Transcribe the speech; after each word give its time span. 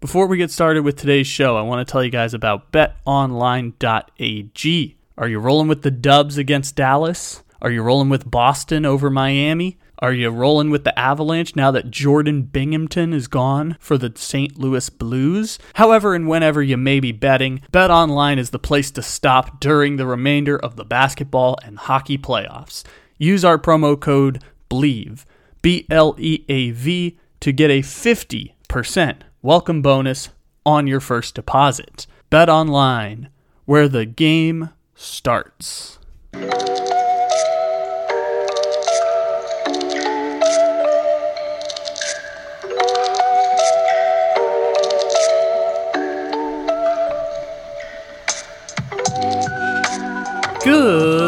Before 0.00 0.28
we 0.28 0.36
get 0.38 0.52
started 0.52 0.84
with 0.84 0.94
today's 0.94 1.26
show, 1.26 1.56
I 1.56 1.62
want 1.62 1.84
to 1.84 1.90
tell 1.90 2.04
you 2.04 2.10
guys 2.10 2.32
about 2.32 2.70
betonline.ag. 2.70 3.74
Are 5.16 5.28
you 5.28 5.40
rolling 5.40 5.66
with 5.66 5.82
the 5.82 5.90
Dubs 5.90 6.38
against 6.38 6.76
Dallas? 6.76 7.42
Are 7.60 7.72
you 7.72 7.82
rolling 7.82 8.08
with 8.08 8.30
Boston 8.30 8.86
over 8.86 9.10
Miami? 9.10 9.76
Are 9.98 10.12
you 10.12 10.30
rolling 10.30 10.70
with 10.70 10.84
the 10.84 10.96
Avalanche 10.96 11.56
now 11.56 11.72
that 11.72 11.90
Jordan 11.90 12.48
Binnington 12.48 13.12
is 13.12 13.26
gone 13.26 13.76
for 13.80 13.98
the 13.98 14.12
St. 14.14 14.56
Louis 14.56 14.88
Blues? 14.88 15.58
However, 15.74 16.14
and 16.14 16.28
whenever 16.28 16.62
you 16.62 16.76
may 16.76 17.00
be 17.00 17.10
betting, 17.10 17.62
BetOnline 17.72 18.38
is 18.38 18.50
the 18.50 18.60
place 18.60 18.92
to 18.92 19.02
stop 19.02 19.58
during 19.58 19.96
the 19.96 20.06
remainder 20.06 20.56
of 20.56 20.76
the 20.76 20.84
basketball 20.84 21.58
and 21.64 21.76
hockey 21.76 22.16
playoffs. 22.16 22.84
Use 23.16 23.44
our 23.44 23.58
promo 23.58 23.98
code 23.98 24.44
BLEAV, 24.70 25.24
B 25.60 25.88
L 25.90 26.14
E 26.18 26.44
A 26.48 26.70
V, 26.70 27.18
to 27.40 27.50
get 27.50 27.72
a 27.72 27.80
50% 27.80 29.22
welcome 29.42 29.80
bonus 29.80 30.30
on 30.66 30.86
your 30.88 30.98
first 31.00 31.34
deposit. 31.34 32.06
Bet 32.28 32.48
online, 32.48 33.28
where 33.66 33.88
the 33.88 34.04
game 34.04 34.70
starts. 34.94 35.98
Good 50.64 51.27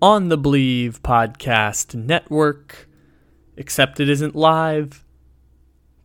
on 0.00 0.28
the 0.28 0.38
BLEAV 0.38 1.00
Podcast 1.00 1.94
Network. 1.94 2.88
Except 3.56 4.00
it 4.00 4.08
isn't 4.08 4.34
live 4.34 5.04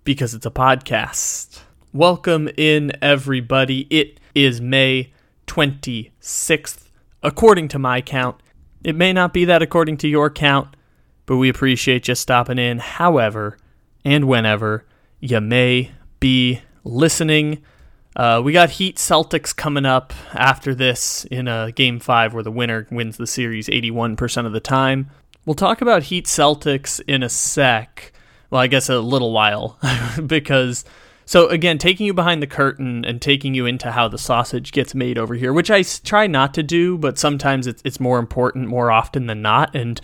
because 0.04 0.34
it's 0.34 0.46
a 0.46 0.52
podcast. 0.52 1.62
Welcome 1.94 2.50
in, 2.58 2.94
everybody. 3.02 3.88
It 3.90 4.20
is 4.34 4.62
May 4.62 5.12
26th, 5.48 6.90
according 7.22 7.68
to 7.70 7.80
my 7.80 8.02
count. 8.02 8.42
It 8.84 8.96
may 8.96 9.12
not 9.12 9.34
be 9.34 9.46
that 9.46 9.62
according 9.62 9.98
to 9.98 10.08
your 10.08 10.30
count, 10.30 10.76
but 11.26 11.38
we 11.38 11.50
appreciate 11.50 12.08
you 12.08 12.16
stopping 12.16 12.58
in, 12.58 12.80
however 12.80 13.58
and 14.06 14.26
whenever 14.26 14.86
you 15.20 15.42
may 15.42 15.92
be 16.20 16.62
listening. 16.84 17.62
Uh, 18.16 18.42
we 18.44 18.52
got 18.52 18.72
Heat 18.72 18.98
Celtics 18.98 19.56
coming 19.56 19.86
up 19.86 20.14
after 20.34 20.76
this 20.76 21.26
in 21.26 21.48
a 21.48 21.72
game 21.72 22.00
five 22.00 22.34
where 22.34 22.44
the 22.44 22.52
winner 22.52 22.88
wins 22.92 23.18
the 23.18 23.28
series 23.28 23.68
81% 23.68 24.46
of 24.46 24.52
the 24.52 24.60
time. 24.60 25.10
We'll 25.46 25.54
talk 25.56 25.82
about 25.82 26.04
Heat 26.04 26.26
Celtics 26.26 27.02
in 27.08 27.24
a 27.24 27.30
sec. 27.30 28.12
Well, 28.50 28.62
I 28.62 28.68
guess 28.68 28.90
a 28.90 29.00
little 29.00 29.32
while 29.32 29.80
because. 30.26 30.86
So 31.24 31.48
again, 31.48 31.78
taking 31.78 32.06
you 32.06 32.14
behind 32.14 32.42
the 32.42 32.48
curtain 32.48 33.06
and 33.06 33.22
taking 33.22 33.54
you 33.54 33.66
into 33.66 33.92
how 33.92 34.10
the 34.10 34.18
sausage 34.18 34.74
gets 34.74 34.94
made 34.94 35.18
over 35.18 35.36
here, 35.36 35.54
which 35.54 35.72
I 35.72 35.84
try 35.84 36.28
not 36.28 36.54
to 36.56 36.64
do, 36.64 36.98
but 36.98 37.18
sometimes 37.18 37.68
it's, 37.68 37.82
it's 37.86 38.02
more 38.02 38.20
important 38.20 38.68
more 38.68 38.92
often 38.92 39.28
than 39.28 39.42
not. 39.42 39.74
And 39.74 40.02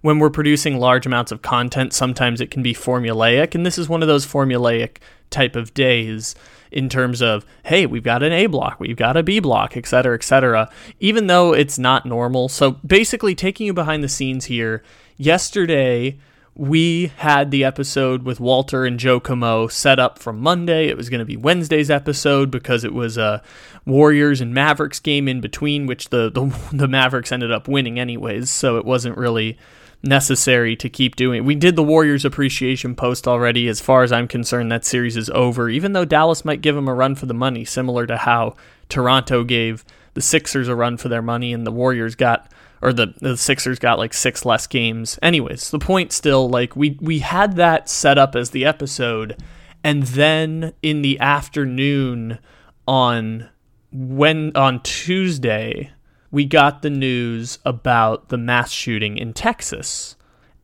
when 0.00 0.18
we're 0.18 0.30
producing 0.30 0.78
large 0.78 1.04
amounts 1.04 1.32
of 1.32 1.42
content, 1.42 1.92
sometimes 1.92 2.40
it 2.40 2.50
can 2.50 2.62
be 2.62 2.72
formulaic, 2.72 3.54
and 3.54 3.66
this 3.66 3.76
is 3.76 3.90
one 3.90 4.00
of 4.00 4.08
those 4.08 4.24
formulaic 4.24 4.98
type 5.28 5.54
of 5.54 5.74
days 5.74 6.34
in 6.70 6.88
terms 6.88 7.20
of 7.20 7.44
hey 7.64 7.86
we've 7.86 8.02
got 8.02 8.22
an 8.22 8.32
a 8.32 8.46
block 8.46 8.78
we've 8.80 8.96
got 8.96 9.16
a 9.16 9.22
b 9.22 9.40
block 9.40 9.76
et 9.76 9.86
cetera 9.86 10.14
et 10.14 10.22
cetera 10.22 10.70
even 10.98 11.26
though 11.26 11.52
it's 11.52 11.78
not 11.78 12.06
normal 12.06 12.48
so 12.48 12.72
basically 12.86 13.34
taking 13.34 13.66
you 13.66 13.74
behind 13.74 14.02
the 14.02 14.08
scenes 14.08 14.46
here 14.46 14.82
yesterday 15.16 16.16
we 16.54 17.06
had 17.16 17.50
the 17.50 17.64
episode 17.64 18.24
with 18.24 18.40
Walter 18.40 18.84
and 18.84 18.98
Joe 18.98 19.20
Como 19.20 19.66
set 19.68 19.98
up 19.98 20.18
for 20.18 20.32
Monday. 20.32 20.88
It 20.88 20.96
was 20.96 21.08
going 21.08 21.20
to 21.20 21.24
be 21.24 21.36
Wednesday's 21.36 21.90
episode 21.90 22.50
because 22.50 22.84
it 22.84 22.92
was 22.92 23.16
a 23.16 23.42
Warriors 23.86 24.40
and 24.40 24.52
Mavericks 24.52 25.00
game 25.00 25.26
in 25.26 25.40
between, 25.40 25.86
which 25.86 26.10
the, 26.10 26.30
the, 26.30 26.54
the 26.76 26.88
Mavericks 26.88 27.32
ended 27.32 27.50
up 27.50 27.68
winning 27.68 27.98
anyways. 27.98 28.50
So 28.50 28.76
it 28.76 28.84
wasn't 28.84 29.16
really 29.16 29.56
necessary 30.02 30.76
to 30.76 30.88
keep 30.88 31.16
doing. 31.16 31.44
We 31.44 31.54
did 31.54 31.76
the 31.76 31.82
Warriors 31.82 32.24
appreciation 32.24 32.94
post 32.94 33.28
already. 33.28 33.68
As 33.68 33.80
far 33.80 34.02
as 34.02 34.12
I'm 34.12 34.28
concerned, 34.28 34.72
that 34.72 34.84
series 34.84 35.16
is 35.16 35.30
over. 35.30 35.68
Even 35.68 35.92
though 35.92 36.04
Dallas 36.04 36.44
might 36.44 36.62
give 36.62 36.74
them 36.74 36.88
a 36.88 36.94
run 36.94 37.14
for 37.14 37.26
the 37.26 37.34
money, 37.34 37.64
similar 37.64 38.06
to 38.06 38.16
how 38.16 38.56
Toronto 38.88 39.44
gave 39.44 39.84
the 40.14 40.22
Sixers 40.22 40.68
a 40.68 40.74
run 40.74 40.96
for 40.96 41.08
their 41.08 41.22
money 41.22 41.52
and 41.52 41.66
the 41.66 41.72
Warriors 41.72 42.14
got 42.14 42.50
or 42.82 42.92
the, 42.92 43.14
the 43.20 43.36
Sixers 43.36 43.78
got 43.78 43.98
like 43.98 44.14
six 44.14 44.44
less 44.44 44.66
games. 44.66 45.18
Anyways, 45.22 45.70
the 45.70 45.78
point 45.78 46.12
still 46.12 46.48
like 46.48 46.74
we 46.74 46.96
we 47.00 47.20
had 47.20 47.56
that 47.56 47.88
set 47.88 48.18
up 48.18 48.34
as 48.34 48.50
the 48.50 48.64
episode 48.64 49.36
and 49.84 50.02
then 50.04 50.72
in 50.82 51.02
the 51.02 51.18
afternoon 51.20 52.38
on 52.86 53.48
when 53.92 54.52
on 54.56 54.82
Tuesday 54.82 55.92
we 56.30 56.44
got 56.44 56.82
the 56.82 56.90
news 56.90 57.58
about 57.64 58.28
the 58.28 58.38
mass 58.38 58.70
shooting 58.70 59.18
in 59.18 59.32
Texas. 59.32 60.16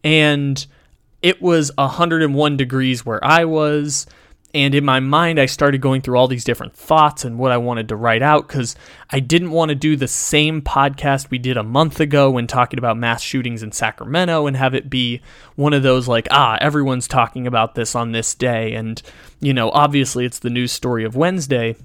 And 0.04 0.64
it 1.22 1.42
was 1.42 1.72
101 1.76 2.56
degrees 2.56 3.04
where 3.04 3.24
I 3.24 3.44
was. 3.44 4.06
And 4.54 4.74
in 4.74 4.84
my 4.84 5.00
mind, 5.00 5.38
I 5.38 5.46
started 5.46 5.80
going 5.80 6.00
through 6.00 6.16
all 6.16 6.28
these 6.28 6.44
different 6.44 6.74
thoughts 6.74 7.24
and 7.24 7.38
what 7.38 7.52
I 7.52 7.58
wanted 7.58 7.88
to 7.88 7.96
write 7.96 8.22
out 8.22 8.46
because 8.46 8.76
I 9.10 9.20
didn't 9.20 9.50
want 9.50 9.70
to 9.70 9.74
do 9.74 9.96
the 9.96 10.08
same 10.08 10.62
podcast 10.62 11.30
we 11.30 11.38
did 11.38 11.56
a 11.56 11.62
month 11.62 12.00
ago 12.00 12.30
when 12.30 12.46
talking 12.46 12.78
about 12.78 12.96
mass 12.96 13.20
shootings 13.20 13.62
in 13.62 13.72
Sacramento 13.72 14.46
and 14.46 14.56
have 14.56 14.74
it 14.74 14.88
be 14.88 15.20
one 15.56 15.72
of 15.72 15.82
those 15.82 16.08
like, 16.08 16.28
ah, 16.30 16.56
everyone's 16.60 17.08
talking 17.08 17.46
about 17.46 17.74
this 17.74 17.94
on 17.94 18.12
this 18.12 18.34
day. 18.34 18.72
And, 18.74 19.02
you 19.40 19.52
know, 19.52 19.70
obviously 19.70 20.24
it's 20.24 20.38
the 20.38 20.48
news 20.48 20.72
story 20.72 21.04
of 21.04 21.16
Wednesday. 21.16 21.76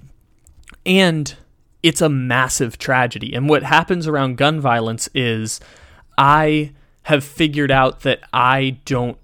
And 0.86 1.34
it's 1.82 2.00
a 2.00 2.08
massive 2.08 2.78
tragedy. 2.78 3.34
And 3.34 3.48
what 3.48 3.62
happens 3.62 4.06
around 4.06 4.36
gun 4.36 4.60
violence 4.60 5.08
is 5.14 5.60
I 6.16 6.72
have 7.02 7.24
figured 7.24 7.70
out 7.70 8.00
that 8.00 8.20
I 8.32 8.78
don't 8.84 9.18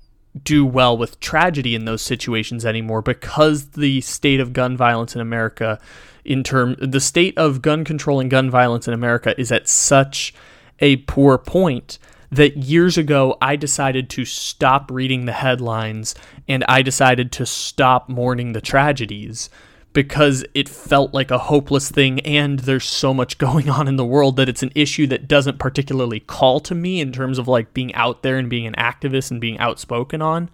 do 0.45 0.65
well 0.65 0.97
with 0.97 1.21
tragedy 1.21 1.75
in 1.75 1.85
those 1.85 2.03
situations 2.03 2.65
anymore 2.65 3.03
because 3.03 3.71
the 3.71 4.01
state 4.01 4.41
of 4.41 4.53
gun 4.53 4.77
violence 4.77 5.15
in 5.15 5.21
America 5.21 5.81
in 6.25 6.43
term 6.43 6.77
the 6.81 7.01
state 7.01 7.37
of 7.39 7.63
gun 7.63 7.85
control 7.85 8.21
and 8.21 8.31
gun 8.31 8.51
violence 8.51 8.87
in 8.87 8.95
America 8.95 9.39
is 9.41 9.51
at 9.51 9.67
such 9.67 10.35
a 10.81 10.97
poor 10.97 11.39
point 11.39 11.99
that 12.31 12.57
years 12.57 12.99
ago 12.99 13.37
I 13.41 13.57
decided 13.57 14.11
to 14.11 14.25
stop 14.25 14.91
reading 14.91 15.25
the 15.25 15.33
headlines 15.33 16.15
and 16.47 16.65
I 16.69 16.83
decided 16.83 17.33
to 17.33 17.47
stop 17.47 18.09
mourning 18.09 18.53
the 18.53 18.61
tragedies 18.61 19.49
because 19.93 20.45
it 20.55 20.69
felt 20.69 21.15
like 21.15 21.31
a 21.31 21.39
hopeless 21.39 21.91
thing 21.91 22.21
and 22.21 22.61
there's 22.61 22.85
so 22.85 23.15
much 23.15 23.39
going 23.39 23.69
on 23.69 23.89
in 23.89 23.97
the 23.97 24.05
world 24.05 24.37
that 24.37 24.49
it's 24.49 24.63
an 24.63 24.73
issue 24.75 25.07
that 25.07 25.29
doesn't 25.29 25.59
particularly 25.59 26.21
call 26.21 26.61
to 26.61 26.75
me 26.75 27.01
in 27.01 27.13
terms 27.13 27.39
of 27.39 27.49
like 27.49 27.75
being 27.75 27.95
out 27.95 28.23
there 28.23 28.37
and 28.37 28.51
being 28.51 28.67
an 28.67 28.75
activist 28.75 29.31
and 29.31 29.41
being 29.41 29.59
outspoken 29.59 30.23
on. 30.23 30.51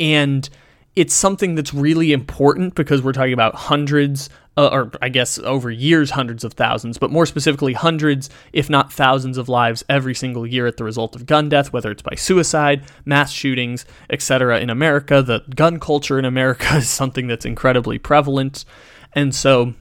And 0.00 0.48
it's 0.96 1.14
something 1.14 1.54
that's 1.54 1.74
really 1.74 2.12
important 2.12 2.74
because 2.74 3.02
we're 3.02 3.12
talking 3.12 3.32
about 3.32 3.54
hundreds 3.54 4.28
uh, 4.56 4.68
or 4.68 4.90
I 5.02 5.08
guess 5.08 5.38
over 5.38 5.70
years 5.70 6.10
hundreds 6.10 6.44
of 6.44 6.52
thousands 6.52 6.98
but 6.98 7.10
more 7.10 7.26
specifically 7.26 7.72
hundreds 7.72 8.30
if 8.52 8.70
not 8.70 8.92
thousands 8.92 9.38
of 9.38 9.48
lives 9.48 9.84
every 9.88 10.14
single 10.14 10.46
year 10.46 10.66
at 10.66 10.76
the 10.76 10.84
result 10.84 11.16
of 11.16 11.26
gun 11.26 11.48
death 11.48 11.72
whether 11.72 11.90
it's 11.90 12.02
by 12.02 12.14
suicide 12.14 12.84
mass 13.04 13.32
shootings 13.32 13.84
etc 14.10 14.60
in 14.60 14.70
America. 14.70 15.22
The 15.22 15.40
gun 15.54 15.80
culture 15.80 16.18
in 16.18 16.24
America 16.24 16.66
is 16.76 16.88
something 16.88 17.26
that's 17.26 17.44
incredibly 17.44 17.98
prevalent. 17.98 18.64
And 19.12 19.34
so 19.34 19.74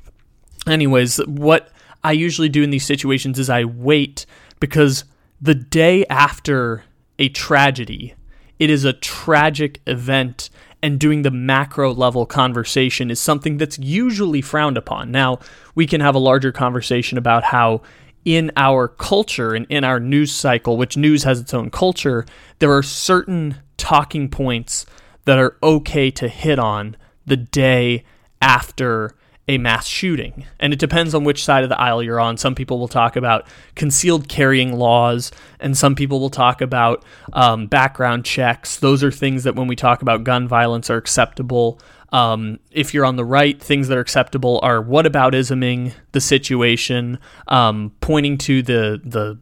anyways 0.67 1.17
what 1.27 1.69
I 2.03 2.11
usually 2.11 2.49
do 2.49 2.63
in 2.63 2.69
these 2.69 2.85
situations 2.85 3.39
is 3.39 3.49
I 3.49 3.65
wait 3.65 4.25
because 4.59 5.05
the 5.41 5.55
day 5.55 6.05
after 6.07 6.83
a 7.19 7.29
tragedy 7.29 8.15
it 8.59 8.69
is 8.69 8.85
a 8.85 8.93
tragic 8.93 9.81
event 9.87 10.49
and 10.83 10.99
doing 10.99 11.21
the 11.21 11.31
macro 11.31 11.93
level 11.93 12.25
conversation 12.25 13.09
is 13.09 13.19
something 13.19 13.55
that's 13.55 13.79
usually 13.79 14.41
frowned 14.41 14.77
upon. 14.77 15.11
Now, 15.11 15.39
we 15.73 15.87
can 15.87 16.01
have 16.01 16.13
a 16.13 16.19
larger 16.19 16.51
conversation 16.51 17.17
about 17.17 17.45
how 17.45 17.81
in 18.25 18.51
our 18.57 18.89
culture 18.89 19.53
and 19.53 19.65
in 19.69 19.85
our 19.85 19.99
news 19.99 20.33
cycle, 20.33 20.75
which 20.75 20.97
news 20.97 21.23
has 21.23 21.39
its 21.39 21.53
own 21.53 21.69
culture, 21.69 22.25
there 22.59 22.71
are 22.71 22.83
certain 22.83 23.55
talking 23.77 24.29
points 24.29 24.85
that 25.23 25.39
are 25.39 25.57
okay 25.63 26.11
to 26.11 26.27
hit 26.27 26.59
on 26.59 26.97
the 27.25 27.37
day 27.37 28.03
after 28.41 29.15
a 29.47 29.57
mass 29.57 29.87
shooting. 29.87 30.45
And 30.59 30.71
it 30.71 30.79
depends 30.79 31.13
on 31.13 31.23
which 31.23 31.43
side 31.43 31.63
of 31.63 31.69
the 31.69 31.79
aisle 31.79 32.01
you're 32.01 32.19
on. 32.19 32.37
Some 32.37 32.55
people 32.55 32.79
will 32.79 32.87
talk 32.87 33.15
about 33.15 33.45
concealed 33.75 34.29
carrying 34.29 34.77
laws, 34.77 35.31
and 35.59 35.77
some 35.77 35.95
people 35.95 36.19
will 36.19 36.29
talk 36.29 36.61
about 36.61 37.03
um, 37.33 37.67
background 37.67 38.23
checks. 38.25 38.77
Those 38.77 39.03
are 39.03 39.11
things 39.11 39.43
that, 39.43 39.55
when 39.55 39.67
we 39.67 39.75
talk 39.75 40.01
about 40.01 40.23
gun 40.23 40.47
violence, 40.47 40.89
are 40.89 40.97
acceptable. 40.97 41.79
Um, 42.13 42.59
if 42.71 42.93
you're 42.93 43.05
on 43.05 43.17
the 43.17 43.25
right, 43.25 43.61
things 43.61 43.87
that 43.89 43.97
are 43.97 44.01
acceptable 44.01 44.59
are 44.63 44.81
what 44.81 45.05
about 45.05 45.35
isming 45.35 45.93
the 46.13 46.21
situation, 46.21 47.19
um, 47.47 47.91
pointing 47.99 48.37
to 48.39 48.61
the 48.61 49.01
the 49.03 49.37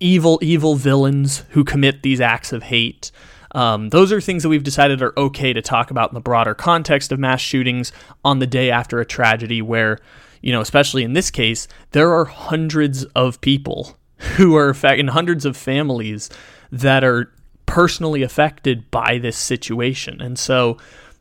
evil 0.00 0.38
evil 0.40 0.76
villains 0.76 1.44
who 1.50 1.62
commit 1.62 2.02
these 2.02 2.20
acts 2.20 2.52
of 2.52 2.62
hate. 2.62 3.10
Um, 3.56 3.88
those 3.88 4.12
are 4.12 4.20
things 4.20 4.42
that 4.42 4.50
we've 4.50 4.62
decided 4.62 5.00
are 5.00 5.14
okay 5.16 5.54
to 5.54 5.62
talk 5.62 5.90
about 5.90 6.10
in 6.10 6.14
the 6.14 6.20
broader 6.20 6.54
context 6.54 7.10
of 7.10 7.18
mass 7.18 7.40
shootings 7.40 7.90
on 8.22 8.38
the 8.38 8.46
day 8.46 8.70
after 8.70 9.00
a 9.00 9.06
tragedy, 9.06 9.62
where, 9.62 9.98
you 10.42 10.52
know, 10.52 10.60
especially 10.60 11.02
in 11.04 11.14
this 11.14 11.30
case, 11.30 11.66
there 11.92 12.12
are 12.12 12.26
hundreds 12.26 13.04
of 13.16 13.40
people 13.40 13.96
who 14.36 14.54
are 14.56 14.68
affected, 14.68 15.08
hundreds 15.08 15.46
of 15.46 15.56
families 15.56 16.28
that 16.70 17.02
are 17.02 17.32
personally 17.64 18.22
affected 18.22 18.90
by 18.90 19.18
this 19.18 19.38
situation. 19.38 20.20
And 20.20 20.38
so 20.38 20.76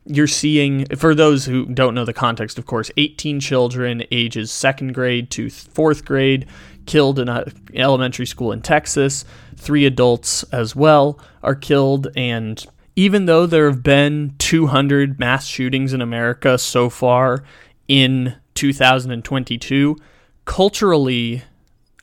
you're 0.05 0.27
seeing, 0.27 0.85
for 0.95 1.15
those 1.15 1.45
who 1.45 1.65
don't 1.65 1.95
know 1.95 2.05
the 2.05 2.13
context, 2.13 2.57
of 2.57 2.65
course, 2.65 2.91
18 2.97 3.39
children 3.39 4.03
ages 4.11 4.51
second 4.51 4.93
grade 4.93 5.31
to 5.31 5.49
fourth 5.49 6.05
grade 6.05 6.45
killed 6.85 7.17
in 7.17 7.27
an 7.27 7.51
elementary 7.73 8.25
school 8.25 8.51
in 8.51 8.61
Texas. 8.61 9.25
Three 9.55 9.85
adults 9.85 10.43
as 10.51 10.75
well 10.75 11.19
are 11.41 11.55
killed. 11.55 12.07
And 12.15 12.63
even 12.95 13.25
though 13.25 13.45
there 13.45 13.69
have 13.69 13.83
been 13.83 14.35
200 14.37 15.19
mass 15.19 15.47
shootings 15.47 15.93
in 15.93 16.01
America 16.01 16.57
so 16.57 16.89
far 16.89 17.43
in 17.87 18.35
2022, 18.53 19.97
culturally, 20.45 21.43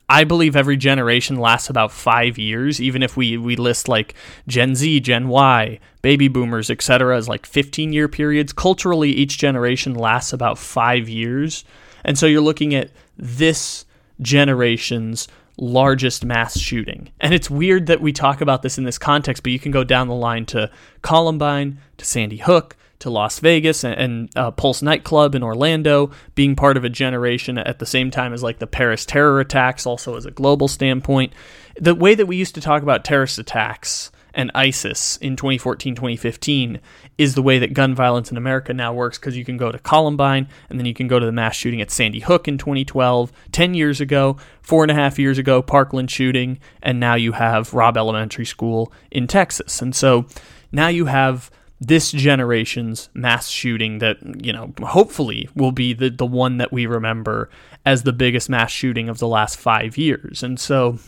I 0.09 0.23
believe 0.25 0.55
every 0.55 0.77
generation 0.77 1.37
lasts 1.37 1.69
about 1.69 1.91
five 1.91 2.37
years, 2.37 2.81
even 2.81 3.01
if 3.01 3.15
we, 3.15 3.37
we 3.37 3.55
list 3.55 3.87
like 3.87 4.13
Gen 4.47 4.75
Z, 4.75 4.99
Gen 4.99 5.27
Y, 5.27 5.79
baby 6.01 6.27
boomers, 6.27 6.69
etc., 6.69 7.17
as 7.17 7.29
like 7.29 7.45
15 7.45 7.93
year 7.93 8.07
periods. 8.07 8.53
Culturally, 8.53 9.11
each 9.11 9.37
generation 9.37 9.95
lasts 9.95 10.33
about 10.33 10.57
five 10.57 11.07
years. 11.07 11.63
And 12.03 12.17
so 12.17 12.25
you're 12.25 12.41
looking 12.41 12.75
at 12.75 12.91
this 13.17 13.85
generation's 14.21 15.27
largest 15.57 16.25
mass 16.25 16.59
shooting. 16.59 17.11
And 17.19 17.33
it's 17.33 17.49
weird 17.49 17.87
that 17.87 18.01
we 18.01 18.11
talk 18.11 18.41
about 18.41 18.61
this 18.61 18.77
in 18.77 18.83
this 18.83 18.97
context, 18.97 19.43
but 19.43 19.51
you 19.51 19.59
can 19.59 19.71
go 19.71 19.83
down 19.83 20.07
the 20.07 20.15
line 20.15 20.45
to 20.47 20.69
Columbine, 21.01 21.79
to 21.97 22.05
Sandy 22.05 22.37
Hook, 22.37 22.75
to 23.03 23.09
Las 23.09 23.39
Vegas, 23.39 23.83
and, 23.83 23.95
and 23.95 24.29
uh, 24.37 24.51
Pulse 24.51 24.81
nightclub 24.81 25.35
in 25.35 25.43
Orlando 25.43 26.11
being 26.35 26.55
part 26.55 26.77
of 26.77 26.85
a 26.85 26.89
generation 26.89 27.57
at 27.57 27.79
the 27.79 27.85
same 27.85 28.09
time 28.09 28.33
as 28.33 28.41
like 28.41 28.59
the 28.59 28.67
Paris 28.67 29.05
terror 29.05 29.39
attacks, 29.39 29.85
also 29.85 30.15
as 30.15 30.25
a 30.25 30.31
global 30.31 30.69
standpoint. 30.69 31.33
The 31.79 31.95
way 31.95 32.15
that 32.15 32.25
we 32.25 32.37
used 32.37 32.55
to 32.55 32.61
talk 32.61 32.81
about 32.81 33.03
terrorist 33.03 33.37
attacks 33.37 34.09
and 34.33 34.51
ISIS 34.55 35.17
in 35.17 35.35
2014, 35.35 35.95
2015 35.95 36.79
is 37.17 37.35
the 37.35 37.41
way 37.41 37.59
that 37.59 37.73
gun 37.73 37.93
violence 37.93 38.31
in 38.31 38.37
America 38.37 38.73
now 38.73 38.93
works 38.93 39.19
because 39.19 39.35
you 39.37 39.45
can 39.45 39.57
go 39.57 39.69
to 39.71 39.77
Columbine 39.79 40.47
and 40.69 40.79
then 40.79 40.85
you 40.85 40.93
can 40.93 41.07
go 41.07 41.19
to 41.19 41.25
the 41.25 41.31
mass 41.31 41.55
shooting 41.55 41.81
at 41.81 41.91
Sandy 41.91 42.21
Hook 42.21 42.47
in 42.47 42.57
2012, 42.57 43.31
10 43.51 43.73
years 43.73 43.99
ago, 43.99 44.37
four 44.61 44.83
and 44.83 44.91
a 44.91 44.95
half 44.95 45.19
years 45.19 45.37
ago, 45.37 45.61
Parkland 45.61 46.09
shooting, 46.09 46.57
and 46.81 46.99
now 46.99 47.15
you 47.15 47.33
have 47.33 47.73
Robb 47.73 47.97
Elementary 47.97 48.45
School 48.45 48.93
in 49.11 49.27
Texas. 49.27 49.81
And 49.81 49.93
so 49.93 50.25
now 50.71 50.87
you 50.87 51.05
have 51.07 51.51
this 51.87 52.11
generation's 52.11 53.09
mass 53.13 53.49
shooting 53.49 53.99
that, 53.99 54.17
you 54.45 54.53
know, 54.53 54.73
hopefully 54.81 55.49
will 55.55 55.71
be 55.71 55.93
the, 55.93 56.09
the 56.09 56.25
one 56.25 56.57
that 56.57 56.71
we 56.71 56.85
remember 56.85 57.49
as 57.85 58.03
the 58.03 58.13
biggest 58.13 58.49
mass 58.49 58.71
shooting 58.71 59.09
of 59.09 59.19
the 59.19 59.27
last 59.27 59.57
five 59.57 59.97
years. 59.97 60.43
And 60.43 60.59
so 60.59 60.99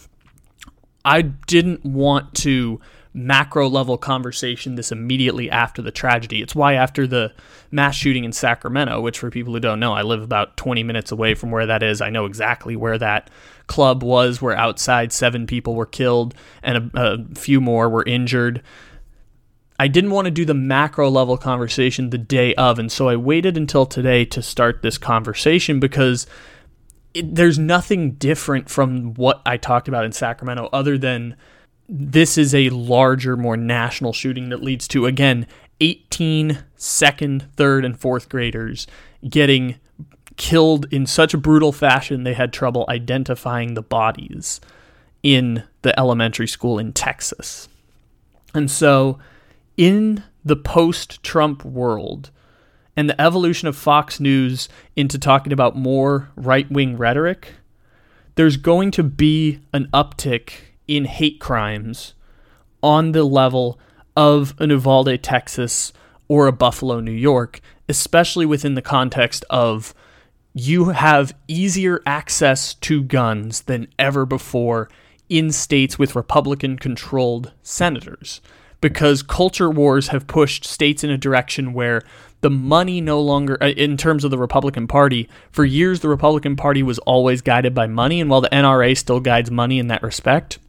I 1.04 1.22
didn't 1.22 1.86
want 1.86 2.34
to 2.36 2.82
macro 3.16 3.70
level 3.70 3.98
conversation 3.98 4.76
this 4.76 4.92
immediately 4.92 5.50
after 5.50 5.82
the 5.82 5.92
tragedy. 5.92 6.42
It's 6.42 6.54
why 6.54 6.74
after 6.74 7.08
the 7.08 7.32
mass 7.72 7.96
shooting 7.96 8.26
in 8.26 8.34
Sacramento, 8.34 9.00
which 9.00 9.18
for 9.18 9.32
people 9.32 9.54
who 9.54 9.62
don't 9.62 9.80
know, 9.80 9.94
I 9.94 10.02
live 10.02 10.22
about 10.22 10.58
20 10.58 10.84
minutes 10.84 11.14
away 11.14 11.34
from 11.34 11.50
where 11.50 11.66
that 11.66 11.82
is. 11.82 12.02
I 12.02 12.10
know 12.10 12.26
exactly 12.26 12.76
where 12.76 12.98
that 12.98 13.30
club 13.68 14.04
was, 14.04 14.42
where 14.42 14.58
outside 14.58 15.14
seven 15.14 15.48
people 15.48 15.76
were 15.76 15.86
killed 15.86 16.36
and 16.62 16.92
a, 16.94 17.02
a 17.16 17.36
few 17.36 17.62
more 17.62 17.88
were 17.88 18.04
injured. 18.04 18.62
I 19.80 19.88
didn't 19.88 20.12
want 20.12 20.26
to 20.26 20.32
do 20.32 20.46
the 20.46 20.54
macro 20.54 21.10
level 21.10 21.38
conversation 21.38 22.10
the 22.10 22.18
day 22.18 22.56
of, 22.56 22.80
and 22.80 22.92
so 22.92 23.10
I 23.10 23.16
waited 23.16 23.58
until 23.58 23.86
today 23.86 24.24
to 24.26 24.42
start 24.42 24.82
this 24.82 24.98
conversation 24.98 25.80
because 25.80 26.28
it, 27.14 27.36
there's 27.36 27.60
nothing 27.60 28.12
different 28.12 28.70
from 28.70 29.14
what 29.16 29.42
I 29.46 29.58
talked 29.58 29.88
about 29.88 30.06
in 30.06 30.12
Sacramento 30.12 30.70
other 30.72 30.98
than 30.98 31.36
this 31.90 32.38
is 32.38 32.56
a 32.56 32.70
larger, 32.70 33.38
more 33.38 33.58
national 33.58 34.14
shooting 34.14 34.50
that 34.50 34.64
leads 34.64 34.88
to, 34.90 35.06
again, 35.06 35.46
18 35.82 36.64
second, 36.76 37.48
third, 37.56 37.84
and 37.86 38.00
fourth 38.00 38.30
graders 38.30 38.88
getting 39.28 39.76
killed 40.38 40.86
in 40.92 41.06
such 41.06 41.34
a 41.34 41.38
brutal 41.38 41.72
fashion 41.72 42.24
they 42.24 42.34
had 42.34 42.52
trouble 42.52 42.86
identifying 42.90 43.74
the 43.74 43.82
bodies 43.82 44.60
in 45.24 45.64
the 45.82 45.98
elementary 46.00 46.48
school 46.48 46.78
in 46.78 46.92
Texas. 46.94 47.68
And 48.54 48.70
so, 48.70 49.20
in 49.78 50.24
the 50.44 50.56
post 50.56 51.22
Trump 51.24 51.66
world 51.66 52.32
and 52.96 53.10
the 53.10 53.20
evolution 53.22 53.68
of 53.68 53.76
Fox 53.76 54.20
News 54.20 54.70
into 54.96 55.18
talking 55.18 55.52
about 55.52 55.76
more 55.76 56.30
right 56.36 56.70
wing 56.72 56.98
rhetoric, 56.98 57.54
there's 58.36 58.58
going 58.58 58.92
to 58.92 59.04
be 59.04 59.60
an 59.74 59.88
uptick 59.94 60.52
in 60.88 61.06
hate 61.06 61.40
crimes 61.40 62.14
on 62.82 63.12
the 63.12 63.24
level 63.24 63.80
of 64.16 64.54
an 64.60 64.70
Uvalde, 64.70 65.22
Texas, 65.22 65.92
or 66.28 66.48
a 66.48 66.52
Buffalo, 66.52 67.00
New 67.00 67.12
York, 67.12 67.60
especially 67.90 68.46
within 68.46 68.76
the 68.76 68.82
context 68.82 69.44
of 69.50 69.94
you 70.54 70.90
have 70.90 71.36
easier 71.48 72.02
access 72.06 72.74
to 72.76 73.04
guns 73.04 73.64
than 73.64 73.88
ever 74.00 74.26
before 74.26 74.90
in 75.28 75.52
states 75.52 76.00
with 76.00 76.16
Republican 76.16 76.78
controlled 76.78 77.52
senators. 77.62 78.42
Because 78.86 79.24
culture 79.24 79.72
wars 79.72 80.10
have 80.10 80.28
pushed 80.28 80.64
states 80.64 81.04
in 81.04 81.10
a 81.10 81.18
direction 81.18 81.74
where 81.74 82.04
the 82.42 82.52
money 82.52 83.02
no 83.02 83.20
longer, 83.20 83.58
uh, 83.60 83.70
in 83.70 83.98
terms 83.98 84.24
of 84.24 84.30
the 84.30 84.38
Republican 84.38 84.88
Party, 84.88 85.28
for 85.50 85.66
years 85.66 86.02
the 86.02 86.08
Republican 86.08 86.56
Party 86.56 86.84
was 86.84 87.00
always 87.00 87.42
guided 87.42 87.74
by 87.74 87.88
money. 87.88 88.22
And 88.22 88.30
while 88.30 88.42
the 88.42 88.50
NRA 88.50 88.96
still 88.96 89.20
guides 89.20 89.50
money 89.50 89.80
in 89.80 89.88
that 89.88 90.04
respect, 90.04 90.60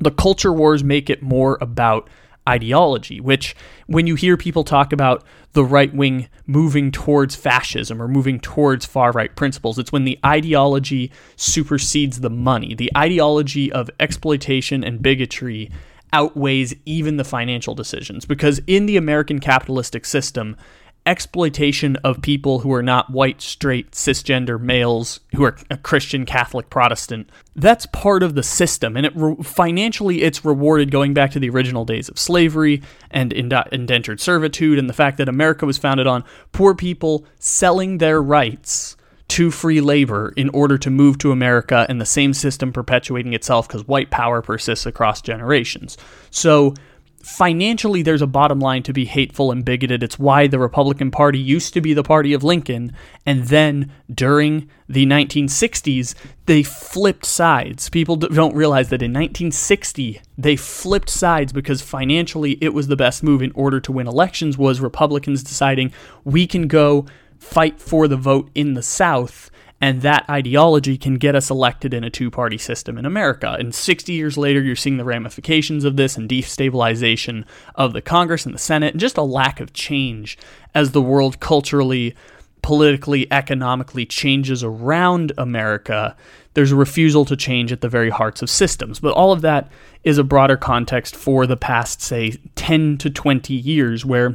the 0.00 0.10
culture 0.10 0.54
wars 0.54 0.82
make 0.82 1.10
it 1.10 1.20
more 1.20 1.58
about 1.60 2.08
ideology, 2.48 3.20
which 3.20 3.54
when 3.88 4.06
you 4.06 4.14
hear 4.14 4.38
people 4.38 4.64
talk 4.64 4.90
about 4.90 5.22
the 5.52 5.66
right 5.66 5.94
wing 5.94 6.30
moving 6.46 6.90
towards 6.90 7.36
fascism 7.36 8.00
or 8.00 8.08
moving 8.08 8.40
towards 8.40 8.86
far 8.86 9.12
right 9.12 9.36
principles, 9.36 9.78
it's 9.78 9.92
when 9.92 10.04
the 10.04 10.18
ideology 10.24 11.12
supersedes 11.36 12.20
the 12.20 12.30
money. 12.30 12.74
The 12.74 12.90
ideology 12.96 13.70
of 13.70 13.90
exploitation 14.00 14.82
and 14.82 15.02
bigotry 15.02 15.70
outweighs 16.14 16.72
even 16.86 17.16
the 17.16 17.24
financial 17.24 17.74
decisions 17.74 18.24
because 18.24 18.60
in 18.68 18.86
the 18.86 18.96
American 18.96 19.40
capitalistic 19.40 20.06
system, 20.06 20.56
exploitation 21.04 21.96
of 21.96 22.22
people 22.22 22.60
who 22.60 22.72
are 22.72 22.84
not 22.84 23.10
white, 23.10 23.42
straight, 23.42 23.90
cisgender 23.90 24.58
males 24.58 25.18
who 25.34 25.42
are 25.42 25.58
a 25.70 25.76
Christian, 25.76 26.24
Catholic, 26.24 26.70
Protestant. 26.70 27.28
That's 27.56 27.86
part 27.86 28.22
of 28.22 28.36
the 28.36 28.44
system, 28.44 28.96
and 28.96 29.04
it 29.04 29.12
re- 29.16 29.34
financially 29.42 30.22
it's 30.22 30.44
rewarded 30.44 30.92
going 30.92 31.12
back 31.12 31.32
to 31.32 31.40
the 31.40 31.50
original 31.50 31.84
days 31.84 32.08
of 32.08 32.16
slavery 32.16 32.80
and 33.10 33.32
indentured 33.32 34.20
servitude, 34.20 34.78
and 34.78 34.88
the 34.88 34.94
fact 34.94 35.18
that 35.18 35.28
America 35.28 35.66
was 35.66 35.78
founded 35.78 36.06
on 36.06 36.24
poor 36.52 36.76
people 36.76 37.26
selling 37.40 37.98
their 37.98 38.22
rights 38.22 38.96
to 39.34 39.50
free 39.50 39.80
labor 39.80 40.32
in 40.36 40.48
order 40.50 40.78
to 40.78 40.90
move 40.90 41.18
to 41.18 41.32
America, 41.32 41.84
and 41.88 42.00
the 42.00 42.06
same 42.06 42.32
system 42.32 42.72
perpetuating 42.72 43.32
itself 43.32 43.66
because 43.66 43.84
white 43.84 44.08
power 44.08 44.40
persists 44.40 44.86
across 44.86 45.20
generations. 45.20 45.98
So 46.30 46.74
financially 47.20 48.02
there's 48.02 48.22
a 48.22 48.28
bottom 48.28 48.60
line 48.60 48.84
to 48.84 48.92
be 48.92 49.06
hateful 49.06 49.50
and 49.50 49.64
bigoted. 49.64 50.04
It's 50.04 50.20
why 50.20 50.46
the 50.46 50.60
Republican 50.60 51.10
Party 51.10 51.40
used 51.40 51.74
to 51.74 51.80
be 51.80 51.94
the 51.94 52.04
party 52.04 52.32
of 52.32 52.44
Lincoln, 52.44 52.92
and 53.26 53.42
then 53.46 53.90
during 54.08 54.70
the 54.88 55.04
1960s, 55.04 56.14
they 56.46 56.62
flipped 56.62 57.26
sides. 57.26 57.88
People 57.88 58.14
don't 58.14 58.54
realize 58.54 58.90
that 58.90 59.02
in 59.02 59.12
1960, 59.12 60.20
they 60.38 60.54
flipped 60.54 61.10
sides 61.10 61.52
because 61.52 61.82
financially 61.82 62.56
it 62.60 62.72
was 62.72 62.86
the 62.86 62.94
best 62.94 63.24
move 63.24 63.42
in 63.42 63.50
order 63.56 63.80
to 63.80 63.90
win 63.90 64.06
elections 64.06 64.56
was 64.56 64.80
Republicans 64.80 65.42
deciding 65.42 65.92
we 66.22 66.46
can 66.46 66.68
go 66.68 67.04
fight 67.44 67.80
for 67.80 68.08
the 68.08 68.16
vote 68.16 68.50
in 68.54 68.74
the 68.74 68.82
South 68.82 69.50
And 69.84 70.00
that 70.00 70.24
ideology 70.30 70.96
can 70.96 71.16
get 71.16 71.34
us 71.34 71.50
elected 71.50 71.92
in 71.92 72.04
a 72.04 72.10
two 72.10 72.30
party 72.30 72.56
system 72.56 72.96
in 72.96 73.04
America. 73.04 73.54
And 73.58 73.74
60 73.74 74.14
years 74.14 74.38
later, 74.38 74.62
you're 74.62 74.76
seeing 74.76 74.96
the 74.96 75.04
ramifications 75.04 75.84
of 75.84 75.96
this 75.96 76.16
and 76.16 76.26
destabilization 76.26 77.44
of 77.74 77.92
the 77.92 78.00
Congress 78.00 78.46
and 78.46 78.54
the 78.54 78.58
Senate, 78.58 78.94
and 78.94 79.00
just 79.00 79.18
a 79.18 79.22
lack 79.22 79.60
of 79.60 79.74
change 79.74 80.38
as 80.74 80.92
the 80.92 81.02
world 81.02 81.38
culturally, 81.38 82.14
politically, 82.62 83.30
economically 83.30 84.06
changes 84.06 84.64
around 84.64 85.32
America. 85.36 86.16
There's 86.54 86.72
a 86.72 86.76
refusal 86.76 87.26
to 87.26 87.36
change 87.36 87.70
at 87.70 87.82
the 87.82 87.88
very 87.90 88.08
hearts 88.10 88.40
of 88.40 88.48
systems. 88.48 89.00
But 89.00 89.12
all 89.12 89.32
of 89.32 89.42
that 89.42 89.70
is 90.02 90.16
a 90.16 90.24
broader 90.24 90.56
context 90.56 91.14
for 91.14 91.46
the 91.46 91.58
past, 91.58 92.00
say, 92.00 92.36
10 92.54 92.96
to 92.98 93.10
20 93.10 93.52
years, 93.52 94.02
where 94.02 94.34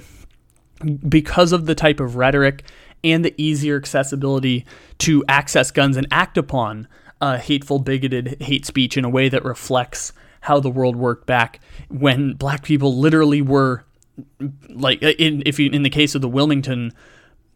because 1.07 1.51
of 1.53 1.65
the 1.65 1.75
type 1.75 1.99
of 1.99 2.15
rhetoric 2.17 2.63
and 3.03 3.23
the 3.23 3.33
easier 3.37 3.77
accessibility 3.77 4.65
to 4.99 5.23
access 5.27 5.71
guns 5.71 5.97
and 5.97 6.07
act 6.11 6.37
upon 6.37 6.87
uh, 7.21 7.37
hateful, 7.37 7.79
bigoted 7.79 8.41
hate 8.41 8.65
speech 8.65 8.97
in 8.97 9.05
a 9.05 9.09
way 9.09 9.29
that 9.29 9.43
reflects 9.43 10.13
how 10.41 10.59
the 10.59 10.69
world 10.69 10.95
worked 10.95 11.25
back 11.25 11.59
when 11.89 12.33
black 12.33 12.63
people 12.63 12.97
literally 12.97 13.41
were 13.41 13.85
like 14.69 15.01
in 15.01 15.43
if 15.45 15.59
you 15.59 15.69
in 15.69 15.83
the 15.83 15.89
case 15.89 16.15
of 16.15 16.21
the 16.21 16.29
Wilmington 16.29 16.93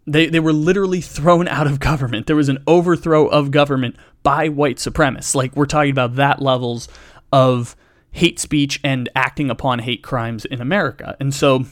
they, 0.05 0.27
they 0.27 0.39
were 0.39 0.53
literally 0.53 1.01
thrown 1.01 1.47
out 1.47 1.65
of 1.65 1.79
government. 1.79 2.27
There 2.27 2.35
was 2.35 2.49
an 2.49 2.61
overthrow 2.67 3.27
of 3.27 3.51
government 3.51 3.95
by 4.21 4.49
white 4.49 4.77
supremacists. 4.77 5.35
Like 5.35 5.55
we're 5.55 5.65
talking 5.65 5.91
about 5.91 6.15
that 6.15 6.41
levels 6.41 6.87
of 7.31 7.75
hate 8.11 8.39
speech 8.39 8.79
and 8.83 9.09
acting 9.15 9.49
upon 9.49 9.79
hate 9.79 10.03
crimes 10.03 10.45
in 10.45 10.61
America. 10.61 11.15
And 11.19 11.33
so 11.33 11.65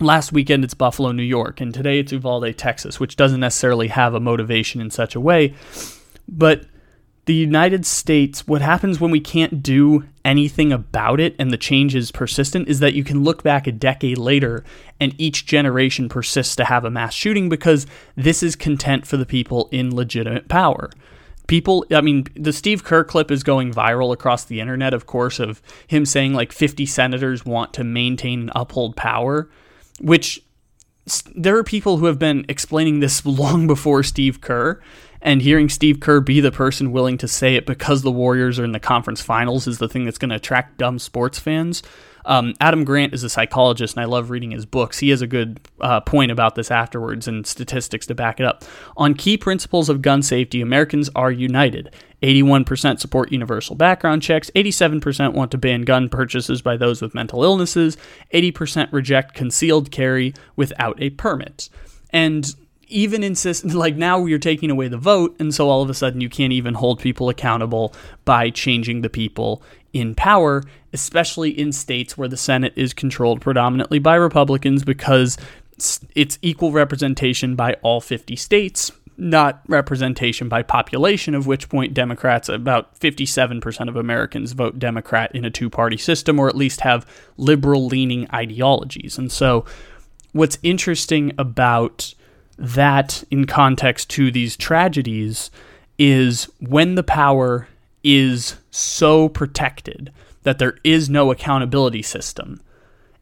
last 0.00 0.32
weekend 0.32 0.64
it's 0.64 0.74
Buffalo, 0.74 1.12
New 1.12 1.22
York, 1.22 1.60
and 1.60 1.72
today 1.72 1.98
it's 1.98 2.12
Uvalde, 2.12 2.56
Texas, 2.56 2.98
which 2.98 3.16
doesn't 3.16 3.40
necessarily 3.40 3.88
have 3.88 4.14
a 4.14 4.20
motivation 4.20 4.80
in 4.80 4.90
such 4.90 5.14
a 5.14 5.20
way. 5.20 5.54
But 6.28 6.66
the 7.24 7.34
United 7.34 7.86
States, 7.86 8.48
what 8.48 8.62
happens 8.62 9.00
when 9.00 9.12
we 9.12 9.20
can't 9.20 9.62
do 9.62 10.04
anything 10.24 10.72
about 10.72 11.20
it 11.20 11.36
and 11.38 11.52
the 11.52 11.56
change 11.56 11.94
is 11.94 12.10
persistent 12.10 12.68
is 12.68 12.80
that 12.80 12.94
you 12.94 13.04
can 13.04 13.22
look 13.22 13.44
back 13.44 13.66
a 13.66 13.72
decade 13.72 14.18
later 14.18 14.64
and 14.98 15.14
each 15.18 15.46
generation 15.46 16.08
persists 16.08 16.56
to 16.56 16.64
have 16.64 16.84
a 16.84 16.90
mass 16.90 17.14
shooting 17.14 17.48
because 17.48 17.86
this 18.16 18.42
is 18.42 18.56
content 18.56 19.06
for 19.06 19.16
the 19.16 19.26
people 19.26 19.68
in 19.70 19.94
legitimate 19.94 20.48
power. 20.48 20.90
People, 21.46 21.84
I 21.92 22.00
mean, 22.00 22.26
the 22.34 22.52
Steve 22.52 22.82
Kerr 22.82 23.04
clip 23.04 23.30
is 23.30 23.44
going 23.44 23.72
viral 23.72 24.12
across 24.12 24.44
the 24.44 24.60
internet, 24.60 24.94
of 24.94 25.06
course, 25.06 25.38
of 25.38 25.62
him 25.86 26.04
saying 26.04 26.34
like 26.34 26.50
50 26.50 26.86
senators 26.86 27.44
want 27.44 27.72
to 27.74 27.84
maintain 27.84 28.40
and 28.40 28.52
uphold 28.54 28.96
power 28.96 29.48
which 30.02 30.42
there 31.34 31.56
are 31.56 31.64
people 31.64 31.96
who 31.96 32.06
have 32.06 32.18
been 32.18 32.44
explaining 32.48 33.00
this 33.00 33.24
long 33.26 33.66
before 33.66 34.02
Steve 34.02 34.40
Kerr, 34.40 34.80
and 35.20 35.40
hearing 35.40 35.68
Steve 35.68 36.00
Kerr 36.00 36.20
be 36.20 36.40
the 36.40 36.52
person 36.52 36.92
willing 36.92 37.16
to 37.18 37.28
say 37.28 37.54
it 37.54 37.64
because 37.64 38.02
the 38.02 38.10
Warriors 38.10 38.58
are 38.58 38.64
in 38.64 38.72
the 38.72 38.80
conference 38.80 39.20
finals 39.20 39.66
is 39.66 39.78
the 39.78 39.88
thing 39.88 40.04
that's 40.04 40.18
going 40.18 40.30
to 40.30 40.36
attract 40.36 40.78
dumb 40.78 40.98
sports 40.98 41.38
fans. 41.38 41.82
Um, 42.24 42.54
Adam 42.60 42.84
Grant 42.84 43.14
is 43.14 43.22
a 43.22 43.28
psychologist, 43.28 43.96
and 43.96 44.02
I 44.02 44.06
love 44.06 44.30
reading 44.30 44.52
his 44.52 44.66
books. 44.66 44.98
He 44.98 45.10
has 45.10 45.22
a 45.22 45.26
good 45.26 45.60
uh, 45.80 46.00
point 46.00 46.30
about 46.30 46.54
this 46.54 46.70
afterwards 46.70 47.26
and 47.28 47.46
statistics 47.46 48.06
to 48.06 48.14
back 48.14 48.40
it 48.40 48.46
up. 48.46 48.64
On 48.96 49.14
key 49.14 49.36
principles 49.36 49.88
of 49.88 50.02
gun 50.02 50.22
safety, 50.22 50.60
Americans 50.60 51.10
are 51.14 51.30
united. 51.30 51.94
81% 52.22 53.00
support 53.00 53.32
universal 53.32 53.74
background 53.74 54.22
checks, 54.22 54.50
87% 54.54 55.32
want 55.32 55.50
to 55.50 55.58
ban 55.58 55.82
gun 55.82 56.08
purchases 56.08 56.62
by 56.62 56.76
those 56.76 57.02
with 57.02 57.14
mental 57.14 57.42
illnesses, 57.42 57.96
80% 58.32 58.92
reject 58.92 59.34
concealed 59.34 59.90
carry 59.90 60.32
without 60.54 61.02
a 61.02 61.10
permit. 61.10 61.68
And 62.10 62.54
even 62.92 63.24
insist 63.24 63.64
like 63.74 63.96
now 63.96 64.24
you're 64.24 64.38
taking 64.38 64.70
away 64.70 64.86
the 64.88 64.98
vote 64.98 65.34
and 65.40 65.54
so 65.54 65.68
all 65.68 65.82
of 65.82 65.90
a 65.90 65.94
sudden 65.94 66.20
you 66.20 66.28
can't 66.28 66.52
even 66.52 66.74
hold 66.74 67.00
people 67.00 67.28
accountable 67.28 67.94
by 68.24 68.50
changing 68.50 69.00
the 69.00 69.10
people 69.10 69.62
in 69.92 70.14
power 70.14 70.62
especially 70.92 71.50
in 71.50 71.72
states 71.72 72.16
where 72.16 72.28
the 72.28 72.36
senate 72.36 72.72
is 72.76 72.92
controlled 72.92 73.40
predominantly 73.40 73.98
by 73.98 74.14
republicans 74.14 74.84
because 74.84 75.36
it's 76.14 76.38
equal 76.42 76.70
representation 76.70 77.56
by 77.56 77.74
all 77.82 78.00
50 78.00 78.36
states 78.36 78.92
not 79.16 79.62
representation 79.68 80.48
by 80.48 80.62
population, 80.62 81.34
of 81.34 81.46
which 81.46 81.68
point 81.68 81.94
Democrats, 81.94 82.48
about 82.48 82.98
57% 82.98 83.88
of 83.88 83.96
Americans 83.96 84.52
vote 84.52 84.78
Democrat 84.78 85.30
in 85.34 85.44
a 85.44 85.50
two 85.50 85.70
party 85.70 85.96
system, 85.96 86.38
or 86.38 86.48
at 86.48 86.56
least 86.56 86.80
have 86.80 87.06
liberal 87.36 87.86
leaning 87.86 88.26
ideologies. 88.32 89.18
And 89.18 89.30
so, 89.30 89.64
what's 90.32 90.58
interesting 90.62 91.32
about 91.38 92.14
that 92.58 93.24
in 93.30 93.46
context 93.46 94.10
to 94.10 94.30
these 94.30 94.56
tragedies 94.56 95.50
is 95.98 96.44
when 96.58 96.94
the 96.94 97.02
power 97.02 97.68
is 98.04 98.56
so 98.70 99.28
protected 99.28 100.12
that 100.42 100.58
there 100.58 100.78
is 100.82 101.08
no 101.08 101.30
accountability 101.30 102.02
system. 102.02 102.60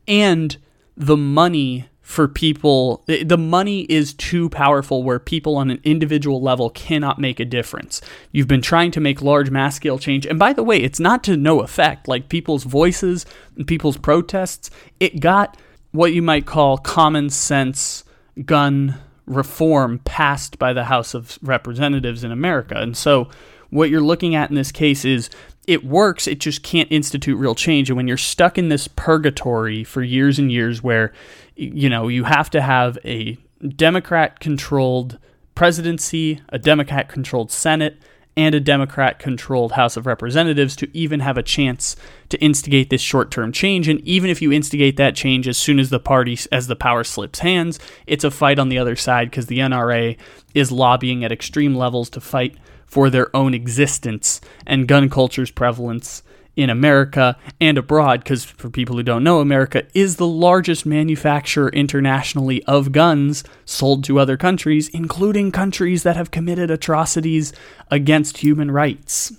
And 0.08 0.56
the 0.96 1.16
money 1.16 1.86
for 2.02 2.26
people 2.26 3.04
the 3.06 3.38
money 3.38 3.82
is 3.82 4.12
too 4.14 4.48
powerful 4.48 5.04
where 5.04 5.20
people 5.20 5.56
on 5.56 5.70
an 5.70 5.80
individual 5.84 6.42
level 6.42 6.68
cannot 6.70 7.20
make 7.20 7.38
a 7.38 7.44
difference. 7.44 8.00
You've 8.32 8.48
been 8.48 8.62
trying 8.62 8.90
to 8.92 9.00
make 9.00 9.22
large 9.22 9.48
mass 9.48 9.76
scale 9.76 9.96
change. 9.96 10.26
And 10.26 10.36
by 10.36 10.52
the 10.52 10.64
way 10.64 10.78
it's 10.78 10.98
not 10.98 11.22
to 11.24 11.36
no 11.36 11.60
effect. 11.60 12.08
Like 12.08 12.28
people's 12.28 12.64
voices 12.64 13.26
and 13.56 13.64
people's 13.64 13.96
protests 13.96 14.70
it 14.98 15.20
got 15.20 15.56
what 15.92 16.12
you 16.12 16.20
might 16.20 16.46
call 16.46 16.78
common 16.78 17.30
sense 17.30 18.02
gun 18.44 18.98
reform 19.26 20.00
passed 20.00 20.58
by 20.58 20.72
the 20.72 20.84
House 20.84 21.14
of 21.14 21.38
Representatives 21.42 22.24
in 22.24 22.32
America. 22.32 22.74
And 22.76 22.96
so 22.96 23.28
what 23.70 23.90
you're 23.90 24.00
looking 24.00 24.34
at 24.34 24.50
in 24.50 24.56
this 24.56 24.72
case 24.72 25.04
is 25.04 25.30
it 25.66 25.84
works, 25.84 26.26
it 26.26 26.40
just 26.40 26.62
can't 26.62 26.90
institute 26.90 27.38
real 27.38 27.54
change. 27.54 27.90
And 27.90 27.96
when 27.96 28.08
you're 28.08 28.16
stuck 28.16 28.58
in 28.58 28.68
this 28.68 28.88
purgatory 28.88 29.84
for 29.84 30.02
years 30.02 30.38
and 30.38 30.50
years 30.50 30.82
where, 30.82 31.12
you 31.54 31.88
know, 31.88 32.08
you 32.08 32.24
have 32.24 32.50
to 32.50 32.60
have 32.60 32.98
a 33.04 33.38
Democrat 33.76 34.40
controlled 34.40 35.18
presidency, 35.54 36.40
a 36.48 36.58
Democrat 36.58 37.08
controlled 37.08 37.52
Senate, 37.52 37.98
and 38.36 38.54
a 38.54 38.60
Democrat 38.60 39.18
controlled 39.18 39.72
House 39.72 39.96
of 39.96 40.06
Representatives 40.06 40.74
to 40.76 40.88
even 40.96 41.20
have 41.20 41.36
a 41.36 41.42
chance 41.42 41.96
to 42.30 42.40
instigate 42.40 42.88
this 42.88 43.00
short 43.00 43.30
term 43.30 43.52
change. 43.52 43.86
And 43.86 44.00
even 44.00 44.30
if 44.30 44.40
you 44.40 44.52
instigate 44.52 44.96
that 44.96 45.14
change 45.14 45.46
as 45.46 45.58
soon 45.58 45.78
as 45.78 45.90
the 45.90 46.00
party, 46.00 46.38
as 46.50 46.66
the 46.66 46.76
power 46.76 47.04
slips 47.04 47.40
hands, 47.40 47.78
it's 48.06 48.24
a 48.24 48.30
fight 48.30 48.58
on 48.58 48.68
the 48.68 48.78
other 48.78 48.96
side 48.96 49.30
because 49.30 49.46
the 49.46 49.58
NRA 49.58 50.16
is 50.54 50.72
lobbying 50.72 51.24
at 51.24 51.32
extreme 51.32 51.74
levels 51.74 52.08
to 52.10 52.20
fight 52.20 52.56
for 52.90 53.08
their 53.08 53.34
own 53.34 53.54
existence 53.54 54.40
and 54.66 54.88
gun 54.88 55.08
culture's 55.08 55.50
prevalence 55.50 56.22
in 56.56 56.68
America 56.68 57.38
and 57.60 57.78
abroad, 57.78 58.22
because 58.22 58.44
for 58.44 58.68
people 58.68 58.96
who 58.96 59.02
don't 59.02 59.22
know, 59.22 59.38
America 59.38 59.86
is 59.94 60.16
the 60.16 60.26
largest 60.26 60.84
manufacturer 60.84 61.70
internationally 61.70 62.62
of 62.64 62.90
guns 62.90 63.44
sold 63.64 64.02
to 64.04 64.18
other 64.18 64.36
countries, 64.36 64.88
including 64.88 65.52
countries 65.52 66.02
that 66.02 66.16
have 66.16 66.32
committed 66.32 66.70
atrocities 66.70 67.52
against 67.90 68.38
human 68.38 68.70
rights. 68.70 69.32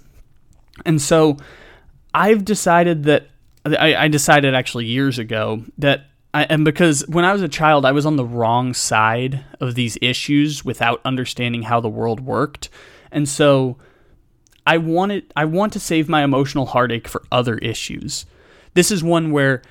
And 0.86 1.02
so 1.02 1.38
I've 2.14 2.46
decided 2.46 3.04
that, 3.04 3.28
I, 3.66 3.94
I 3.94 4.08
decided 4.08 4.56
actually 4.56 4.86
years 4.86 5.20
ago 5.20 5.64
that 5.78 6.06
I, 6.34 6.46
and 6.46 6.64
because 6.64 7.06
when 7.10 7.26
I 7.26 7.34
was 7.34 7.42
a 7.42 7.50
child, 7.50 7.86
I 7.86 7.92
was 7.92 8.06
on 8.06 8.16
the 8.16 8.26
wrong 8.26 8.74
side 8.74 9.44
of 9.60 9.76
these 9.76 9.98
issues 10.02 10.64
without 10.64 11.02
understanding 11.04 11.64
how 11.64 11.82
the 11.82 11.90
world 11.90 12.22
worked. 12.22 12.70
And 13.12 13.28
so 13.28 13.78
I 14.66 14.78
want 14.78 15.12
it, 15.12 15.32
I 15.36 15.46
want 15.46 15.74
to 15.74 15.80
save 15.80 16.08
my 16.08 16.24
emotional 16.24 16.66
heartache 16.68 17.08
for 17.08 17.24
other 17.32 17.58
issues. 17.58 18.26
This 18.74 18.92
is 18.92 19.04
one 19.04 19.32
where 19.32 19.62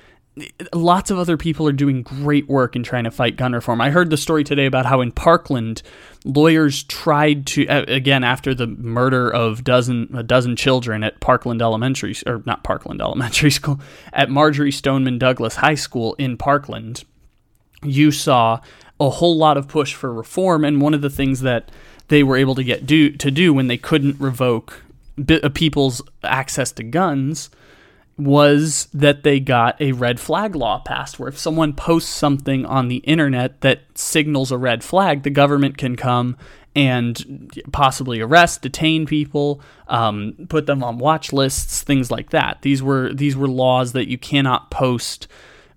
lots 0.73 1.11
of 1.11 1.17
other 1.17 1.35
people 1.35 1.67
are 1.67 1.73
doing 1.73 2.03
great 2.03 2.47
work 2.47 2.75
in 2.75 2.83
trying 2.83 3.03
to 3.03 3.11
fight 3.11 3.35
gun 3.35 3.53
reform. 3.53 3.81
I 3.81 3.89
heard 3.89 4.09
the 4.09 4.17
story 4.17 4.43
today 4.43 4.65
about 4.65 4.85
how 4.85 5.01
in 5.01 5.11
Parkland, 5.11 5.81
lawyers 6.23 6.83
tried 6.83 7.45
to 7.47 7.63
again 7.67 8.23
after 8.23 8.53
the 8.53 8.67
murder 8.67 9.29
of 9.29 9.63
dozen 9.63 10.09
a 10.15 10.23
dozen 10.23 10.55
children 10.55 11.03
at 11.03 11.19
Parkland 11.19 11.61
Elementary 11.61 12.15
or 12.25 12.41
not 12.45 12.63
Parkland 12.63 13.01
Elementary 13.01 13.51
School 13.51 13.79
at 14.13 14.29
Marjory 14.29 14.71
Stoneman 14.71 15.17
Douglas 15.17 15.55
High 15.55 15.75
School 15.75 16.15
in 16.17 16.37
Parkland. 16.37 17.03
You 17.83 18.11
saw 18.11 18.61
a 18.99 19.09
whole 19.09 19.35
lot 19.35 19.57
of 19.57 19.67
push 19.67 19.95
for 19.95 20.13
reform, 20.13 20.63
and 20.63 20.79
one 20.79 20.93
of 20.93 21.01
the 21.01 21.09
things 21.09 21.41
that 21.41 21.71
they 22.07 22.23
were 22.23 22.37
able 22.37 22.55
to 22.55 22.63
get 22.63 22.85
do 22.85 23.11
to 23.11 23.31
do 23.31 23.53
when 23.53 23.67
they 23.67 23.77
couldn't 23.77 24.19
revoke 24.19 24.83
uh, 25.29 25.49
people's 25.49 26.01
access 26.23 26.71
to 26.71 26.83
guns 26.83 27.49
was 28.17 28.87
that 28.93 29.23
they 29.23 29.39
got 29.39 29.79
a 29.81 29.93
red 29.93 30.19
flag 30.19 30.55
law 30.55 30.79
passed 30.79 31.17
where 31.17 31.29
if 31.29 31.37
someone 31.37 31.73
posts 31.73 32.11
something 32.11 32.65
on 32.65 32.87
the 32.87 32.97
internet 32.97 33.61
that 33.61 33.81
signals 33.95 34.51
a 34.51 34.57
red 34.57 34.83
flag, 34.83 35.23
the 35.23 35.29
government 35.29 35.77
can 35.77 35.95
come 35.95 36.37
and 36.75 37.51
possibly 37.73 38.21
arrest, 38.21 38.61
detain 38.61 39.05
people, 39.05 39.59
um, 39.87 40.35
put 40.49 40.67
them 40.67 40.83
on 40.83 40.97
watch 40.99 41.33
lists, 41.33 41.81
things 41.81 42.11
like 42.11 42.29
that. 42.29 42.61
These 42.61 42.81
were 42.81 43.11
these 43.13 43.35
were 43.35 43.47
laws 43.47 43.93
that 43.93 44.07
you 44.07 44.17
cannot 44.17 44.71
post 44.71 45.27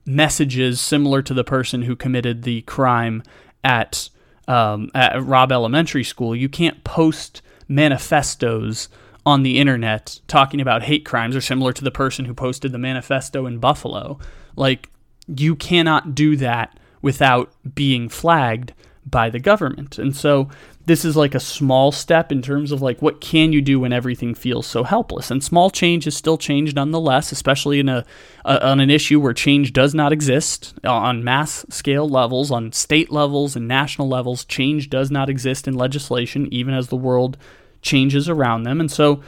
messages 0.07 0.81
similar 0.81 1.23
to 1.23 1.35
the 1.35 1.45
person 1.45 1.83
who 1.83 1.97
committed 1.97 2.43
the 2.43 2.63
crime 2.63 3.23
at 3.65 4.09
um, 4.49 4.91
at 4.95 5.23
Robb 5.23 5.53
Elementary 5.53 6.05
School, 6.05 6.35
you 6.35 6.49
can't 6.49 6.83
post 6.85 7.43
manifestos 7.69 8.89
on 9.27 9.43
the 9.43 9.59
internet 9.59 10.21
talking 10.29 10.61
about 10.61 10.83
hate 10.83 11.05
crimes 11.05 11.35
or 11.35 11.41
similar 11.41 11.73
to 11.73 11.85
the 11.85 11.91
person 11.91 12.25
who 12.27 12.35
posted 12.35 12.73
the 12.73 12.79
manifesto 12.79 13.47
in 13.47 13.59
Buffalo. 13.59 14.19
Like, 14.57 14.91
you 15.27 15.57
cannot 15.57 16.15
do 16.15 16.37
that 16.37 16.79
without 17.01 17.53
being 17.75 18.09
flagged 18.09 18.75
by 19.07 19.31
the 19.31 19.39
government. 19.39 19.99
And 19.99 20.17
so 20.17 20.49
this 20.87 21.05
is 21.05 21.17
like 21.17 21.35
a 21.35 21.41
small 21.41 21.93
step 21.93 22.31
in 22.31 22.43
terms 22.43 22.73
of 22.73 22.83
like 22.83 23.01
what 23.01 23.21
can 23.21 23.53
you 23.53 23.63
do 23.63 23.81
when 23.81 23.93
everything 23.93 24.35
feels 24.35 24.67
so 24.67 24.83
helpless? 24.83 25.31
And 25.31 25.43
small 25.43 25.71
change 25.71 26.07
is 26.07 26.17
still 26.17 26.39
change 26.39 26.75
nonetheless 26.75 27.33
especially 27.33 27.81
in 27.81 27.89
a, 27.89 28.05
a, 28.45 28.67
on 28.67 28.81
an 28.81 28.91
issue 28.91 29.21
where 29.21 29.33
change 29.33 29.73
does 29.73 29.95
not 29.95 30.13
exist. 30.13 30.75
On 30.85 31.25
mass 31.25 31.65
scale 31.69 32.09
levels 32.09 32.51
on 32.51 32.73
state 32.73 33.11
levels 33.11 33.57
and 33.57 33.69
national 33.69 34.09
levels 34.09 34.45
change 34.45 34.91
does 34.91 35.11
not 35.11 35.29
exist 35.29 35.69
in 35.69 35.75
legislation 35.75 36.49
even 36.53 36.75
as 36.75 36.89
the 36.89 36.97
world 36.97 37.37
changes 37.83 38.29
around 38.29 38.63
them. 38.63 38.81
And 38.81 38.91
so 38.91 39.23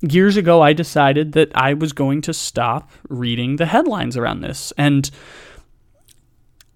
years 0.00 0.36
ago 0.36 0.62
I 0.62 0.72
decided 0.72 1.32
that 1.32 1.50
I 1.54 1.74
was 1.74 1.92
going 1.92 2.20
to 2.22 2.32
stop 2.32 2.90
reading 3.08 3.56
the 3.56 3.66
headlines 3.66 4.16
around 4.16 4.40
this. 4.40 4.72
And 4.76 5.10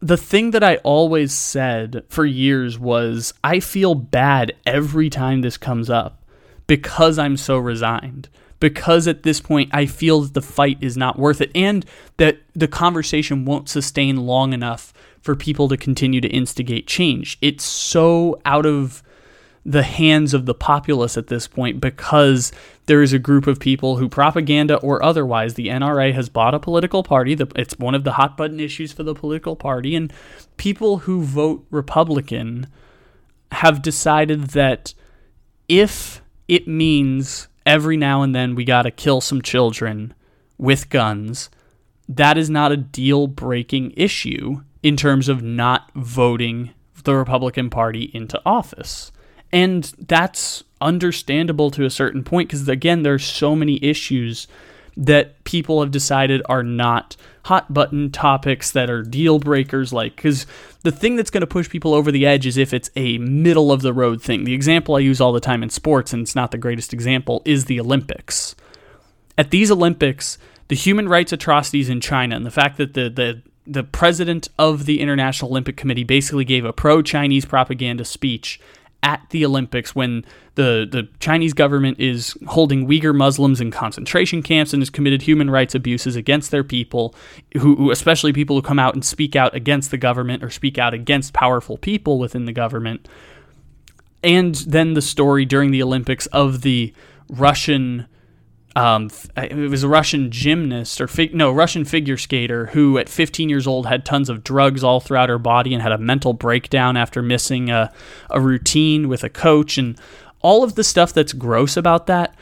the 0.01 0.17
thing 0.17 0.53
that 0.53 0.65
I 0.65 0.77
always 0.77 1.33
said 1.33 2.05
for 2.09 2.25
years 2.25 2.79
was 2.79 3.35
I 3.45 3.61
feel 3.61 3.95
bad 3.95 4.57
every 4.67 5.11
time 5.11 5.43
this 5.43 5.57
comes 5.57 5.91
up 5.91 6.23
because 6.67 7.19
I'm 7.19 7.37
so 7.37 7.59
resigned. 7.59 8.29
Because 8.61 9.09
at 9.09 9.23
this 9.23 9.41
point, 9.41 9.71
I 9.73 9.87
feel 9.87 10.21
that 10.21 10.35
the 10.35 10.43
fight 10.43 10.77
is 10.83 10.95
not 10.95 11.19
worth 11.19 11.41
it 11.41 11.51
and 11.55 11.85
that 12.19 12.39
the 12.55 12.69
conversation 12.69 13.47
won't 13.47 13.71
sustain 13.71 14.17
long 14.27 14.53
enough 14.53 14.93
for 15.23 15.35
people 15.35 15.69
to 15.69 15.79
continue 15.79 16.21
to 16.21 16.29
instigate 16.29 16.87
change. 16.87 17.39
It's 17.41 17.65
so 17.65 18.41
out 18.45 18.67
of 18.67 19.03
the 19.65 19.83
hands 19.83 20.33
of 20.33 20.47
the 20.47 20.55
populace 20.55 21.19
at 21.19 21.27
this 21.27 21.47
point 21.47 21.81
because 21.81 22.51
there 22.87 23.03
is 23.03 23.13
a 23.13 23.19
group 23.19 23.47
of 23.47 23.61
people 23.61 23.97
who, 23.97 24.09
propaganda 24.09 24.77
or 24.79 25.03
otherwise, 25.03 25.55
the 25.55 25.69
NRA 25.69 26.15
has 26.15 26.29
bought 26.29 26.55
a 26.55 26.59
political 26.59 27.03
party. 27.03 27.37
It's 27.57 27.79
one 27.79 27.95
of 27.95 28.05
the 28.05 28.13
hot 28.13 28.37
button 28.37 28.59
issues 28.59 28.93
for 28.93 29.03
the 29.03 29.15
political 29.15 29.57
party. 29.57 29.95
And 29.95 30.13
people 30.57 30.99
who 30.99 31.23
vote 31.23 31.67
Republican 31.71 32.69
have 33.53 33.83
decided 33.83 34.49
that 34.49 34.95
if 35.69 36.23
it 36.49 36.67
means 36.67 37.49
every 37.67 37.97
now 37.97 38.23
and 38.23 38.35
then 38.35 38.55
we 38.55 38.65
got 38.65 38.83
to 38.83 38.91
kill 38.91 39.21
some 39.21 39.43
children 39.43 40.15
with 40.57 40.89
guns, 40.89 41.51
that 42.09 42.39
is 42.39 42.51
not 42.51 42.73
a 42.73 42.77
deal 42.77 43.27
breaking 43.27 43.93
issue 43.97 44.63
in 44.83 44.97
terms 44.97 45.29
of 45.29 45.43
not 45.43 45.91
voting 45.95 46.71
the 47.05 47.15
Republican 47.15 47.71
Party 47.71 48.11
into 48.13 48.41
office. 48.45 49.13
And 49.53 49.85
that's 49.99 50.65
understandable 50.81 51.71
to 51.73 51.85
a 51.85 51.91
certain 51.91 52.25
point 52.25 52.49
because, 52.49 52.69
again, 52.69 53.03
there's 53.03 53.25
so 53.25 53.55
many 53.55 53.83
issues 53.85 54.47
that 54.97 55.43
people 55.45 55.81
have 55.81 55.91
decided 55.91 56.43
are 56.49 56.63
not 56.63 57.17
hot 57.45 57.73
button 57.73 58.11
topics 58.11 58.71
that 58.73 58.91
are 58.91 59.03
deal 59.03 59.39
breakers 59.39 59.93
like 59.93 60.15
because 60.15 60.47
the 60.83 60.93
thing 60.93 61.17
that's 61.17 61.31
going 61.31 61.41
to 61.41 61.47
push 61.47 61.71
people 61.71 61.95
over 61.95 62.13
the 62.13 62.27
edge 62.27 62.47
is 62.47 62.57
if 62.57 62.75
it's 62.75 62.91
a 62.97 63.17
middle 63.19 63.73
of 63.73 63.83
the 63.83 63.93
road 63.93 64.23
thing. 64.23 64.45
The 64.45 64.53
example 64.53 64.97
i 64.97 64.99
use 64.99 65.21
all 65.21 65.33
the 65.33 65.41
time 65.41 65.63
in 65.63 65.71
sports 65.71 66.13
and 66.13 66.23
it's 66.23 66.35
not 66.35 66.51
the 66.51 66.59
greatest 66.59 66.93
example 66.93 67.41
is 67.45 67.65
the 67.65 67.81
olympics. 67.81 68.55
At 69.39 69.51
these 69.51 69.71
olympics 69.71 70.39
the 70.69 70.77
human 70.77 71.09
rights 71.09 71.33
atrocities 71.33 71.89
in 71.89 72.01
china 72.01 72.37
and 72.37 72.45
the 72.45 72.51
fact 72.51 72.77
that 72.77 72.95
the 72.95 73.09
the 73.09 73.43
the 73.67 73.85
president 73.85 74.49
of 74.59 74.85
the 74.85 75.01
international 75.01 75.51
olympic 75.51 75.77
committee 75.77 76.05
basically 76.05 76.45
gave 76.45 76.65
a 76.65 76.73
pro 76.73 77.01
chinese 77.01 77.45
propaganda 77.45 78.05
speech 78.05 78.61
at 79.03 79.25
the 79.31 79.45
Olympics 79.45 79.95
when 79.95 80.25
the, 80.57 80.87
the 80.91 81.09
Chinese 81.21 81.55
government 81.55 81.99
is 81.99 82.37
holding 82.47 82.87
Uyghur 82.87 83.15
Muslims 83.15 83.61
in 83.61 83.71
concentration 83.71 84.43
camps 84.43 84.73
and 84.73 84.83
has 84.83 84.91
committed 84.91 85.23
human 85.23 85.49
rights 85.49 85.75
abuses 85.75 86.17
against 86.17 86.51
their 86.51 86.65
people, 86.65 87.15
who, 87.55 87.77
who, 87.77 87.91
especially 87.91 88.33
people 88.33 88.57
who 88.57 88.63
come 88.63 88.79
out 88.79 88.95
and 88.95 89.05
speak 89.05 89.35
out 89.35 89.55
against 89.55 89.91
the 89.91 89.97
government 89.97 90.45
or 90.45 90.51
speak 90.51 90.79
out 90.79 90.93
against 90.93 91.33
powerful 91.33 91.79
people 91.79 92.19
within 92.19 92.45
the 92.45 92.53
government. 92.53 93.09
And 94.23 94.55
then 94.57 94.93
the 94.93 95.03
story 95.03 95.47
during 95.47 95.71
the 95.71 95.83
Olympics 95.83 96.27
of 96.27 96.61
the 96.61 96.93
Russian 97.31 98.07
um, 98.77 99.11
it 99.37 99.71
was 99.71 99.83
a 99.83 99.89
Russian 99.89 100.31
gymnast 100.31 101.01
or 101.01 101.09
fig- 101.09 101.35
no 101.35 101.51
Russian 101.51 101.85
figure 101.85 102.17
skater 102.17 102.67
who 102.67 102.99
at 102.99 103.09
15 103.09 103.49
years 103.49 103.67
old 103.67 103.87
had 103.87 104.05
tons 104.05 104.29
of 104.29 104.45
drugs 104.45 104.85
all 104.85 105.01
throughout 105.01 105.29
her 105.29 105.39
body 105.39 105.75
and 105.75 105.83
had 105.83 105.93
a 105.93 105.99
mental 105.99 106.33
breakdown 106.33 106.97
after 106.97 107.21
missing 107.23 107.71
a, 107.71 107.93
a 108.31 108.41
routine 108.41 109.09
with 109.09 109.25
a 109.25 109.29
coach 109.29 109.77
and 109.77 109.99
all 110.41 110.63
of 110.63 110.75
the 110.77 110.85
stuff 110.85 111.13
that's 111.13 111.33
gross 111.33 111.77
about 111.77 112.07
that. 112.07 112.35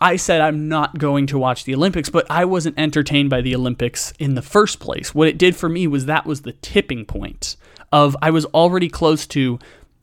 I 0.00 0.16
said 0.16 0.40
I'm 0.40 0.68
not 0.68 0.98
going 0.98 1.28
to 1.28 1.38
watch 1.38 1.64
the 1.64 1.74
Olympics, 1.74 2.10
but 2.10 2.26
I 2.28 2.44
wasn't 2.44 2.78
entertained 2.78 3.30
by 3.30 3.40
the 3.40 3.54
Olympics 3.54 4.12
in 4.18 4.34
the 4.34 4.42
first 4.42 4.80
place. 4.80 5.14
What 5.14 5.28
it 5.28 5.38
did 5.38 5.54
for 5.54 5.68
me 5.68 5.86
was 5.86 6.06
that 6.06 6.26
was 6.26 6.42
the 6.42 6.52
tipping 6.52 7.04
point 7.04 7.56
of 7.92 8.16
I 8.20 8.30
was 8.30 8.44
already 8.46 8.88
close 8.88 9.26
to 9.28 9.58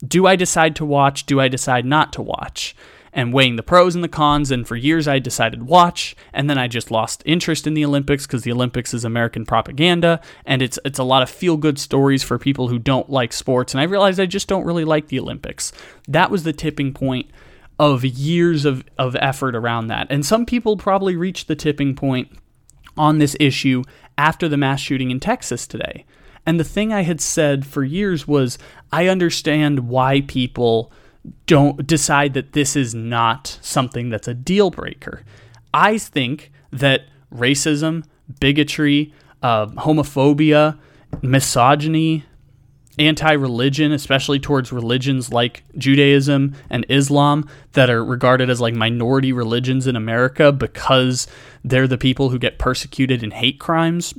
do 0.06 0.26
I 0.26 0.36
decide 0.36 0.76
to 0.76 0.84
watch, 0.84 1.26
do 1.26 1.40
I 1.40 1.48
decide 1.48 1.84
not 1.84 2.12
to 2.14 2.22
watch? 2.22 2.74
And 3.16 3.32
weighing 3.32 3.56
the 3.56 3.62
pros 3.62 3.94
and 3.94 4.04
the 4.04 4.08
cons. 4.08 4.50
And 4.52 4.68
for 4.68 4.76
years, 4.76 5.08
I 5.08 5.18
decided 5.18 5.64
watch, 5.64 6.14
and 6.34 6.48
then 6.48 6.58
I 6.58 6.68
just 6.68 6.90
lost 6.90 7.22
interest 7.24 7.66
in 7.66 7.74
the 7.74 7.84
Olympics 7.84 8.26
because 8.26 8.42
the 8.42 8.52
Olympics 8.52 8.92
is 8.94 9.04
American 9.04 9.46
propaganda, 9.46 10.20
and 10.44 10.62
it's 10.62 10.78
it's 10.84 11.00
a 11.00 11.04
lot 11.04 11.22
of 11.22 11.30
feel 11.30 11.56
good 11.56 11.78
stories 11.78 12.22
for 12.22 12.38
people 12.38 12.68
who 12.68 12.78
don't 12.78 13.10
like 13.10 13.32
sports. 13.32 13.74
And 13.74 13.80
I 13.80 13.84
realized 13.84 14.20
I 14.20 14.26
just 14.26 14.46
don't 14.46 14.66
really 14.66 14.84
like 14.84 15.08
the 15.08 15.18
Olympics. 15.18 15.72
That 16.06 16.30
was 16.30 16.44
the 16.44 16.52
tipping 16.52 16.92
point 16.92 17.30
of 17.78 18.04
years 18.04 18.64
of, 18.64 18.84
of 18.98 19.16
effort 19.16 19.56
around 19.56 19.88
that. 19.88 20.06
And 20.10 20.24
some 20.24 20.46
people 20.46 20.76
probably 20.76 21.16
reached 21.16 21.48
the 21.48 21.56
tipping 21.56 21.94
point 21.94 22.30
on 22.96 23.18
this 23.18 23.36
issue 23.40 23.82
after 24.16 24.48
the 24.48 24.56
mass 24.56 24.80
shooting 24.80 25.10
in 25.10 25.20
Texas 25.20 25.66
today. 25.66 26.06
And 26.46 26.60
the 26.60 26.64
thing 26.64 26.92
I 26.92 27.02
had 27.02 27.20
said 27.20 27.66
for 27.66 27.82
years 27.82 28.26
was 28.26 28.56
I 28.92 29.08
understand 29.08 29.88
why 29.88 30.22
people 30.22 30.92
don't 31.46 31.86
decide 31.86 32.34
that 32.34 32.52
this 32.52 32.76
is 32.76 32.94
not 32.94 33.58
something 33.60 34.10
that's 34.10 34.28
a 34.28 34.34
deal 34.34 34.70
breaker. 34.70 35.22
I 35.72 35.98
think 35.98 36.50
that 36.72 37.02
racism, 37.32 38.04
bigotry, 38.40 39.12
uh, 39.42 39.66
homophobia, 39.66 40.78
misogyny, 41.22 42.24
anti 42.98 43.32
religion, 43.32 43.92
especially 43.92 44.38
towards 44.38 44.72
religions 44.72 45.32
like 45.32 45.64
Judaism 45.76 46.54
and 46.70 46.86
Islam 46.88 47.48
that 47.72 47.90
are 47.90 48.04
regarded 48.04 48.48
as 48.48 48.60
like 48.60 48.74
minority 48.74 49.32
religions 49.32 49.86
in 49.86 49.96
America 49.96 50.52
because 50.52 51.26
they're 51.64 51.86
the 51.86 51.98
people 51.98 52.30
who 52.30 52.38
get 52.38 52.58
persecuted 52.58 53.22
in 53.22 53.32
hate 53.32 53.60
crimes. 53.60 54.14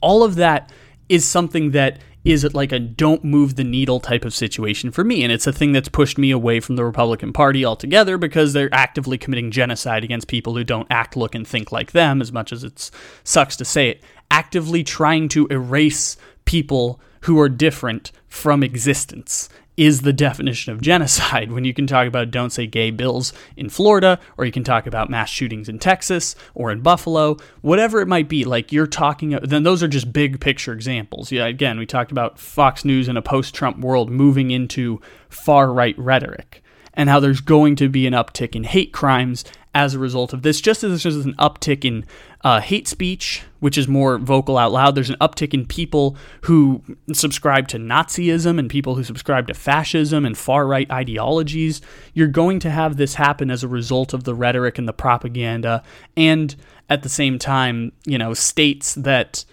All 0.00 0.22
of 0.22 0.36
that 0.36 0.70
is 1.08 1.26
something 1.26 1.70
that 1.72 1.98
is 2.28 2.44
it 2.44 2.52
like 2.52 2.72
a 2.72 2.78
don't 2.78 3.24
move 3.24 3.56
the 3.56 3.64
needle 3.64 4.00
type 4.00 4.22
of 4.22 4.34
situation 4.34 4.90
for 4.90 5.02
me. 5.02 5.22
And 5.22 5.32
it's 5.32 5.46
a 5.46 5.52
thing 5.52 5.72
that's 5.72 5.88
pushed 5.88 6.18
me 6.18 6.30
away 6.30 6.60
from 6.60 6.76
the 6.76 6.84
Republican 6.84 7.32
Party 7.32 7.64
altogether 7.64 8.18
because 8.18 8.52
they're 8.52 8.68
actively 8.70 9.16
committing 9.16 9.50
genocide 9.50 10.04
against 10.04 10.28
people 10.28 10.54
who 10.54 10.62
don't 10.62 10.86
act, 10.90 11.16
look, 11.16 11.34
and 11.34 11.48
think 11.48 11.72
like 11.72 11.92
them, 11.92 12.20
as 12.20 12.30
much 12.30 12.52
as 12.52 12.64
it 12.64 12.90
sucks 13.24 13.56
to 13.56 13.64
say 13.64 13.88
it. 13.88 14.02
Actively 14.30 14.84
trying 14.84 15.30
to 15.30 15.46
erase 15.46 16.18
people 16.44 17.00
who 17.22 17.40
are 17.40 17.48
different 17.48 18.12
from 18.28 18.62
existence 18.62 19.48
is 19.78 20.00
the 20.00 20.12
definition 20.12 20.72
of 20.72 20.80
genocide. 20.80 21.52
When 21.58 21.64
you 21.64 21.72
can 21.72 21.86
talk 21.86 22.06
about 22.06 22.30
don't 22.30 22.50
say 22.50 22.66
gay 22.66 22.90
bills 22.90 23.32
in 23.56 23.68
Florida 23.68 24.18
or 24.36 24.44
you 24.44 24.52
can 24.52 24.64
talk 24.64 24.86
about 24.86 25.10
mass 25.10 25.28
shootings 25.28 25.68
in 25.68 25.78
Texas 25.78 26.36
or 26.54 26.70
in 26.70 26.80
Buffalo 26.80 27.36
whatever 27.62 28.00
it 28.00 28.06
might 28.06 28.28
be 28.28 28.44
like 28.44 28.72
you're 28.72 28.86
talking 28.86 29.34
uh, 29.34 29.40
then 29.42 29.62
those 29.62 29.82
are 29.82 29.88
just 29.88 30.12
big 30.12 30.40
picture 30.40 30.72
examples. 30.72 31.32
Yeah 31.32 31.46
again 31.46 31.78
we 31.78 31.86
talked 31.86 32.12
about 32.12 32.38
Fox 32.38 32.84
News 32.84 33.08
in 33.08 33.16
a 33.16 33.22
post 33.22 33.54
Trump 33.54 33.78
world 33.78 34.10
moving 34.10 34.50
into 34.50 35.00
far 35.28 35.72
right 35.72 35.98
rhetoric 35.98 36.62
and 36.98 37.08
how 37.08 37.20
there's 37.20 37.40
going 37.40 37.76
to 37.76 37.88
be 37.88 38.06
an 38.08 38.12
uptick 38.12 38.56
in 38.56 38.64
hate 38.64 38.92
crimes 38.92 39.44
as 39.72 39.94
a 39.94 39.98
result 39.98 40.32
of 40.32 40.42
this, 40.42 40.60
just 40.60 40.82
as 40.82 41.04
there's 41.04 41.16
an 41.24 41.34
uptick 41.34 41.84
in 41.84 42.04
uh, 42.42 42.60
hate 42.60 42.88
speech, 42.88 43.44
which 43.60 43.78
is 43.78 43.86
more 43.86 44.18
vocal 44.18 44.58
out 44.58 44.72
loud. 44.72 44.96
There's 44.96 45.10
an 45.10 45.16
uptick 45.20 45.54
in 45.54 45.64
people 45.64 46.16
who 46.42 46.82
subscribe 47.12 47.68
to 47.68 47.78
Nazism 47.78 48.58
and 48.58 48.68
people 48.68 48.96
who 48.96 49.04
subscribe 49.04 49.46
to 49.46 49.54
fascism 49.54 50.24
and 50.24 50.36
far 50.36 50.66
right 50.66 50.90
ideologies. 50.90 51.80
You're 52.14 52.26
going 52.26 52.58
to 52.60 52.70
have 52.70 52.96
this 52.96 53.14
happen 53.14 53.48
as 53.48 53.62
a 53.62 53.68
result 53.68 54.12
of 54.12 54.24
the 54.24 54.34
rhetoric 54.34 54.76
and 54.76 54.88
the 54.88 54.92
propaganda, 54.92 55.84
and 56.16 56.56
at 56.90 57.04
the 57.04 57.08
same 57.08 57.38
time, 57.38 57.92
you 58.06 58.18
know, 58.18 58.34
states 58.34 58.94
that 58.96 59.44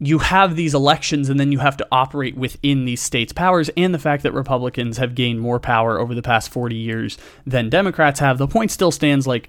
you 0.00 0.18
have 0.18 0.54
these 0.54 0.74
elections 0.74 1.28
and 1.28 1.40
then 1.40 1.50
you 1.50 1.58
have 1.58 1.76
to 1.76 1.86
operate 1.90 2.36
within 2.36 2.84
these 2.84 3.00
states' 3.00 3.32
powers, 3.32 3.68
and 3.76 3.92
the 3.92 3.98
fact 3.98 4.22
that 4.22 4.32
Republicans 4.32 4.98
have 4.98 5.14
gained 5.14 5.40
more 5.40 5.58
power 5.58 5.98
over 5.98 6.14
the 6.14 6.22
past 6.22 6.50
40 6.50 6.76
years 6.76 7.18
than 7.46 7.68
Democrats 7.68 8.20
have, 8.20 8.38
the 8.38 8.46
point 8.46 8.70
still 8.70 8.92
stands 8.92 9.26
like 9.26 9.48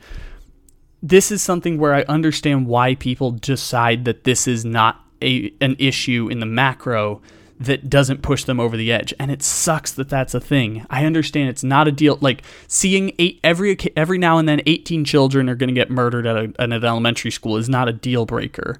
this 1.01 1.31
is 1.31 1.41
something 1.41 1.77
where 1.77 1.93
I 1.93 2.01
understand 2.03 2.67
why 2.67 2.95
people 2.95 3.31
decide 3.31 4.05
that 4.05 4.23
this 4.23 4.47
is 4.47 4.65
not 4.65 5.03
a, 5.21 5.53
an 5.61 5.75
issue 5.79 6.27
in 6.29 6.39
the 6.39 6.45
macro 6.45 7.21
that 7.59 7.89
doesn't 7.89 8.21
push 8.21 8.45
them 8.45 8.59
over 8.59 8.77
the 8.77 8.91
edge. 8.91 9.13
And 9.19 9.29
it 9.29 9.43
sucks 9.43 9.91
that 9.93 10.09
that's 10.09 10.33
a 10.33 10.39
thing. 10.39 10.85
I 10.89 11.05
understand 11.05 11.49
it's 11.49 11.63
not 11.63 11.87
a 11.87 11.91
deal. 11.91 12.17
Like 12.21 12.41
seeing 12.67 13.11
eight 13.19 13.39
every 13.43 13.77
every 13.97 14.17
now 14.17 14.37
and 14.37 14.47
then 14.47 14.61
18 14.65 15.03
children 15.03 15.49
are 15.49 15.55
going 15.55 15.67
to 15.67 15.73
get 15.73 15.89
murdered 15.89 16.25
at, 16.25 16.37
a, 16.37 16.53
at 16.57 16.71
an 16.71 16.83
elementary 16.83 17.31
school 17.31 17.57
is 17.57 17.67
not 17.67 17.89
a 17.89 17.93
deal 17.93 18.25
breaker 18.25 18.79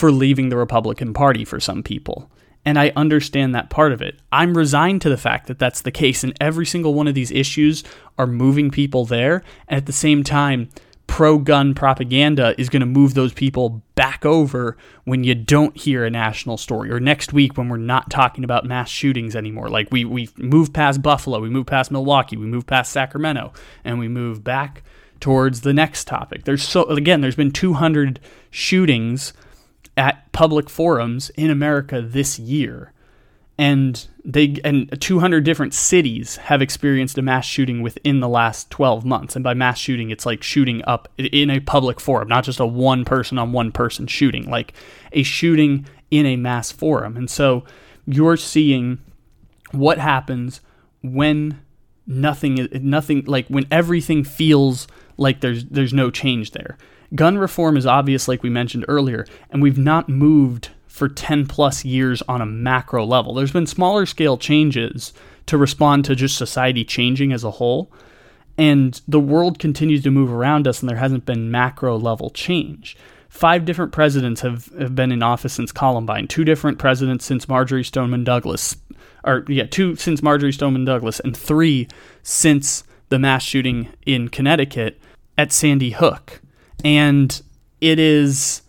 for 0.00 0.10
leaving 0.10 0.48
the 0.48 0.56
Republican 0.56 1.12
Party 1.12 1.44
for 1.44 1.60
some 1.60 1.82
people. 1.82 2.30
And 2.64 2.78
I 2.78 2.90
understand 2.96 3.54
that 3.54 3.68
part 3.68 3.92
of 3.92 4.00
it. 4.00 4.18
I'm 4.32 4.56
resigned 4.56 5.02
to 5.02 5.10
the 5.10 5.18
fact 5.18 5.46
that 5.46 5.58
that's 5.58 5.82
the 5.82 5.90
case, 5.90 6.24
and 6.24 6.34
every 6.40 6.64
single 6.64 6.94
one 6.94 7.06
of 7.06 7.14
these 7.14 7.30
issues 7.30 7.84
are 8.16 8.26
moving 8.26 8.70
people 8.70 9.04
there. 9.04 9.42
And 9.68 9.76
at 9.76 9.84
the 9.84 9.92
same 9.92 10.24
time, 10.24 10.70
pro 11.06 11.38
gun 11.38 11.74
propaganda 11.74 12.54
is 12.56 12.70
going 12.70 12.80
to 12.80 12.86
move 12.86 13.12
those 13.12 13.34
people 13.34 13.82
back 13.94 14.24
over 14.24 14.78
when 15.04 15.22
you 15.22 15.34
don't 15.34 15.76
hear 15.76 16.06
a 16.06 16.10
national 16.10 16.56
story 16.56 16.90
or 16.90 16.98
next 16.98 17.34
week 17.34 17.58
when 17.58 17.68
we're 17.68 17.76
not 17.76 18.08
talking 18.08 18.44
about 18.44 18.64
mass 18.64 18.88
shootings 18.88 19.34
anymore 19.34 19.68
like 19.68 19.88
we 19.90 20.04
we 20.04 20.28
move 20.36 20.72
past 20.72 21.02
buffalo 21.02 21.40
we 21.40 21.50
move 21.50 21.66
past 21.66 21.90
milwaukee 21.90 22.36
we 22.36 22.46
move 22.46 22.64
past 22.64 22.92
sacramento 22.92 23.52
and 23.82 23.98
we 23.98 24.06
move 24.06 24.44
back 24.44 24.84
towards 25.18 25.62
the 25.62 25.74
next 25.74 26.06
topic 26.06 26.44
there's 26.44 26.62
so 26.62 26.84
again 26.84 27.20
there's 27.20 27.34
been 27.34 27.50
200 27.50 28.20
shootings 28.52 29.32
at 30.00 30.32
public 30.32 30.70
forums 30.70 31.30
in 31.36 31.50
america 31.50 32.00
this 32.02 32.38
year. 32.38 32.92
And 33.58 34.08
they 34.24 34.58
and 34.64 34.98
200 35.02 35.44
different 35.44 35.74
cities 35.74 36.36
have 36.36 36.62
experienced 36.62 37.18
a 37.18 37.22
mass 37.22 37.44
shooting 37.44 37.82
within 37.82 38.20
the 38.20 38.28
last 38.28 38.70
12 38.70 39.04
months. 39.04 39.36
And 39.36 39.44
by 39.44 39.52
mass 39.52 39.76
shooting 39.78 40.08
it's 40.08 40.24
like 40.24 40.42
shooting 40.42 40.82
up 40.86 41.08
in 41.18 41.50
a 41.50 41.60
public 41.60 42.00
forum 42.00 42.26
not 42.26 42.44
just 42.44 42.58
a 42.58 42.64
one 42.66 43.04
person 43.04 43.36
on 43.38 43.52
one 43.52 43.70
person 43.70 44.06
shooting 44.06 44.48
like 44.48 44.72
a 45.12 45.22
shooting 45.22 45.86
in 46.10 46.24
a 46.24 46.36
mass 46.36 46.72
forum. 46.72 47.18
And 47.18 47.28
so 47.30 47.64
you're 48.06 48.38
seeing 48.38 48.98
what 49.72 49.98
happens 49.98 50.62
when 51.02 51.60
nothing 52.06 52.66
nothing 52.80 53.24
like 53.26 53.46
when 53.48 53.66
everything 53.70 54.24
feels 54.24 54.88
like 55.18 55.42
there's 55.42 55.66
there's 55.66 55.92
no 55.92 56.10
change 56.10 56.52
there 56.52 56.78
gun 57.14 57.38
reform 57.38 57.76
is 57.76 57.86
obvious 57.86 58.28
like 58.28 58.42
we 58.42 58.50
mentioned 58.50 58.84
earlier 58.88 59.26
and 59.50 59.62
we've 59.62 59.78
not 59.78 60.08
moved 60.08 60.70
for 60.86 61.08
10 61.08 61.46
plus 61.46 61.84
years 61.84 62.20
on 62.28 62.40
a 62.40 62.46
macro 62.46 63.04
level. 63.06 63.32
There's 63.34 63.52
been 63.52 63.66
smaller 63.66 64.06
scale 64.06 64.36
changes 64.36 65.12
to 65.46 65.56
respond 65.56 66.04
to 66.04 66.14
just 66.14 66.36
society 66.36 66.84
changing 66.84 67.32
as 67.32 67.44
a 67.44 67.52
whole. 67.52 67.90
And 68.58 69.00
the 69.08 69.20
world 69.20 69.58
continues 69.58 70.02
to 70.02 70.10
move 70.10 70.30
around 70.30 70.68
us, 70.68 70.80
and 70.80 70.90
there 70.90 70.98
hasn't 70.98 71.24
been 71.24 71.50
macro 71.50 71.96
level 71.96 72.28
change. 72.30 72.96
Five 73.30 73.64
different 73.64 73.92
presidents 73.92 74.40
have, 74.42 74.66
have 74.78 74.94
been 74.94 75.12
in 75.12 75.22
office 75.22 75.54
since 75.54 75.72
Columbine, 75.72 76.26
two 76.26 76.44
different 76.44 76.78
presidents 76.78 77.24
since 77.24 77.48
Marjory 77.48 77.84
Stoneman 77.84 78.24
Douglas, 78.24 78.76
or 79.24 79.44
yeah, 79.48 79.64
two 79.64 79.96
since 79.96 80.22
Marjory 80.22 80.52
Stoneman 80.52 80.84
Douglas, 80.84 81.20
and 81.20 81.36
three 81.36 81.88
since 82.22 82.84
the 83.08 83.18
mass 83.18 83.42
shooting 83.42 83.88
in 84.04 84.28
Connecticut 84.28 85.00
at 85.38 85.52
Sandy 85.52 85.90
Hook. 85.90 86.42
And 86.84 87.40
it 87.80 87.98
is 87.98 88.62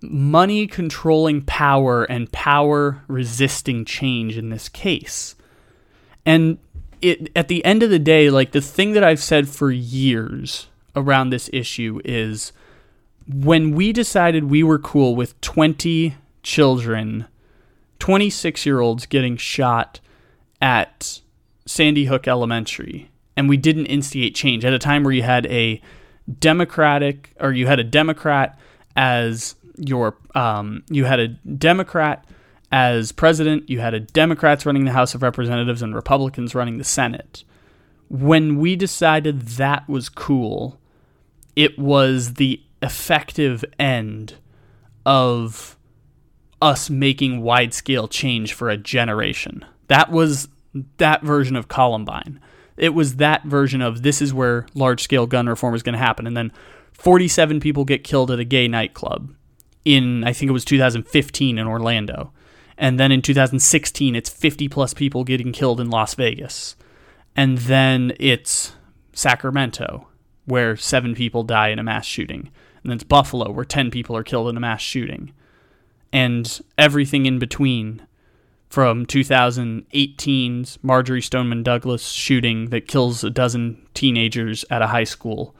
money 0.00 0.66
controlling 0.66 1.42
power 1.42 2.04
and 2.04 2.30
power 2.30 3.02
resisting 3.08 3.84
change 3.84 4.36
in 4.36 4.50
this 4.50 4.68
case. 4.68 5.34
And 6.24 6.58
it 7.00 7.30
at 7.36 7.48
the 7.48 7.64
end 7.64 7.82
of 7.82 7.90
the 7.90 7.98
day, 7.98 8.30
like 8.30 8.52
the 8.52 8.60
thing 8.60 8.92
that 8.92 9.04
I've 9.04 9.22
said 9.22 9.48
for 9.48 9.70
years 9.70 10.68
around 10.94 11.30
this 11.30 11.50
issue 11.52 12.00
is 12.04 12.52
when 13.26 13.72
we 13.72 13.92
decided 13.92 14.44
we 14.44 14.62
were 14.62 14.78
cool 14.78 15.14
with 15.14 15.40
20 15.40 16.16
children, 16.42 17.26
26 17.98 18.66
year 18.66 18.80
olds 18.80 19.06
getting 19.06 19.36
shot 19.36 20.00
at 20.60 21.20
Sandy 21.66 22.06
Hook 22.06 22.26
Elementary, 22.26 23.10
and 23.36 23.48
we 23.48 23.56
didn't 23.56 23.86
instigate 23.86 24.34
change 24.34 24.64
at 24.64 24.72
a 24.72 24.78
time 24.78 25.04
where 25.04 25.12
you 25.12 25.22
had 25.22 25.46
a 25.46 25.80
Democratic 26.40 27.34
or 27.40 27.52
you 27.52 27.66
had 27.66 27.78
a 27.78 27.84
Democrat 27.84 28.58
as 28.96 29.54
your 29.76 30.16
um, 30.34 30.82
you 30.90 31.04
had 31.04 31.20
a 31.20 31.28
Democrat 31.28 32.24
as 32.70 33.12
president, 33.12 33.68
you 33.70 33.80
had 33.80 33.94
a 33.94 34.00
Democrats 34.00 34.66
running 34.66 34.84
the 34.84 34.92
House 34.92 35.14
of 35.14 35.22
Representatives 35.22 35.80
and 35.80 35.94
Republicans 35.94 36.54
running 36.54 36.78
the 36.78 36.84
Senate. 36.84 37.44
When 38.10 38.58
we 38.58 38.76
decided 38.76 39.40
that 39.42 39.88
was 39.88 40.08
cool, 40.08 40.78
it 41.56 41.78
was 41.78 42.34
the 42.34 42.62
effective 42.82 43.64
end 43.78 44.34
of 45.06 45.76
us 46.60 46.90
making 46.90 47.40
wide 47.42 47.72
scale 47.72 48.08
change 48.08 48.52
for 48.52 48.68
a 48.68 48.76
generation. 48.76 49.64
That 49.86 50.10
was 50.10 50.48
that 50.98 51.22
version 51.22 51.56
of 51.56 51.68
Columbine. 51.68 52.40
It 52.78 52.94
was 52.94 53.16
that 53.16 53.44
version 53.44 53.82
of 53.82 54.02
this 54.02 54.22
is 54.22 54.32
where 54.32 54.66
large 54.74 55.02
scale 55.02 55.26
gun 55.26 55.48
reform 55.48 55.74
is 55.74 55.82
going 55.82 55.94
to 55.94 55.98
happen. 55.98 56.26
And 56.26 56.36
then 56.36 56.52
47 56.92 57.60
people 57.60 57.84
get 57.84 58.04
killed 58.04 58.30
at 58.30 58.38
a 58.38 58.44
gay 58.44 58.68
nightclub 58.68 59.34
in 59.84 60.24
I 60.24 60.32
think 60.32 60.48
it 60.48 60.52
was 60.52 60.64
2015 60.64 61.58
in 61.58 61.66
Orlando. 61.66 62.32
And 62.76 62.98
then 62.98 63.10
in 63.10 63.22
2016 63.22 64.14
it's 64.14 64.30
50 64.30 64.68
plus 64.68 64.94
people 64.94 65.24
getting 65.24 65.52
killed 65.52 65.80
in 65.80 65.90
Las 65.90 66.14
Vegas. 66.14 66.76
And 67.34 67.58
then 67.58 68.12
it's 68.18 68.74
Sacramento 69.12 70.08
where 70.44 70.76
7 70.76 71.14
people 71.14 71.42
die 71.42 71.68
in 71.68 71.78
a 71.78 71.84
mass 71.84 72.06
shooting. 72.06 72.50
And 72.82 72.90
then 72.90 72.96
it's 72.96 73.04
Buffalo 73.04 73.50
where 73.50 73.64
10 73.64 73.90
people 73.90 74.16
are 74.16 74.22
killed 74.22 74.48
in 74.48 74.56
a 74.56 74.60
mass 74.60 74.80
shooting. 74.80 75.32
And 76.12 76.60
everything 76.78 77.26
in 77.26 77.38
between 77.38 78.06
from 78.68 79.06
2018's 79.06 80.78
Marjory 80.82 81.22
Stoneman 81.22 81.62
Douglas 81.62 82.08
shooting 82.08 82.66
that 82.70 82.88
kills 82.88 83.24
a 83.24 83.30
dozen 83.30 83.86
teenagers 83.94 84.64
at 84.70 84.82
a 84.82 84.88
high 84.88 85.04
school. 85.04 85.54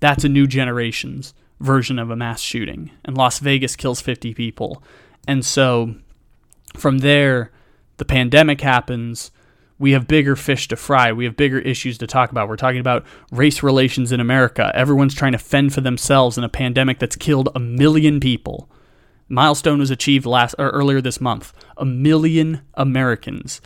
That's 0.00 0.24
a 0.24 0.28
new 0.28 0.46
generation's 0.46 1.32
version 1.60 1.98
of 1.98 2.10
a 2.10 2.16
mass 2.16 2.40
shooting, 2.40 2.90
and 3.04 3.16
Las 3.16 3.38
Vegas 3.38 3.76
kills 3.76 4.00
50 4.00 4.34
people. 4.34 4.82
And 5.26 5.44
so 5.44 5.94
from 6.76 6.98
there, 6.98 7.52
the 7.96 8.04
pandemic 8.04 8.60
happens. 8.60 9.30
We 9.78 9.92
have 9.92 10.08
bigger 10.08 10.36
fish 10.36 10.68
to 10.68 10.76
fry. 10.76 11.12
We 11.12 11.24
have 11.24 11.36
bigger 11.36 11.58
issues 11.58 11.98
to 11.98 12.06
talk 12.06 12.30
about. 12.30 12.48
We're 12.48 12.56
talking 12.56 12.80
about 12.80 13.06
race 13.30 13.62
relations 13.62 14.12
in 14.12 14.20
America. 14.20 14.70
Everyone's 14.74 15.14
trying 15.14 15.32
to 15.32 15.38
fend 15.38 15.72
for 15.72 15.80
themselves 15.80 16.36
in 16.36 16.44
a 16.44 16.48
pandemic 16.48 16.98
that's 16.98 17.16
killed 17.16 17.48
a 17.54 17.60
million 17.60 18.20
people. 18.20 18.68
Milestone 19.28 19.78
was 19.78 19.90
achieved 19.90 20.26
last 20.26 20.54
or 20.58 20.70
earlier 20.70 21.00
this 21.00 21.20
month. 21.20 21.52
A 21.76 21.84
million 21.84 22.62
Americans 22.74 23.60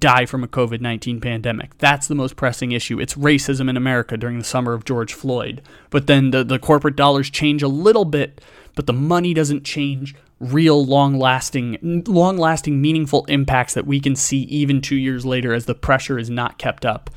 die 0.00 0.26
from 0.26 0.44
a 0.44 0.48
COVID 0.48 0.80
19 0.80 1.20
pandemic. 1.20 1.76
That's 1.78 2.08
the 2.08 2.14
most 2.14 2.36
pressing 2.36 2.72
issue. 2.72 3.00
It's 3.00 3.14
racism 3.14 3.70
in 3.70 3.76
America 3.76 4.16
during 4.16 4.38
the 4.38 4.44
summer 4.44 4.74
of 4.74 4.84
George 4.84 5.14
Floyd. 5.14 5.62
But 5.90 6.06
then 6.06 6.30
the, 6.30 6.44
the 6.44 6.58
corporate 6.58 6.96
dollars 6.96 7.30
change 7.30 7.62
a 7.62 7.68
little 7.68 8.04
bit, 8.04 8.40
but 8.74 8.86
the 8.86 8.92
money 8.92 9.32
doesn't 9.32 9.64
change 9.64 10.14
real 10.40 10.84
long 10.84 11.18
lasting 11.18 12.04
long 12.06 12.36
lasting 12.36 12.80
meaningful 12.80 13.24
impacts 13.24 13.74
that 13.74 13.86
we 13.86 13.98
can 13.98 14.14
see 14.14 14.42
even 14.42 14.80
2 14.80 14.94
years 14.94 15.26
later 15.26 15.52
as 15.52 15.64
the 15.64 15.74
pressure 15.74 16.18
is 16.18 16.30
not 16.30 16.58
kept 16.58 16.84
up. 16.84 17.10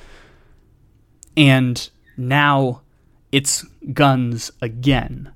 And 1.37 1.89
now 2.17 2.81
it's 3.31 3.63
guns 3.93 4.51
again 4.61 5.33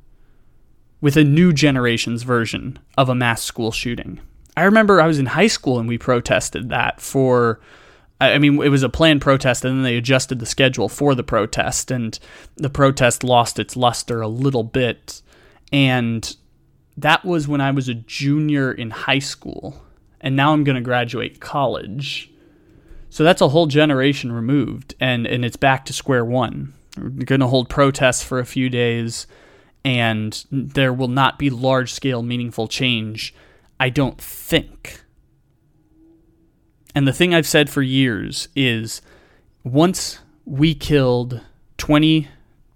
with 1.06 1.16
a 1.16 1.24
new 1.24 1.54
generation's 1.54 2.24
version 2.24 2.80
of 2.98 3.10
a 3.10 3.14
mass 3.14 3.44
school 3.44 3.72
shooting. 3.72 4.20
I 4.58 4.64
remember 4.64 5.00
I 5.00 5.06
was 5.06 5.20
in 5.20 5.28
high 5.28 5.46
school 5.46 5.78
and 5.78 5.88
we 5.88 6.00
protested 6.00 6.70
that 6.70 7.00
for. 7.00 7.60
I 8.20 8.40
mean, 8.40 8.60
it 8.64 8.70
was 8.70 8.82
a 8.82 8.90
planned 8.90 9.22
protest, 9.22 9.64
and 9.64 9.78
then 9.78 9.84
they 9.84 9.98
adjusted 9.98 10.40
the 10.40 10.48
schedule 10.48 10.90
for 10.90 11.14
the 11.14 11.22
protest, 11.22 11.92
and 11.92 12.18
the 12.56 12.72
protest 12.72 13.24
lost 13.24 13.60
its 13.60 13.78
luster 13.78 14.20
a 14.20 14.28
little 14.28 14.64
bit. 14.64 15.22
And 15.72 16.36
that 16.98 17.24
was 17.24 17.48
when 17.48 17.62
I 17.62 17.70
was 17.70 17.88
a 17.88 17.94
junior 17.94 18.72
in 18.72 18.90
high 18.90 19.20
school, 19.20 19.84
and 20.22 20.36
now 20.36 20.54
I'm 20.54 20.64
going 20.64 20.76
to 20.76 20.82
graduate 20.82 21.40
college. 21.40 22.32
So 23.12 23.24
that's 23.24 23.42
a 23.42 23.50
whole 23.50 23.68
generation 23.68 24.32
removed, 24.32 24.96
and, 25.00 25.28
and 25.28 25.46
it's 25.46 25.56
back 25.56 25.86
to 25.86 25.94
square 25.94 26.26
one. 26.26 26.74
We're 26.98 27.26
going 27.26 27.42
to 27.42 27.48
hold 27.48 27.70
protests 27.70 28.24
for 28.24 28.40
a 28.40 28.46
few 28.46 28.72
days, 28.72 29.28
and 29.86 30.44
there 30.52 30.92
will 30.92 31.08
not 31.08 31.40
be 31.40 31.50
large 31.50 31.94
scale, 31.94 32.24
meaningful 32.24 32.68
change 32.68 33.34
I 33.80 33.90
don't 33.90 34.20
think. 34.20 35.02
And 36.94 37.08
the 37.08 37.14
thing 37.14 37.34
I've 37.34 37.48
said 37.48 37.70
for 37.70 37.82
years 37.82 38.48
is 38.56 39.02
once 39.64 40.20
we 40.46 40.74
killed 40.74 41.42
20 41.78 42.28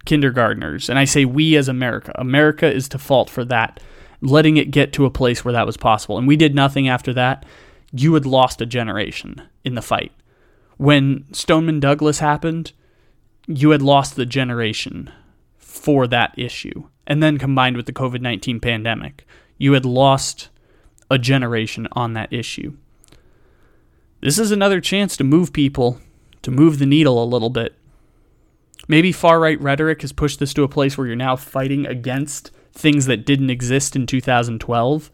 kindergartners, 0.04 0.90
and 0.90 0.98
I 0.98 1.04
say 1.04 1.24
we 1.24 1.56
as 1.56 1.68
America, 1.68 2.12
America 2.16 2.70
is 2.70 2.88
to 2.90 2.98
fault 2.98 3.30
for 3.30 3.44
that, 3.46 3.80
letting 4.20 4.58
it 4.58 4.70
get 4.70 4.92
to 4.92 5.06
a 5.06 5.10
place 5.10 5.44
where 5.44 5.52
that 5.52 5.66
was 5.66 5.78
possible. 5.78 6.18
And 6.18 6.28
we 6.28 6.36
did 6.36 6.54
nothing 6.54 6.88
after 6.88 7.14
that, 7.14 7.46
you 7.92 8.14
had 8.14 8.26
lost 8.26 8.60
a 8.60 8.66
generation 8.66 9.42
in 9.64 9.74
the 9.74 9.82
fight. 9.82 10.12
When 10.76 11.24
Stoneman 11.32 11.80
Douglas 11.80 12.18
happened, 12.18 12.72
you 13.46 13.70
had 13.70 13.82
lost 13.82 14.16
the 14.16 14.26
generation 14.26 15.10
for 15.80 16.06
that 16.06 16.34
issue. 16.36 16.88
And 17.06 17.22
then 17.22 17.38
combined 17.38 17.76
with 17.76 17.86
the 17.86 17.92
COVID 17.92 18.20
19 18.20 18.60
pandemic, 18.60 19.26
you 19.58 19.72
had 19.72 19.84
lost 19.84 20.48
a 21.10 21.18
generation 21.18 21.88
on 21.92 22.12
that 22.12 22.32
issue. 22.32 22.76
This 24.20 24.38
is 24.38 24.52
another 24.52 24.80
chance 24.80 25.16
to 25.16 25.24
move 25.24 25.52
people, 25.52 25.98
to 26.42 26.50
move 26.50 26.78
the 26.78 26.86
needle 26.86 27.22
a 27.22 27.24
little 27.24 27.50
bit. 27.50 27.74
Maybe 28.86 29.12
far 29.12 29.40
right 29.40 29.60
rhetoric 29.60 30.02
has 30.02 30.12
pushed 30.12 30.38
this 30.38 30.54
to 30.54 30.62
a 30.62 30.68
place 30.68 30.96
where 30.96 31.06
you're 31.06 31.16
now 31.16 31.36
fighting 31.36 31.86
against 31.86 32.50
things 32.72 33.06
that 33.06 33.26
didn't 33.26 33.50
exist 33.50 33.96
in 33.96 34.06
2012. 34.06 35.10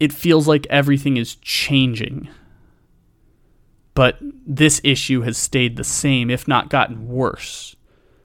It 0.00 0.12
feels 0.12 0.48
like 0.48 0.66
everything 0.68 1.16
is 1.16 1.36
changing. 1.36 2.28
But 3.94 4.18
this 4.20 4.80
issue 4.82 5.22
has 5.22 5.38
stayed 5.38 5.76
the 5.76 5.84
same, 5.84 6.30
if 6.30 6.48
not 6.48 6.68
gotten 6.68 7.08
worse, 7.08 7.76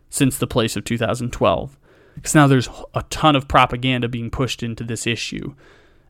since 0.10 0.38
the 0.38 0.48
place 0.48 0.76
of 0.76 0.84
2012. 0.84 1.78
Because 2.16 2.36
now 2.36 2.48
there's 2.48 2.70
a 2.94 3.04
ton 3.10 3.36
of 3.36 3.48
propaganda 3.48 4.08
being 4.10 4.30
pushed 4.30 4.62
into 4.62 4.84
this 4.84 5.08
issue, 5.08 5.56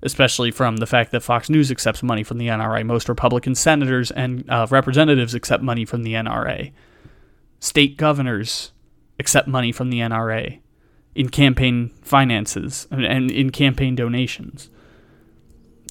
especially 0.01 0.51
from 0.51 0.77
the 0.77 0.88
fact 0.88 1.12
that 1.12 1.23
Fox 1.23 1.49
News 1.49 1.69
accepts 1.69 2.01
money 2.01 2.23
from 2.23 2.38
the 2.38 2.47
NRA. 2.47 2.85
Most 2.85 3.09
Republican 3.09 3.53
senators 3.55 4.09
and 4.12 4.49
uh, 4.49 4.65
representatives 4.69 5.35
accept 5.35 5.62
money 5.62 5.85
from 5.85 6.03
the 6.03 6.13
NRA. 6.13 6.71
State 7.59 7.97
governors 7.97 8.71
accept 9.19 9.47
money 9.47 9.71
from 9.71 9.89
the 9.89 9.99
NRA 9.99 10.59
in 11.13 11.29
campaign 11.29 11.91
finances 12.01 12.88
and 12.89 13.29
in 13.29 13.49
campaign 13.51 13.95
donations. 13.95 14.69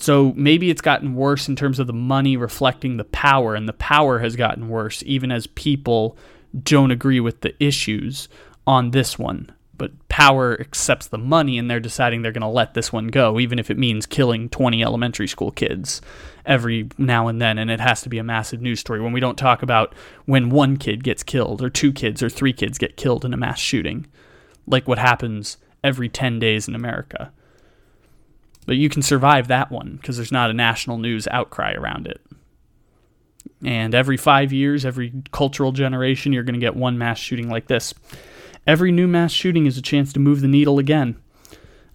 So 0.01 0.33
maybe 0.37 0.71
it's 0.71 0.81
gotten 0.81 1.15
worse 1.15 1.49
in 1.49 1.57
terms 1.57 1.79
of 1.79 1.87
the 1.87 1.93
money 1.93 2.37
reflecting 2.37 2.97
the 2.97 3.05
power, 3.05 3.55
and 3.55 3.69
the 3.69 3.73
power 3.73 4.21
has 4.21 4.37
gotten 4.37 4.69
worse 4.69 5.03
even 5.05 5.33
as 5.33 5.47
people 5.49 6.17
don't 6.65 6.91
agree 6.91 7.21
with 7.21 7.41
the 7.41 7.55
issues 7.63 8.29
on 8.67 8.91
this 8.91 9.19
one. 9.19 9.51
But 9.77 10.09
power 10.09 10.61
accepts 10.61 11.07
the 11.07 11.19
money 11.19 11.57
and 11.57 11.71
they're 11.71 11.79
deciding 11.79 12.23
they're 12.23 12.33
going 12.33 12.43
to 12.43 12.49
let 12.49 12.75
this 12.75 12.93
one 12.93 13.07
go, 13.09 13.39
even 13.39 13.61
if 13.61 13.71
it 13.71 13.79
means 13.79 14.07
killing 14.07 14.49
20 14.49 14.83
elementary 14.83 15.29
school 15.29 15.53
kids 15.53 16.01
every 16.45 16.89
now 16.99 17.29
and 17.29 17.41
then. 17.41 17.59
And 17.59 17.71
it 17.71 17.79
has 17.79 18.03
to 18.03 18.09
be 18.09 18.19
a 18.19 18.25
massive 18.25 18.61
news 18.61 18.81
story 18.81 19.01
when 19.01 19.13
we 19.13 19.21
don't 19.21 19.39
talk 19.39 19.63
about 19.63 19.95
when 20.25 20.51
one 20.51 20.79
kid 20.79 21.05
gets 21.05 21.23
killed, 21.23 21.63
or 21.63 21.71
two 21.71 21.93
kids, 21.93 22.25
or 22.25 22.29
three 22.29 22.53
kids 22.53 22.77
get 22.77 22.97
killed 22.97 23.25
in 23.25 23.33
a 23.33 23.37
mass 23.37 23.61
shooting, 23.61 24.07
like 24.67 24.89
what 24.89 24.99
happens 24.99 25.59
every 25.85 26.09
10 26.09 26.41
days 26.41 26.67
in 26.67 26.75
America. 26.75 27.33
But 28.67 28.77
you 28.77 28.89
can 28.89 29.01
survive 29.03 29.47
that 29.49 29.71
one 29.71 29.97
because 29.97 30.17
there's 30.17 30.33
not 30.33 30.51
a 30.51 30.55
national 30.55 30.99
news 30.99 31.29
outcry 31.29 31.73
around 31.75 32.09
it. 32.09 32.21
And 33.65 33.95
every 33.95 34.17
five 34.17 34.53
years, 34.53 34.85
every 34.85 35.13
cultural 35.33 35.73
generation, 35.73 36.33
you're 36.33 36.45
going 36.45 36.55
to 36.55 36.61
get 36.61 36.77
one 36.77 36.97
mass 36.97 37.19
shooting 37.19 37.49
like 37.49 37.67
this. 37.67 37.93
Every 38.67 38.93
new 38.93 39.09
mass 39.09 39.33
shooting 39.33 39.67
is 39.67 39.77
a 39.79 39.83
chance 39.83 40.13
to 40.13 40.21
move 40.21 40.41
the 40.41 40.49
needle 40.49 40.79
again. 40.79 41.21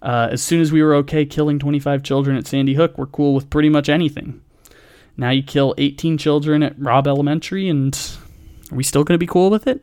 Uh, 0.02 0.28
as 0.30 0.42
soon 0.42 0.60
as 0.60 0.70
we 0.70 0.82
were 0.82 0.94
okay 0.96 1.24
killing 1.24 1.58
25 1.58 2.02
children 2.02 2.36
at 2.36 2.46
Sandy 2.46 2.74
Hook, 2.74 2.98
we're 2.98 3.06
cool 3.06 3.34
with 3.34 3.48
pretty 3.48 3.70
much 3.70 3.88
anything. 3.88 4.42
Now 5.16 5.30
you 5.30 5.42
kill 5.42 5.74
18 5.78 6.18
children 6.18 6.62
at 6.62 6.78
Robb 6.78 7.06
Elementary, 7.06 7.68
and 7.68 7.96
are 8.70 8.76
we 8.76 8.82
still 8.82 9.04
going 9.04 9.14
to 9.14 9.18
be 9.18 9.26
cool 9.26 9.48
with 9.48 9.66
it? 9.66 9.82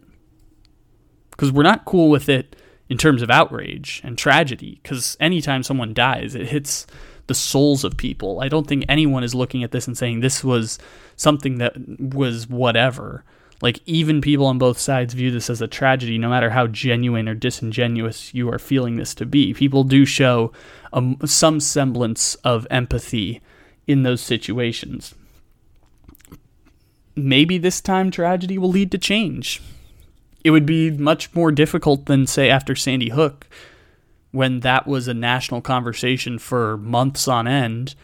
Because 1.31 1.51
we're 1.51 1.63
not 1.63 1.85
cool 1.85 2.09
with 2.09 2.29
it 2.29 2.55
in 2.91 2.97
terms 2.97 3.21
of 3.21 3.31
outrage 3.31 4.01
and 4.03 4.17
tragedy 4.17 4.81
because 4.83 5.15
anytime 5.21 5.63
someone 5.63 5.93
dies 5.93 6.35
it 6.35 6.49
hits 6.49 6.85
the 7.31 7.35
souls 7.35 7.85
of 7.85 7.95
people. 7.95 8.41
I 8.41 8.49
don't 8.49 8.67
think 8.67 8.83
anyone 8.89 9.23
is 9.23 9.33
looking 9.33 9.63
at 9.63 9.71
this 9.71 9.87
and 9.87 9.97
saying 9.97 10.19
this 10.19 10.43
was 10.43 10.77
something 11.15 11.59
that 11.59 11.73
was 11.97 12.49
whatever. 12.49 13.23
Like 13.61 13.79
even 13.85 14.19
people 14.19 14.47
on 14.47 14.57
both 14.57 14.77
sides 14.77 15.13
view 15.13 15.31
this 15.31 15.49
as 15.49 15.61
a 15.61 15.67
tragedy 15.67 16.17
no 16.17 16.27
matter 16.27 16.49
how 16.49 16.67
genuine 16.67 17.29
or 17.29 17.33
disingenuous 17.33 18.33
you 18.33 18.51
are 18.51 18.59
feeling 18.59 18.97
this 18.97 19.15
to 19.15 19.25
be. 19.25 19.53
People 19.53 19.85
do 19.85 20.03
show 20.03 20.51
um, 20.91 21.17
some 21.23 21.61
semblance 21.61 22.35
of 22.43 22.67
empathy 22.69 23.39
in 23.87 24.03
those 24.03 24.19
situations. 24.19 25.15
Maybe 27.15 27.57
this 27.57 27.79
time 27.79 28.11
tragedy 28.11 28.57
will 28.57 28.71
lead 28.71 28.91
to 28.91 28.97
change. 28.97 29.61
It 30.43 30.51
would 30.51 30.65
be 30.65 30.91
much 30.91 31.33
more 31.33 31.53
difficult 31.53 32.07
than 32.07 32.27
say 32.27 32.49
after 32.49 32.75
Sandy 32.75 33.11
Hook 33.11 33.47
when 34.31 34.61
that 34.61 34.87
was 34.87 35.07
a 35.07 35.13
national 35.13 35.61
conversation 35.61 36.39
for 36.39 36.77
months 36.77 37.27
on 37.27 37.47
end 37.47 37.95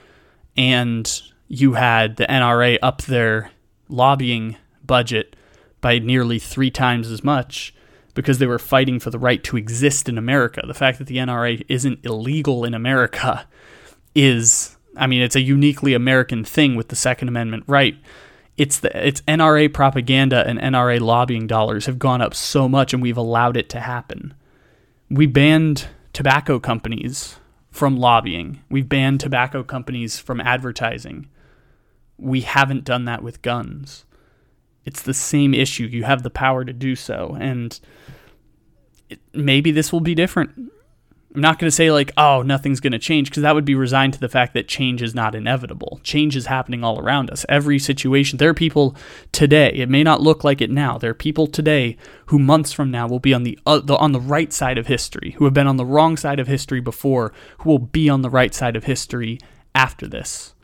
and 0.56 1.22
you 1.48 1.74
had 1.74 2.18
the 2.18 2.26
NRA 2.26 2.78
up 2.82 3.04
their 3.04 3.52
lobbying 3.90 4.58
budget 4.86 5.36
by 5.80 6.00
nearly 6.00 6.40
3 6.40 6.70
times 6.72 7.10
as 7.10 7.24
much 7.24 7.74
because 8.13 8.40
they 8.40 8.48
were 8.48 8.60
fighting 8.60 9.00
for 9.00 9.10
the 9.12 9.20
right 9.20 9.44
to 9.44 9.58
exist 9.58 10.10
in 10.10 10.18
America. 10.18 10.62
The 10.66 10.74
fact 10.74 10.98
that 10.98 11.08
the 11.08 11.18
NRA 11.18 11.63
isn't 11.70 12.04
illegal 12.04 12.66
in 12.66 12.74
America 12.74 13.48
is 14.16 14.76
I 14.98 15.08
mean 15.08 15.22
it's 15.22 15.36
a 15.36 15.42
uniquely 15.42 15.94
American 15.94 16.44
thing 16.44 16.76
with 16.76 16.88
the 16.88 16.96
second 16.96 17.28
amendment 17.28 17.63
right 17.68 17.96
it's 18.58 18.80
the 18.80 19.08
it's 19.08 19.22
NRA 19.22 19.72
propaganda 19.72 20.46
and 20.48 20.60
NRA 20.60 21.00
lobbying 21.00 21.46
dollars 21.46 21.86
have 21.86 22.00
gone 22.00 22.22
up 22.22 22.34
so 22.34 22.68
much 22.68 22.94
and 22.94 23.02
we've 23.02 23.18
allowed 23.18 23.56
it 23.56 23.70
to 23.70 23.80
happen. 23.80 24.34
We 25.10 25.28
banned 25.28 25.88
tobacco 26.18 26.60
companies 26.60 27.38
from 27.70 27.96
lobbying. 27.96 28.64
We've 28.72 28.90
banned 28.90 29.20
tobacco 29.20 29.62
companies 29.62 30.18
from 30.18 30.42
advertising. 30.42 31.30
We 32.18 32.42
haven't 32.42 32.86
done 32.86 33.06
that 33.06 33.22
with 33.22 33.44
guns. 33.44 34.04
It's 34.84 35.04
the 35.04 35.14
same 35.14 35.54
issue. 35.54 35.84
You 35.84 36.06
have 36.06 36.24
the 36.24 36.32
power 36.32 36.66
to 36.66 36.74
do 36.74 36.96
so 36.96 37.38
and 37.40 37.80
it, 39.12 39.20
maybe 39.32 39.70
this 39.70 39.94
will 39.94 40.00
be 40.00 40.16
different. 40.16 40.72
I'm 41.38 41.41
not 41.41 41.60
going 41.60 41.67
to 41.67 41.76
say 41.76 41.91
like, 41.91 42.12
oh, 42.17 42.41
nothing's 42.41 42.80
going 42.80 42.93
to 42.93 42.97
change 42.97 43.30
because 43.30 43.43
that 43.43 43.54
would 43.54 43.63
be 43.63 43.76
resigned 43.76 44.13
to 44.13 44.19
the 44.19 44.28
fact 44.28 44.56
that 44.56 44.67
change 44.67 45.04
is 45.04 45.13
not 45.13 45.36
inevitable. 45.36 46.00
Change 46.02 46.36
is 46.36 46.47
happening 46.47 46.84
all 46.84 47.00
around 47.00 47.30
us. 47.30 47.45
Every 47.47 47.78
situation, 47.78 48.39
there 48.39 48.50
are 48.50 48.56
people 48.56 48.95
today. 49.32 49.69
It 49.76 49.88
may 49.88 50.02
not 50.02 50.19
look 50.19 50.43
like 50.43 50.62
it 50.62 50.71
now. 50.71 50.97
There 50.97 51.12
are 51.12 51.13
people 51.13 51.45
today 51.45 51.95
who 52.26 52.39
months 52.39 52.73
from 52.73 52.89
now 52.89 53.08
will 53.08 53.19
be 53.19 53.36
on 53.36 53.43
the, 53.43 53.60
uh, 53.67 53.82
the 53.82 53.95
on 53.97 54.13
the 54.13 54.19
right 54.19 54.52
side 54.52 54.80
of 54.80 54.88
history, 54.88 55.36
who 55.38 55.45
have 55.45 55.54
been 55.54 55.67
on 55.67 55.78
the 55.78 55.86
wrong 55.86 56.17
side 56.17 56.39
of 56.39 56.47
history 56.47 56.80
before, 56.80 57.34
who 57.60 57.69
will 57.69 57.78
be 57.78 58.10
on 58.10 58.23
the 58.23 58.32
right 58.32 58.56
side 58.56 58.76
of 58.76 58.86
history 58.86 59.38
after 59.76 60.08
this. 60.08 60.56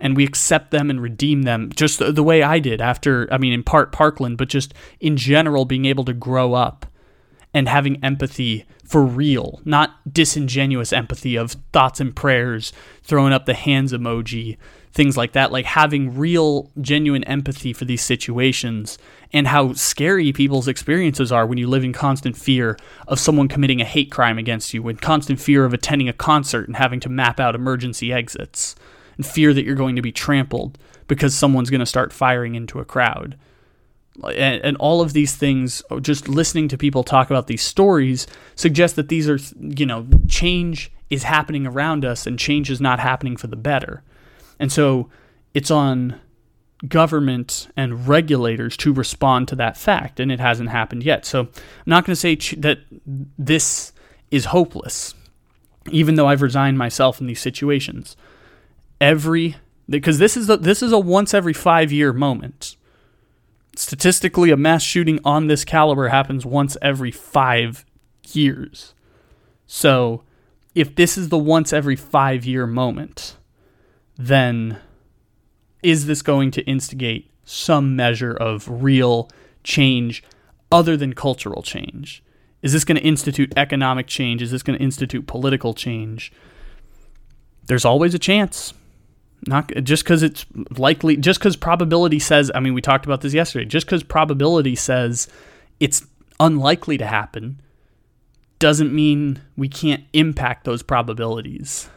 And 0.00 0.18
we 0.18 0.24
accept 0.24 0.70
them 0.70 0.90
and 0.90 1.00
redeem 1.00 1.44
them 1.44 1.70
just 1.74 1.98
the, 1.98 2.12
the 2.12 2.22
way 2.22 2.42
I 2.42 2.58
did 2.58 2.82
after, 2.82 3.26
I 3.32 3.38
mean, 3.38 3.54
in 3.54 3.62
part 3.62 3.90
Parkland, 3.90 4.36
but 4.36 4.50
just 4.50 4.74
in 5.00 5.16
general, 5.16 5.64
being 5.64 5.86
able 5.86 6.04
to 6.04 6.12
grow 6.12 6.52
up 6.52 6.84
and 7.54 7.68
having 7.68 8.02
empathy 8.04 8.66
for 8.84 9.02
real, 9.02 9.60
not 9.64 10.12
disingenuous 10.12 10.92
empathy 10.92 11.36
of 11.36 11.52
thoughts 11.72 12.00
and 12.00 12.14
prayers, 12.14 12.72
throwing 13.02 13.32
up 13.32 13.46
the 13.46 13.54
hands 13.54 13.92
emoji, 13.92 14.58
things 14.92 15.16
like 15.16 15.32
that. 15.32 15.52
Like 15.52 15.64
having 15.64 16.18
real, 16.18 16.70
genuine 16.80 17.24
empathy 17.24 17.72
for 17.72 17.84
these 17.84 18.02
situations 18.02 18.98
and 19.32 19.46
how 19.46 19.72
scary 19.72 20.32
people's 20.32 20.68
experiences 20.68 21.30
are 21.30 21.46
when 21.46 21.58
you 21.58 21.68
live 21.68 21.84
in 21.84 21.92
constant 21.92 22.36
fear 22.36 22.76
of 23.06 23.20
someone 23.20 23.48
committing 23.48 23.80
a 23.80 23.84
hate 23.86 24.10
crime 24.10 24.36
against 24.36 24.74
you, 24.74 24.86
in 24.88 24.96
constant 24.96 25.40
fear 25.40 25.64
of 25.64 25.72
attending 25.72 26.08
a 26.08 26.12
concert 26.12 26.66
and 26.66 26.76
having 26.76 27.00
to 27.00 27.08
map 27.08 27.38
out 27.38 27.54
emergency 27.54 28.12
exits, 28.12 28.74
and 29.16 29.24
fear 29.24 29.54
that 29.54 29.64
you're 29.64 29.76
going 29.76 29.96
to 29.96 30.02
be 30.02 30.12
trampled 30.12 30.76
because 31.06 31.34
someone's 31.34 31.70
going 31.70 31.78
to 31.78 31.86
start 31.86 32.12
firing 32.12 32.56
into 32.56 32.80
a 32.80 32.84
crowd 32.84 33.36
and, 34.22 34.62
and 34.64 34.76
all 34.76 35.00
of 35.00 35.12
these 35.12 35.34
things 35.34 35.82
just 36.00 36.28
listening 36.28 36.68
to 36.68 36.78
people 36.78 37.02
talk 37.02 37.30
about 37.30 37.46
these 37.46 37.62
stories 37.62 38.26
suggests 38.54 38.96
that 38.96 39.08
these 39.08 39.28
are 39.28 39.38
you 39.60 39.86
know 39.86 40.06
change 40.28 40.92
is 41.10 41.24
happening 41.24 41.66
around 41.66 42.04
us 42.04 42.26
and 42.26 42.38
change 42.38 42.70
is 42.70 42.80
not 42.80 42.98
happening 42.98 43.36
for 43.36 43.46
the 43.46 43.56
better. 43.56 44.02
And 44.58 44.72
so 44.72 45.10
it's 45.52 45.70
on 45.70 46.20
government 46.88 47.68
and 47.76 48.06
regulators 48.06 48.76
to 48.76 48.92
respond 48.92 49.48
to 49.48 49.56
that 49.56 49.76
fact 49.76 50.20
and 50.20 50.30
it 50.30 50.40
hasn't 50.40 50.68
happened 50.68 51.02
yet. 51.02 51.24
So 51.24 51.40
i'm 51.40 51.48
not 51.86 52.04
going 52.04 52.12
to 52.12 52.20
say 52.20 52.36
ch- 52.36 52.56
that 52.58 52.80
this 53.38 53.92
is 54.30 54.46
hopeless 54.46 55.14
even 55.90 56.14
though 56.14 56.26
i've 56.26 56.42
resigned 56.42 56.78
myself 56.78 57.20
in 57.20 57.26
these 57.26 57.40
situations. 57.40 58.16
Every 59.00 59.56
because 59.88 60.18
this 60.18 60.36
is 60.36 60.48
a, 60.48 60.56
this 60.56 60.82
is 60.82 60.92
a 60.92 60.98
once 60.98 61.34
every 61.34 61.52
5 61.52 61.92
year 61.92 62.12
moment 62.12 62.76
statistically, 63.76 64.50
a 64.50 64.56
mass 64.56 64.82
shooting 64.82 65.20
on 65.24 65.46
this 65.46 65.64
caliber 65.64 66.08
happens 66.08 66.44
once 66.44 66.76
every 66.82 67.10
five 67.10 67.84
years. 68.32 68.94
So, 69.66 70.22
if 70.74 70.94
this 70.94 71.16
is 71.16 71.28
the 71.28 71.38
once 71.38 71.72
every 71.72 71.96
five 71.96 72.44
year 72.44 72.66
moment, 72.66 73.36
then 74.16 74.78
is 75.82 76.06
this 76.06 76.22
going 76.22 76.50
to 76.52 76.62
instigate 76.62 77.30
some 77.44 77.94
measure 77.94 78.32
of 78.32 78.66
real 78.68 79.30
change 79.62 80.22
other 80.72 80.96
than 80.96 81.12
cultural 81.12 81.62
change? 81.62 82.22
Is 82.62 82.72
this 82.72 82.84
going 82.84 82.96
to 82.96 83.04
institute 83.04 83.52
economic 83.56 84.06
change? 84.06 84.40
Is 84.40 84.50
this 84.50 84.62
going 84.62 84.78
to 84.78 84.84
institute 84.84 85.26
political 85.26 85.74
change? 85.74 86.32
There's 87.66 87.84
always 87.84 88.14
a 88.14 88.18
chance. 88.18 88.72
Not 89.46 89.72
just 89.82 90.04
because 90.04 90.22
it's 90.22 90.46
likely, 90.78 91.16
just 91.16 91.38
because 91.38 91.56
probability 91.56 92.18
says. 92.18 92.50
I 92.54 92.60
mean, 92.60 92.74
we 92.74 92.80
talked 92.80 93.04
about 93.04 93.20
this 93.20 93.34
yesterday. 93.34 93.64
Just 93.66 93.86
because 93.86 94.02
probability 94.02 94.74
says 94.74 95.28
it's 95.80 96.06
unlikely 96.40 96.96
to 96.98 97.06
happen, 97.06 97.60
doesn't 98.58 98.94
mean 98.94 99.42
we 99.56 99.68
can't 99.68 100.04
impact 100.12 100.64
those 100.64 100.82
probabilities. 100.82 101.90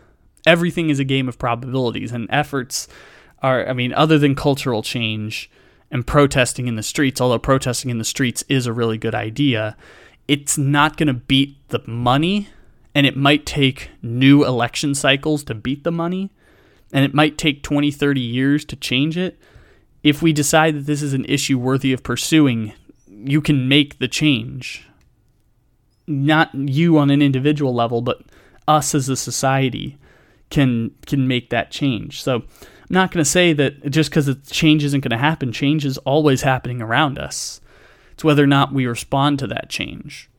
Everything 0.45 0.89
is 0.89 0.99
a 0.99 1.05
game 1.05 1.29
of 1.29 1.39
probabilities, 1.39 2.12
and 2.12 2.27
efforts 2.29 2.88
are, 3.41 3.67
I 3.67 3.73
mean, 3.73 3.93
other 3.93 4.17
than 4.17 4.36
cultural 4.36 4.81
change 4.81 5.49
and 5.91 6.05
protesting 6.05 6.67
in 6.67 6.75
the 6.75 6.83
streets, 6.83 7.21
although 7.21 7.39
protesting 7.39 7.91
in 7.91 7.97
the 7.97 8.03
streets 8.03 8.43
is 8.49 8.65
a 8.65 8.73
really 8.73 8.97
good 8.97 9.15
idea, 9.15 9.77
it's 10.27 10.57
not 10.57 10.97
going 10.97 11.07
to 11.07 11.13
beat 11.13 11.55
the 11.69 11.81
money. 11.88 12.49
And 12.95 13.05
it 13.05 13.15
might 13.15 13.45
take 13.45 13.91
new 14.01 14.43
election 14.43 14.95
cycles 14.95 15.43
to 15.43 15.53
beat 15.53 15.83
the 15.83 15.91
money. 15.91 16.31
And 16.93 17.04
it 17.04 17.13
might 17.13 17.38
take 17.38 17.63
20, 17.63 17.91
30 17.91 18.21
years 18.21 18.65
to 18.65 18.76
change 18.76 19.17
it. 19.17 19.39
If 20.04 20.21
we 20.21 20.32
decide 20.32 20.76
that 20.76 20.86
this 20.86 21.02
is 21.02 21.13
an 21.13 21.26
issue 21.26 21.58
worthy 21.58 21.91
of 21.91 22.04
pursuing, 22.04 22.73
you 23.08 23.41
can 23.41 23.67
make 23.67 24.00
the 24.00 24.08
change. 24.08 24.88
Not 26.08 26.54
you 26.56 26.97
on 26.97 27.10
an 27.10 27.21
individual 27.21 27.73
level, 27.73 28.02
but 28.02 28.21
us 28.67 28.95
as 28.95 29.10
a 29.10 29.15
society 29.15 29.97
can 30.50 30.91
can 31.06 31.28
make 31.28 31.50
that 31.50 31.71
change. 31.71 32.21
So 32.23 32.36
I'm 32.36 32.43
not 32.89 33.12
going 33.12 33.23
to 33.23 33.30
say 33.30 33.54
that 33.54 33.89
just 33.89 34.10
because 34.10 34.34
change 34.50 34.84
isn't 34.84 35.02
going 35.02 35.12
to 35.12 35.17
happen, 35.17 35.52
change 35.52 35.86
is 35.86 35.97
always 36.00 36.43
happening 36.43 36.82
around 36.82 37.19
us. 37.19 37.60
It's 38.13 38.23
whether 38.23 38.43
or 38.43 38.47
not 38.47 38.73
we 38.73 38.86
respond 38.86 39.39
to 39.39 39.47
that 39.47 39.69
change. 39.69 40.30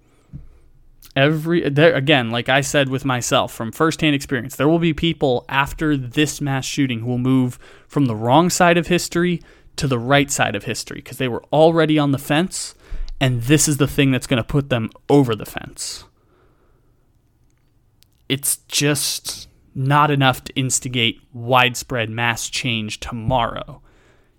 Every 1.17 1.69
there 1.69 1.95
again, 1.95 2.31
like 2.31 2.49
I 2.49 2.61
said 2.61 2.89
with 2.89 3.05
myself 3.05 3.53
from 3.53 3.73
firsthand 3.73 4.15
experience, 4.15 4.57
there 4.57 4.69
will 4.69 4.79
be 4.79 4.95
people 4.95 5.45
after 5.49 5.97
this 5.97 6.41
mass 6.41 6.65
shooting 6.65 7.01
who 7.01 7.07
will 7.07 7.19
move 7.19 7.59
from 7.89 8.07
the 8.07 8.15
wrong 8.15 8.51
side 8.51 8.77
of 8.77 8.87
history 8.87 9.43
to 9.77 9.87
the 9.87 9.99
right 9.99 10.31
side 10.31 10.55
of 10.55 10.65
history 10.65 10.99
because 10.99 11.19
they 11.19 11.29
were 11.29 11.45
already 11.53 11.99
on 11.99 12.13
the 12.13 12.19
fence, 12.19 12.75
and 13.21 13.43
this 13.43 13.67
is 13.67 13.79
the 13.79 13.89
thing 13.89 14.11
that's 14.11 14.27
going 14.27 14.43
to 14.43 14.45
put 14.45 14.69
them 14.69 14.91
over 15.09 15.35
the 15.35 15.47
fence. 15.47 16.05
It's 18.29 18.59
just 18.69 19.49
not 19.75 20.11
enough 20.11 20.45
to 20.45 20.55
instigate 20.55 21.23
widespread 21.33 22.11
mass 22.11 22.51
change 22.51 23.01
tomorrow. 23.01 23.81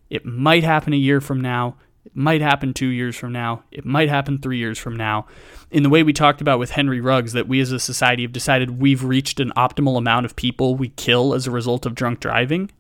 It 0.09 0.25
might 0.25 0.63
happen 0.63 0.93
a 0.93 0.97
year 0.97 1.21
from 1.21 1.41
now. 1.41 1.77
It 2.05 2.15
might 2.15 2.41
happen 2.41 2.73
two 2.73 2.87
years 2.87 3.15
from 3.15 3.31
now. 3.31 3.63
It 3.71 3.85
might 3.85 4.09
happen 4.09 4.39
three 4.39 4.57
years 4.57 4.77
from 4.77 4.95
now. 4.95 5.27
In 5.71 5.83
the 5.83 5.89
way 5.89 6.01
we 6.01 6.13
talked 6.13 6.41
about 6.41 6.59
with 6.59 6.71
Henry 6.71 6.99
Ruggs, 6.99 7.33
that 7.33 7.47
we 7.47 7.59
as 7.59 7.71
a 7.71 7.79
society 7.79 8.23
have 8.23 8.31
decided 8.31 8.81
we've 8.81 9.03
reached 9.03 9.39
an 9.39 9.51
optimal 9.55 9.97
amount 9.97 10.25
of 10.25 10.35
people 10.35 10.75
we 10.75 10.89
kill 10.89 11.33
as 11.33 11.45
a 11.45 11.51
result 11.51 11.85
of 11.85 11.95
drunk 11.95 12.19
driving. 12.19 12.71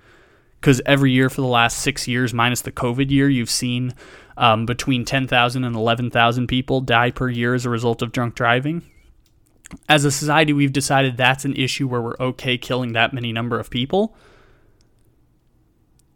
Because 0.59 0.81
every 0.85 1.11
year 1.11 1.29
for 1.29 1.41
the 1.41 1.47
last 1.47 1.77
six 1.77 2.07
years, 2.07 2.33
minus 2.33 2.61
the 2.61 2.71
COVID 2.71 3.09
year, 3.11 3.29
you've 3.29 3.49
seen 3.49 3.93
um, 4.35 4.65
between 4.65 5.05
10,000 5.05 5.63
and 5.63 5.75
11,000 5.75 6.47
people 6.47 6.81
die 6.81 7.11
per 7.11 7.29
year 7.29 7.53
as 7.53 7.65
a 7.65 7.69
result 7.69 8.01
of 8.01 8.11
drunk 8.11 8.35
driving 8.35 8.83
as 9.87 10.05
a 10.05 10.11
society, 10.11 10.53
we've 10.53 10.73
decided 10.73 11.17
that's 11.17 11.45
an 11.45 11.55
issue 11.55 11.87
where 11.87 12.01
we're 12.01 12.17
okay 12.19 12.57
killing 12.57 12.93
that 12.93 13.13
many 13.13 13.31
number 13.31 13.59
of 13.59 13.69
people. 13.69 14.15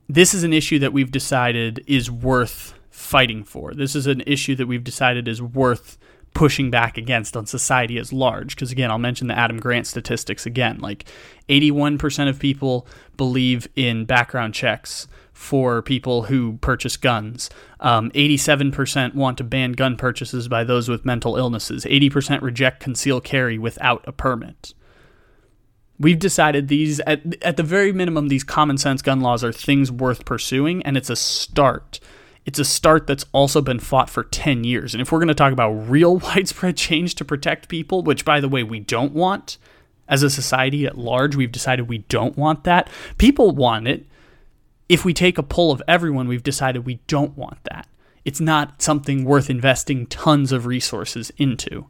This 0.07 0.33
is 0.33 0.43
an 0.43 0.53
issue 0.53 0.79
that 0.79 0.93
we've 0.93 1.11
decided 1.11 1.83
is 1.87 2.09
worth 2.09 2.73
fighting 2.89 3.43
for. 3.43 3.73
This 3.73 3.95
is 3.95 4.07
an 4.07 4.21
issue 4.27 4.55
that 4.55 4.67
we've 4.67 4.83
decided 4.83 5.27
is 5.27 5.41
worth 5.41 5.97
pushing 6.33 6.71
back 6.71 6.97
against 6.97 7.37
on 7.37 7.45
society 7.45 7.97
as 7.97 8.11
large. 8.11 8.55
Because 8.55 8.71
again, 8.71 8.91
I'll 8.91 8.97
mention 8.97 9.27
the 9.27 9.37
Adam 9.37 9.59
Grant 9.59 9.87
statistics 9.87 10.45
again. 10.45 10.79
Like 10.79 11.05
81% 11.49 12.29
of 12.29 12.39
people 12.39 12.87
believe 13.17 13.67
in 13.75 14.05
background 14.05 14.53
checks 14.53 15.07
for 15.33 15.81
people 15.81 16.23
who 16.23 16.57
purchase 16.61 16.95
guns. 16.95 17.49
Um, 17.79 18.11
87% 18.11 19.15
want 19.15 19.37
to 19.39 19.43
ban 19.43 19.73
gun 19.73 19.97
purchases 19.97 20.47
by 20.47 20.63
those 20.63 20.87
with 20.87 21.05
mental 21.05 21.35
illnesses. 21.37 21.85
80% 21.85 22.41
reject 22.41 22.79
conceal 22.79 23.19
carry 23.19 23.57
without 23.57 24.03
a 24.07 24.11
permit. 24.11 24.73
We've 25.99 26.19
decided 26.19 26.67
these, 26.67 26.99
at, 27.01 27.21
at 27.43 27.57
the 27.57 27.63
very 27.63 27.91
minimum, 27.93 28.27
these 28.27 28.43
common 28.43 28.77
sense 28.77 29.01
gun 29.01 29.21
laws 29.21 29.43
are 29.43 29.51
things 29.51 29.91
worth 29.91 30.25
pursuing, 30.25 30.83
and 30.83 30.97
it's 30.97 31.09
a 31.09 31.15
start. 31.15 31.99
It's 32.45 32.59
a 32.59 32.65
start 32.65 33.07
that's 33.07 33.25
also 33.31 33.61
been 33.61 33.79
fought 33.79 34.09
for 34.09 34.23
10 34.23 34.63
years. 34.63 34.93
And 34.93 35.01
if 35.01 35.11
we're 35.11 35.19
going 35.19 35.27
to 35.29 35.33
talk 35.33 35.53
about 35.53 35.71
real 35.71 36.17
widespread 36.19 36.77
change 36.77 37.15
to 37.15 37.25
protect 37.25 37.69
people, 37.69 38.03
which, 38.03 38.25
by 38.25 38.39
the 38.39 38.49
way, 38.49 38.63
we 38.63 38.79
don't 38.79 39.13
want 39.13 39.57
as 40.09 40.23
a 40.23 40.29
society 40.29 40.85
at 40.85 40.97
large, 40.97 41.35
we've 41.35 41.51
decided 41.51 41.87
we 41.87 41.99
don't 41.99 42.37
want 42.37 42.65
that. 42.65 42.89
People 43.17 43.51
want 43.51 43.87
it 43.87 44.05
if 44.89 45.05
we 45.05 45.13
take 45.13 45.37
a 45.37 45.43
poll 45.43 45.71
of 45.71 45.81
everyone, 45.87 46.27
we've 46.27 46.43
decided 46.43 46.85
we 46.85 46.99
don't 47.07 47.37
want 47.37 47.63
that. 47.63 47.87
It's 48.25 48.39
not 48.39 48.81
something 48.81 49.25
worth 49.25 49.49
investing 49.49 50.05
tons 50.07 50.51
of 50.51 50.65
resources 50.65 51.31
into. 51.37 51.87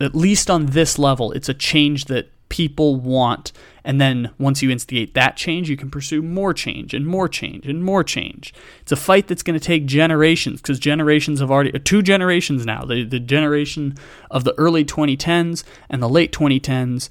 At 0.00 0.14
least 0.14 0.50
on 0.50 0.66
this 0.66 0.98
level, 0.98 1.32
it's 1.32 1.48
a 1.48 1.54
change 1.54 2.06
that 2.06 2.30
people 2.48 2.96
want. 2.96 3.52
And 3.86 4.00
then 4.00 4.32
once 4.36 4.62
you 4.62 4.70
instigate 4.70 5.14
that 5.14 5.36
change, 5.36 5.70
you 5.70 5.76
can 5.76 5.92
pursue 5.92 6.20
more 6.20 6.52
change 6.52 6.92
and 6.92 7.06
more 7.06 7.28
change 7.28 7.68
and 7.68 7.84
more 7.84 8.02
change. 8.02 8.52
It's 8.80 8.90
a 8.90 8.96
fight 8.96 9.28
that's 9.28 9.44
going 9.44 9.58
to 9.58 9.64
take 9.64 9.86
generations 9.86 10.60
because 10.60 10.80
generations 10.80 11.38
have 11.38 11.52
already, 11.52 11.70
two 11.78 12.02
generations 12.02 12.66
now, 12.66 12.84
the, 12.84 13.04
the 13.04 13.20
generation 13.20 13.94
of 14.28 14.42
the 14.42 14.58
early 14.58 14.84
2010s 14.84 15.62
and 15.88 16.02
the 16.02 16.08
late 16.08 16.32
2010s 16.32 17.08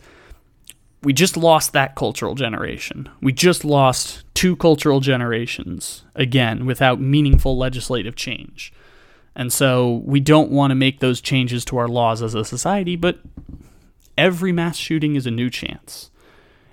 we 1.01 1.13
just 1.13 1.37
lost 1.37 1.71
that 1.73 1.95
cultural 1.95 2.33
generation. 2.33 3.07
We 3.21 3.31
just 3.31 3.63
lost 3.63 4.23
two 4.33 4.55
cultural 4.55 5.01
generations 5.01 6.03
again 6.15 6.65
without 6.65 6.99
meaningful 6.99 7.57
legislative 7.57 8.15
change. 8.15 8.73
And 9.35 9.53
so 9.53 10.01
we 10.03 10.19
don't 10.19 10.49
want 10.49 10.71
to 10.71 10.75
make 10.75 11.01
those 11.01 11.21
changes 11.21 11.63
to 11.65 11.77
our 11.77 11.87
laws 11.87 12.23
as 12.23 12.33
a 12.33 12.43
society, 12.43 12.95
but 12.95 13.19
every 14.17 14.51
mass 14.51 14.77
shooting 14.77 15.15
is 15.15 15.27
a 15.27 15.31
new 15.31 15.51
chance. 15.51 16.09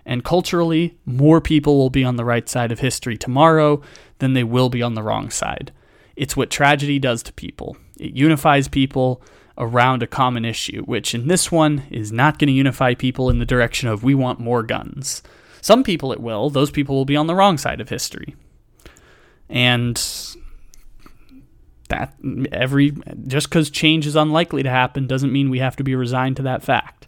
And 0.04 0.24
culturally, 0.24 0.98
more 1.04 1.40
people 1.40 1.78
will 1.78 1.90
be 1.90 2.04
on 2.04 2.16
the 2.16 2.24
right 2.24 2.48
side 2.48 2.72
of 2.72 2.80
history 2.80 3.16
tomorrow 3.16 3.80
than 4.18 4.32
they 4.32 4.44
will 4.44 4.68
be 4.68 4.82
on 4.82 4.94
the 4.94 5.02
wrong 5.02 5.30
side. 5.30 5.72
It's 6.16 6.36
what 6.36 6.50
tragedy 6.50 6.98
does 6.98 7.22
to 7.24 7.32
people. 7.32 7.76
It 7.98 8.14
unifies 8.14 8.68
people 8.68 9.22
around 9.56 10.02
a 10.02 10.06
common 10.06 10.44
issue, 10.44 10.82
which 10.84 11.14
in 11.14 11.28
this 11.28 11.52
one 11.52 11.84
is 11.90 12.10
not 12.10 12.38
going 12.38 12.48
to 12.48 12.52
unify 12.52 12.94
people 12.94 13.30
in 13.30 13.38
the 13.38 13.46
direction 13.46 13.88
of 13.88 14.02
we 14.02 14.14
want 14.14 14.40
more 14.40 14.62
guns. 14.62 15.22
Some 15.60 15.84
people 15.84 16.12
it 16.12 16.20
will, 16.20 16.50
those 16.50 16.70
people 16.70 16.96
will 16.96 17.04
be 17.04 17.16
on 17.16 17.28
the 17.28 17.34
wrong 17.34 17.58
side 17.58 17.80
of 17.80 17.88
history. 17.88 18.34
And 19.48 19.96
that 21.88 22.14
every 22.50 22.96
just 23.26 23.48
because 23.48 23.70
change 23.70 24.06
is 24.06 24.16
unlikely 24.16 24.62
to 24.62 24.70
happen 24.70 25.06
doesn't 25.06 25.32
mean 25.32 25.50
we 25.50 25.58
have 25.58 25.76
to 25.76 25.84
be 25.84 25.94
resigned 25.94 26.36
to 26.36 26.42
that 26.42 26.62
fact. 26.62 27.06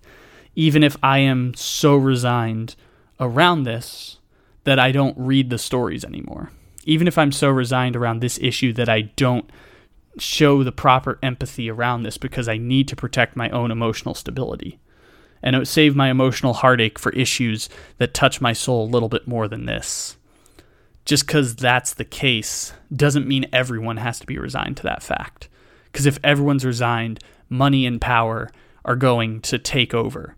Even 0.54 0.82
if 0.82 0.96
I 1.02 1.18
am 1.18 1.54
so 1.54 1.96
resigned 1.96 2.76
around 3.18 3.64
this 3.64 4.18
that 4.64 4.78
I 4.78 4.92
don't 4.92 5.16
read 5.18 5.50
the 5.50 5.58
stories 5.58 6.04
anymore. 6.04 6.50
Even 6.84 7.08
if 7.08 7.16
I'm 7.16 7.32
so 7.32 7.48
resigned 7.48 7.96
around 7.96 8.20
this 8.20 8.38
issue 8.40 8.72
that 8.74 8.88
I 8.88 9.02
don't 9.02 9.50
show 10.18 10.62
the 10.62 10.72
proper 10.72 11.18
empathy 11.22 11.70
around 11.70 12.02
this 12.02 12.18
because 12.18 12.48
I 12.48 12.56
need 12.56 12.88
to 12.88 12.96
protect 12.96 13.36
my 13.36 13.50
own 13.50 13.70
emotional 13.70 14.14
stability. 14.14 14.78
And 15.42 15.54
it 15.54 15.58
would 15.58 15.68
save 15.68 15.96
my 15.96 16.10
emotional 16.10 16.54
heartache 16.54 16.98
for 16.98 17.12
issues 17.12 17.68
that 17.98 18.14
touch 18.14 18.40
my 18.40 18.52
soul 18.52 18.84
a 18.84 18.90
little 18.90 19.08
bit 19.08 19.28
more 19.28 19.48
than 19.48 19.66
this. 19.66 20.16
Just 21.04 21.26
because 21.26 21.54
that's 21.56 21.94
the 21.94 22.04
case 22.04 22.72
doesn't 22.94 23.28
mean 23.28 23.46
everyone 23.52 23.98
has 23.98 24.18
to 24.20 24.26
be 24.26 24.38
resigned 24.38 24.78
to 24.78 24.82
that 24.84 25.02
fact. 25.02 25.48
Because 25.86 26.06
if 26.06 26.18
everyone's 26.24 26.64
resigned, 26.64 27.20
money 27.50 27.84
and 27.84 28.00
power 28.00 28.50
are 28.84 28.96
going 28.96 29.40
to 29.42 29.58
take 29.58 29.92
over. 29.92 30.36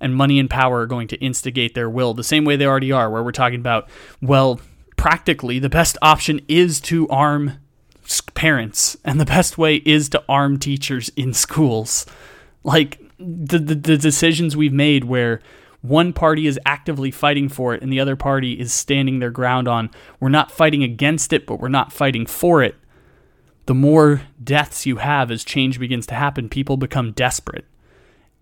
And 0.00 0.16
money 0.16 0.38
and 0.38 0.48
power 0.48 0.80
are 0.80 0.86
going 0.86 1.08
to 1.08 1.16
instigate 1.18 1.74
their 1.74 1.90
will 1.90 2.14
the 2.14 2.24
same 2.24 2.44
way 2.44 2.56
they 2.56 2.66
already 2.66 2.90
are, 2.90 3.10
where 3.10 3.22
we're 3.22 3.32
talking 3.32 3.60
about, 3.60 3.88
well, 4.22 4.60
practically 4.96 5.58
the 5.58 5.68
best 5.68 5.98
option 6.02 6.40
is 6.48 6.80
to 6.80 7.08
arm 7.08 7.58
parents, 8.34 8.96
and 9.04 9.20
the 9.20 9.24
best 9.26 9.58
way 9.58 9.76
is 9.84 10.08
to 10.08 10.24
arm 10.28 10.58
teachers 10.58 11.10
in 11.16 11.32
schools. 11.32 12.06
Like 12.64 13.00
the, 13.18 13.58
the, 13.58 13.74
the 13.74 13.96
decisions 13.96 14.56
we've 14.56 14.72
made 14.72 15.04
where 15.04 15.40
one 15.82 16.12
party 16.12 16.46
is 16.46 16.58
actively 16.66 17.10
fighting 17.10 17.48
for 17.48 17.74
it 17.74 17.82
and 17.82 17.92
the 17.92 18.00
other 18.00 18.16
party 18.16 18.58
is 18.58 18.72
standing 18.72 19.18
their 19.18 19.30
ground 19.30 19.66
on 19.66 19.90
we're 20.18 20.28
not 20.28 20.50
fighting 20.50 20.82
against 20.82 21.32
it, 21.32 21.46
but 21.46 21.60
we're 21.60 21.68
not 21.68 21.92
fighting 21.92 22.26
for 22.26 22.62
it. 22.62 22.74
The 23.66 23.74
more 23.74 24.22
deaths 24.42 24.84
you 24.84 24.96
have 24.96 25.30
as 25.30 25.44
change 25.44 25.78
begins 25.78 26.06
to 26.06 26.14
happen, 26.14 26.48
people 26.48 26.76
become 26.76 27.12
desperate. 27.12 27.64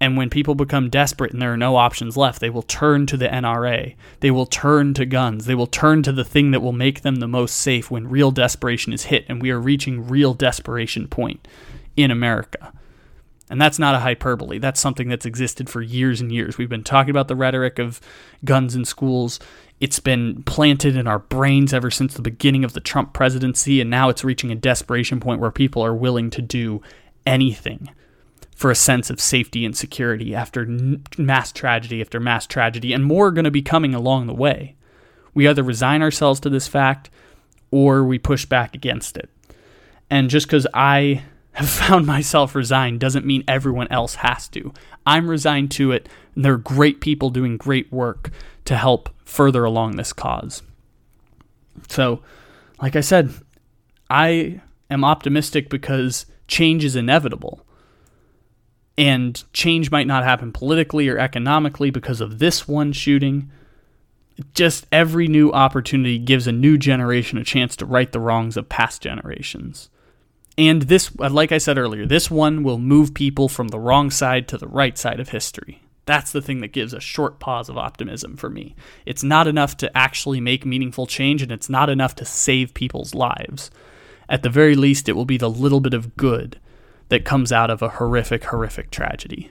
And 0.01 0.17
when 0.17 0.31
people 0.31 0.55
become 0.55 0.91
desperate 0.91 1.33
and 1.33 1.43
there 1.43 1.53
are 1.53 1.57
no 1.57 1.77
options 1.77 2.17
left, 2.17 2.41
they 2.41 2.51
will 2.51 2.63
turn 2.63 3.07
to 3.07 3.17
the 3.17 3.27
NRA. 3.27 3.97
They 4.21 4.31
will 4.31 4.47
turn 4.47 4.95
to 4.95 5.05
guns. 5.05 5.47
They 5.47 5.57
will 5.57 5.67
turn 5.67 6.03
to 6.05 6.13
the 6.13 6.25
thing 6.25 6.53
that 6.53 6.61
will 6.61 6.73
make 6.73 7.03
them 7.03 7.17
the 7.17 7.27
most 7.27 7.57
safe 7.57 7.91
when 7.91 8.09
real 8.09 8.31
desperation 8.31 8.93
is 8.93 9.05
hit. 9.05 9.25
And 9.29 9.43
we 9.43 9.51
are 9.51 9.61
reaching 9.61 10.07
real 10.07 10.35
desperation 10.35 11.09
point 11.09 11.49
in 11.97 12.13
America. 12.13 12.73
And 13.51 13.61
that's 13.61 13.79
not 13.79 13.95
a 13.95 14.01
hyperbole. 14.01 14.59
That's 14.59 14.81
something 14.81 15.09
that's 15.09 15.27
existed 15.27 15.69
for 15.69 15.83
years 15.83 16.21
and 16.21 16.31
years. 16.31 16.59
We've 16.59 16.69
been 16.69 16.85
talking 16.85 17.11
about 17.11 17.29
the 17.29 17.37
rhetoric 17.37 17.79
of 17.79 18.01
guns 18.45 18.77
in 18.77 18.85
schools. 18.85 19.41
It's 19.81 20.01
been 20.01 20.43
planted 20.45 20.97
in 20.97 21.07
our 21.07 21.19
brains 21.19 21.73
ever 21.73 21.91
since 21.91 22.15
the 22.15 22.23
beginning 22.23 22.63
of 22.63 22.75
the 22.75 22.81
Trump 22.81 23.15
presidency. 23.15 23.81
And 23.81 23.91
now 23.91 24.11
it's 24.11 24.23
reaching 24.23 24.53
a 24.53 24.55
desperation 24.55 25.19
point 25.19 25.41
where 25.41 25.51
people 25.51 25.85
are 25.85 25.95
willing 25.95 26.31
to 26.31 26.43
do 26.43 26.83
anything 27.27 27.91
for 28.59 28.73
a 28.73 28.75
sense 28.75 29.09
of 29.09 29.21
safety 29.21 29.65
and 29.65 29.77
security 29.77 30.35
after 30.35 30.67
mass 31.17 31.53
tragedy 31.53 32.01
after 32.01 32.19
mass 32.19 32.45
tragedy, 32.45 32.93
and 32.93 33.05
more 33.05 33.29
are 33.29 33.31
going 33.31 33.45
to 33.45 33.53
be 33.53 33.63
coming 33.63 33.95
along 33.95 34.27
the 34.27 34.35
way. 34.35 34.75
We 35.33 35.47
either 35.47 35.63
resign 35.63 36.03
ourselves 36.03 36.41
to 36.41 36.51
this 36.51 36.67
fact 36.67 37.09
or 37.71 38.03
we 38.03 38.19
push 38.19 38.47
back 38.47 38.75
against 38.75 39.17
it. 39.17 39.31
And 40.11 40.29
just 40.29 40.49
because 40.49 40.67
I 40.75 41.23
have 41.53 41.71
found 41.71 42.05
myself 42.05 42.57
resigned 42.57 42.99
doesn't 42.99 43.25
mean 43.25 43.45
everyone 43.47 43.87
else 43.93 44.17
has 44.17 44.49
to. 44.49 44.75
I'm 45.07 45.31
resigned 45.31 45.71
to 45.73 45.93
it, 45.93 46.09
and 46.35 46.45
there 46.45 46.55
are 46.55 46.59
great 46.59 47.01
people 47.01 47.31
doing 47.31 47.59
great 47.59 47.93
work 47.93 48.33
to 48.65 48.77
help 48.77 49.09
further 49.25 49.63
along 49.63 49.95
this 49.95 50.13
cause. 50.13 50.65
So, 51.89 52.25
like 52.83 52.97
I 52.97 53.03
said, 53.03 53.33
I 54.11 54.63
am 54.91 55.05
optimistic 55.05 55.71
because 55.71 56.27
change 56.49 56.85
is 56.85 56.97
inevitable. 56.97 57.65
And 58.99 59.45
change 59.53 59.93
might 59.93 60.09
not 60.09 60.25
happen 60.25 60.51
politically 60.53 61.09
or 61.09 61.19
economically 61.19 61.91
because 61.91 62.21
of 62.21 62.41
this 62.41 62.67
one 62.67 62.93
shooting. 62.93 63.49
Just 64.55 64.89
every 64.91 65.29
new 65.29 65.53
opportunity 65.53 66.19
gives 66.19 66.49
a 66.49 66.53
new 66.53 66.77
generation 66.77 67.39
a 67.39 67.45
chance 67.45 67.77
to 67.77 67.87
right 67.87 68.11
the 68.11 68.19
wrongs 68.19 68.57
of 68.57 68.69
past 68.69 69.01
generations. 69.01 69.89
And 70.59 70.83
this, 70.83 71.13
uh, 71.21 71.31
like 71.31 71.53
I 71.53 71.59
said 71.59 71.79
earlier, 71.79 72.07
this 72.07 72.29
one 72.29 72.65
will 72.65 72.79
move 72.79 73.15
people 73.15 73.49
from 73.49 73.69
the 73.69 73.79
wrong 73.79 74.11
side 74.11 74.49
to 74.49 74.59
the 74.59 74.67
right 74.67 74.99
side 74.99 75.21
of 75.21 75.29
history. 75.29 75.81
That's 76.05 76.33
the 76.33 76.43
thing 76.43 76.61
that 76.63 76.73
gives 76.73 76.93
a 76.93 77.01
short 77.01 77.39
pause 77.39 77.69
of 77.69 77.79
optimism 77.79 78.37
for 78.37 78.51
me. 78.51 78.75
It's 79.07 79.23
not 79.23 79.47
enough 79.47 79.77
to 79.77 79.97
actually 79.97 80.41
make 80.41 80.67
meaningful 80.67 81.07
change, 81.07 81.41
and 81.43 81.53
it's 81.53 81.69
not 81.69 81.89
enough 81.89 82.17
to 82.17 82.25
save 82.25 82.75
people's 82.75 83.15
lives. 83.15 83.71
At 84.29 84.43
the 84.43 84.51
very 84.51 84.75
least, 84.75 85.09
it 85.09 85.13
will 85.13 85.25
be 85.25 85.37
the 85.37 85.51
little 85.51 85.81
bit 85.81 85.95
of 85.95 86.17
good 86.17 86.59
that 87.09 87.25
comes 87.25 87.53
out 87.53 87.71
of 87.71 87.83
a 87.83 87.89
horrific, 87.89 88.45
horrific 88.45 88.91
tragedy. 88.91 89.51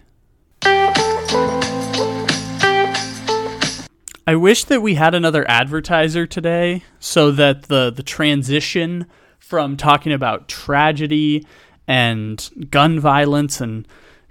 I 4.29 4.35
wish 4.35 4.65
that 4.65 4.81
we 4.81 4.95
had 4.95 5.15
another 5.15 5.49
advertiser 5.49 6.27
today 6.27 6.83
so 6.99 7.31
that 7.31 7.63
the, 7.63 7.91
the 7.91 8.03
transition 8.03 9.05
from 9.39 9.77
talking 9.77 10.11
about 10.11 10.49
tragedy 10.49 11.45
and 11.87 12.49
gun 12.69 12.99
violence 12.99 13.61
and 13.61 13.87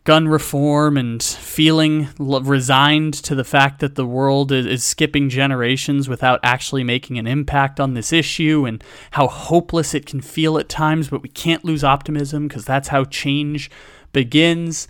gun 0.06 0.28
reform 0.28 0.96
and 0.96 1.20
feeling 1.20 2.08
resigned 2.16 3.12
to 3.12 3.34
the 3.34 3.42
fact 3.42 3.80
that 3.80 3.96
the 3.96 4.06
world 4.06 4.52
is, 4.52 4.84
skipping 4.84 5.28
generations 5.28 6.08
without 6.08 6.38
actually 6.44 6.84
making 6.84 7.18
an 7.18 7.26
impact 7.26 7.80
on 7.80 7.94
this 7.94 8.12
issue 8.12 8.64
and 8.66 8.84
how 9.10 9.26
hopeless 9.26 9.94
it 9.94 10.06
can 10.06 10.20
feel 10.20 10.58
at 10.58 10.68
times, 10.68 11.08
but 11.08 11.22
we 11.22 11.28
can't 11.28 11.64
lose 11.64 11.82
optimism 11.82 12.46
because 12.46 12.64
that's 12.64 12.88
how 12.88 13.02
change 13.04 13.68
begins. 14.16 14.88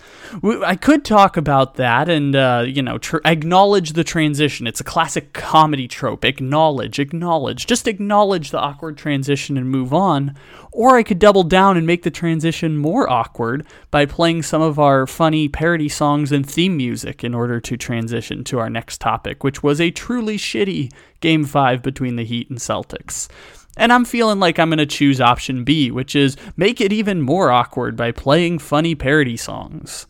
I 0.65 0.77
could 0.77 1.05
talk 1.05 1.37
about 1.37 1.75
that 1.75 2.09
and, 2.09 2.37
uh, 2.37 2.65
you 2.65 2.81
know, 2.81 2.97
tr- 2.97 3.17
acknowledge 3.25 3.95
the 3.95 4.05
transition. 4.05 4.69
It's 4.69 4.81
a 4.81 4.85
classic 4.85 5.33
comedy 5.33 5.89
trope. 5.89 6.25
Acknowledge, 6.25 7.01
acknowledge. 7.01 7.67
Just 7.67 7.89
acknowledge 7.89 8.53
the 8.53 8.61
awkward 8.61 8.97
transition 8.97 9.57
and 9.57 9.69
move 9.69 9.93
on. 9.93 10.37
Or 10.71 10.97
I 10.97 11.03
could 11.03 11.19
double 11.19 11.43
down 11.43 11.77
and 11.77 11.89
make 11.89 12.05
the 12.05 12.11
transition 12.13 12.77
more 12.77 13.11
awkward 13.11 13.67
by 13.91 14.07
playing 14.07 14.45
some 14.45 14.63
of 14.63 14.79
our 14.79 15.09
funny 15.09 15.49
parody 15.49 15.89
songs 15.89 16.31
and 16.31 16.49
theme 16.49 16.77
music 16.77 17.25
in 17.25 17.35
order 17.35 17.59
to 17.59 17.77
transition 17.77 18.45
to 18.45 18.61
our 18.61 18.71
next 18.71 19.01
topic, 19.01 19.43
which 19.43 19.61
was 19.61 19.81
a 19.81 19.91
truly 19.91 20.39
shitty 20.39 20.93
Game 21.21 21.45
5 21.45 21.83
between 21.83 22.15
the 22.15 22.25
Heat 22.25 22.49
and 22.49 22.61
Celtics. 22.61 23.29
And 23.77 23.93
I'm 23.93 24.05
feeling 24.05 24.41
like 24.41 24.59
I'm 24.59 24.71
going 24.71 24.79
to 24.79 24.87
choose 24.87 25.21
option 25.21 25.65
B, 25.65 25.91
which 25.91 26.17
is 26.17 26.37
make 26.57 26.81
it 26.81 26.93
even 26.93 27.21
more 27.21 27.51
awkward 27.51 27.97
by 27.97 28.13
playing 28.13 28.59
funny 28.59 28.95
parody 28.95 29.37
songs. 29.37 30.07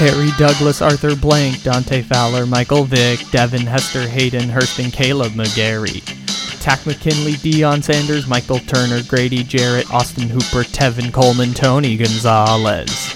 Harry 0.00 0.30
Douglas, 0.38 0.80
Arthur 0.80 1.14
Blank, 1.14 1.62
Dante 1.62 2.00
Fowler, 2.00 2.46
Michael 2.46 2.84
Vick, 2.84 3.20
Devin 3.32 3.66
Hester, 3.66 4.08
Hayden 4.08 4.48
Hurston, 4.48 4.90
Kaleb 4.90 5.32
McGary. 5.32 6.02
Takk 6.62 6.86
McKinley, 6.86 7.34
Deion 7.34 7.82
Sanders, 7.82 8.26
Michael 8.26 8.60
Turner, 8.60 9.02
Grady 9.02 9.44
Jarrett, 9.44 9.92
Austin 9.92 10.28
Hooper, 10.28 10.62
Tevin 10.62 11.12
Coleman, 11.12 11.52
Tony 11.52 11.98
Gonzalez. 11.98 13.09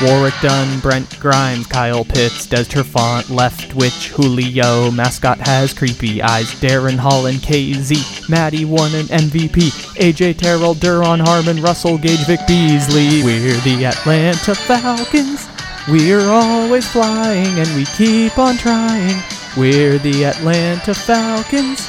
Warrick 0.00 0.34
Dunn, 0.40 0.78
Brent 0.78 1.18
Grimes, 1.18 1.66
Kyle 1.66 2.04
Pitts, 2.04 2.46
Des 2.46 2.64
Trufant, 2.64 3.28
Left 3.30 3.74
Witch, 3.74 4.10
Julio, 4.10 4.92
Mascot 4.92 5.38
has 5.38 5.74
creepy 5.74 6.22
eyes, 6.22 6.46
Darren 6.60 6.96
Holland, 6.96 7.38
KZ, 7.38 8.28
Maddie 8.28 8.64
won 8.64 8.94
an 8.94 9.06
MVP, 9.06 9.70
AJ 9.96 10.38
Terrell, 10.38 10.76
Duron 10.76 11.20
Harmon, 11.20 11.60
Russell 11.60 11.98
Gage, 11.98 12.24
Vic 12.26 12.38
Beasley. 12.46 13.24
We're 13.24 13.60
the 13.62 13.86
Atlanta 13.86 14.54
Falcons. 14.54 15.48
We're 15.88 16.30
always 16.30 16.86
flying 16.86 17.58
and 17.58 17.74
we 17.74 17.84
keep 17.84 18.38
on 18.38 18.56
trying. 18.56 19.20
We're 19.56 19.98
the 19.98 20.26
Atlanta 20.26 20.94
Falcons. 20.94 21.88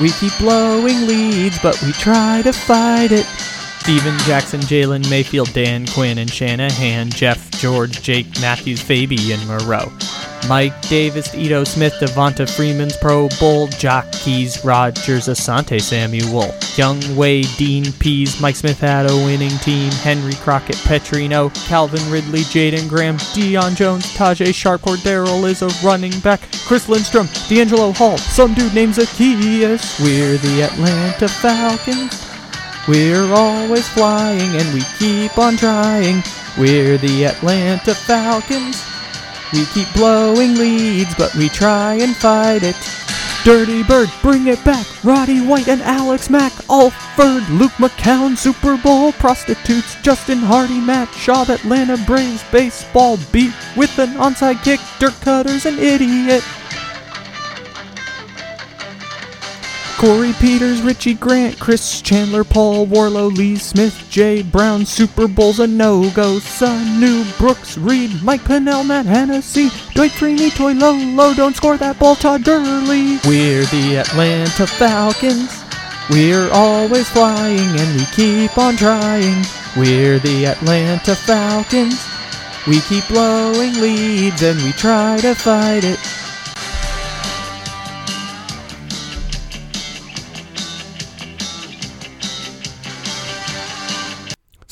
We 0.00 0.10
keep 0.10 0.36
blowing 0.38 1.06
leads, 1.06 1.60
but 1.60 1.80
we 1.82 1.92
try 1.92 2.42
to 2.42 2.52
fight 2.52 3.12
it. 3.12 3.26
Steven 3.86 4.18
Jackson, 4.26 4.58
Jalen 4.62 5.08
Mayfield, 5.08 5.52
Dan 5.52 5.86
Quinn, 5.86 6.18
and 6.18 6.28
Shanahan, 6.28 7.08
Jeff, 7.08 7.52
George, 7.52 8.02
Jake, 8.02 8.26
Matthews, 8.40 8.82
Fabi, 8.82 9.32
and 9.32 9.46
Moreau. 9.46 9.92
Mike 10.48 10.74
Davis, 10.88 11.32
Ito 11.32 11.62
Smith, 11.62 11.94
Devonta 12.00 12.50
Freeman's 12.50 12.96
Pro 12.96 13.28
Bowl, 13.38 13.68
Jock 13.68 14.10
Keys, 14.10 14.64
Rogers, 14.64 15.28
Asante 15.28 15.80
Samuel, 15.80 16.52
Young 16.74 17.00
Wei, 17.14 17.42
Dean 17.42 17.92
Pees, 18.00 18.40
Mike 18.40 18.56
Smith 18.56 18.80
had 18.80 19.08
a 19.08 19.14
winning 19.14 19.56
team, 19.58 19.92
Henry 19.92 20.34
Crockett, 20.34 20.74
Petrino, 20.78 21.54
Calvin 21.68 22.10
Ridley, 22.10 22.40
Jaden 22.40 22.88
Graham, 22.88 23.18
Deion 23.18 23.76
Jones, 23.76 24.06
Tajae 24.16 24.52
Sharpe, 24.52 24.98
Daryl 24.98 25.48
is 25.48 25.62
a 25.62 25.68
running 25.86 26.18
back, 26.18 26.40
Chris 26.66 26.88
Lindstrom, 26.88 27.28
DeAngelo 27.28 27.96
Hall, 27.96 28.18
some 28.18 28.52
dude 28.52 28.74
named 28.74 28.96
Zacchaeus. 28.96 30.00
We're 30.00 30.38
the 30.38 30.62
Atlanta 30.62 31.28
Falcons. 31.28 32.25
We're 32.88 33.34
always 33.34 33.88
flying 33.88 34.54
and 34.56 34.72
we 34.72 34.82
keep 34.98 35.36
on 35.38 35.56
trying. 35.56 36.22
We're 36.56 36.98
the 36.98 37.24
Atlanta 37.24 37.94
Falcons. 37.94 38.84
We 39.52 39.64
keep 39.66 39.92
blowing 39.92 40.54
leads, 40.54 41.14
but 41.16 41.34
we 41.34 41.48
try 41.48 41.94
and 41.94 42.14
fight 42.14 42.62
it. 42.62 42.76
Dirty 43.44 43.82
Bird, 43.82 44.10
bring 44.22 44.46
it 44.48 44.64
back. 44.64 44.86
Roddy 45.04 45.40
White 45.40 45.68
and 45.68 45.82
Alex 45.82 46.30
Mack, 46.30 46.52
Alford, 46.68 47.48
Luke 47.48 47.72
McCown, 47.72 48.36
Super 48.36 48.76
Bowl 48.76 49.12
prostitutes, 49.12 49.94
Justin 50.02 50.38
Hardy, 50.38 50.80
Matt 50.80 51.12
Shaw, 51.14 51.44
Atlanta 51.48 51.96
Braves, 52.06 52.44
baseball 52.50 53.18
beat 53.32 53.52
with 53.76 53.96
an 53.98 54.14
onside 54.14 54.62
kick. 54.64 54.80
Dirk 54.98 55.14
Koetter's 55.14 55.64
an 55.64 55.78
idiot. 55.78 56.42
Corey 59.98 60.34
Peters, 60.34 60.82
Richie 60.82 61.14
Grant, 61.14 61.58
Chris 61.58 62.02
Chandler, 62.02 62.44
Paul 62.44 62.86
Worrilow, 62.86 63.34
Lee 63.34 63.56
Smith, 63.56 64.06
Jay 64.10 64.42
Brown, 64.42 64.84
Super 64.84 65.26
Bowl's 65.26 65.58
a 65.58 65.66
no-go, 65.66 66.38
Sanu, 66.38 67.24
Brooks, 67.38 67.78
Reed, 67.78 68.22
Mike 68.22 68.44
Pennell, 68.44 68.84
Matt 68.84 69.06
Hennessy, 69.06 69.70
Dwight 69.94 70.10
Freeney, 70.10 70.54
Toy 70.54 70.74
Lolo, 70.74 71.32
don't 71.32 71.56
score 71.56 71.78
that 71.78 71.98
ball, 71.98 72.14
Todd 72.14 72.44
Gurley. 72.44 73.18
We're 73.24 73.64
the 73.64 73.96
Atlanta 73.96 74.66
Falcons. 74.66 75.64
We're 76.10 76.50
always 76.52 77.08
flying 77.08 77.58
and 77.58 77.98
we 77.98 78.04
keep 78.14 78.58
on 78.58 78.76
trying. 78.76 79.44
We're 79.78 80.18
the 80.18 80.46
Atlanta 80.46 81.16
Falcons. 81.16 82.06
We 82.66 82.80
keep 82.80 83.08
blowing 83.08 83.80
leads 83.80 84.42
and 84.42 84.60
we 84.62 84.72
try 84.72 85.16
to 85.18 85.34
fight 85.34 85.84
it. 85.84 85.98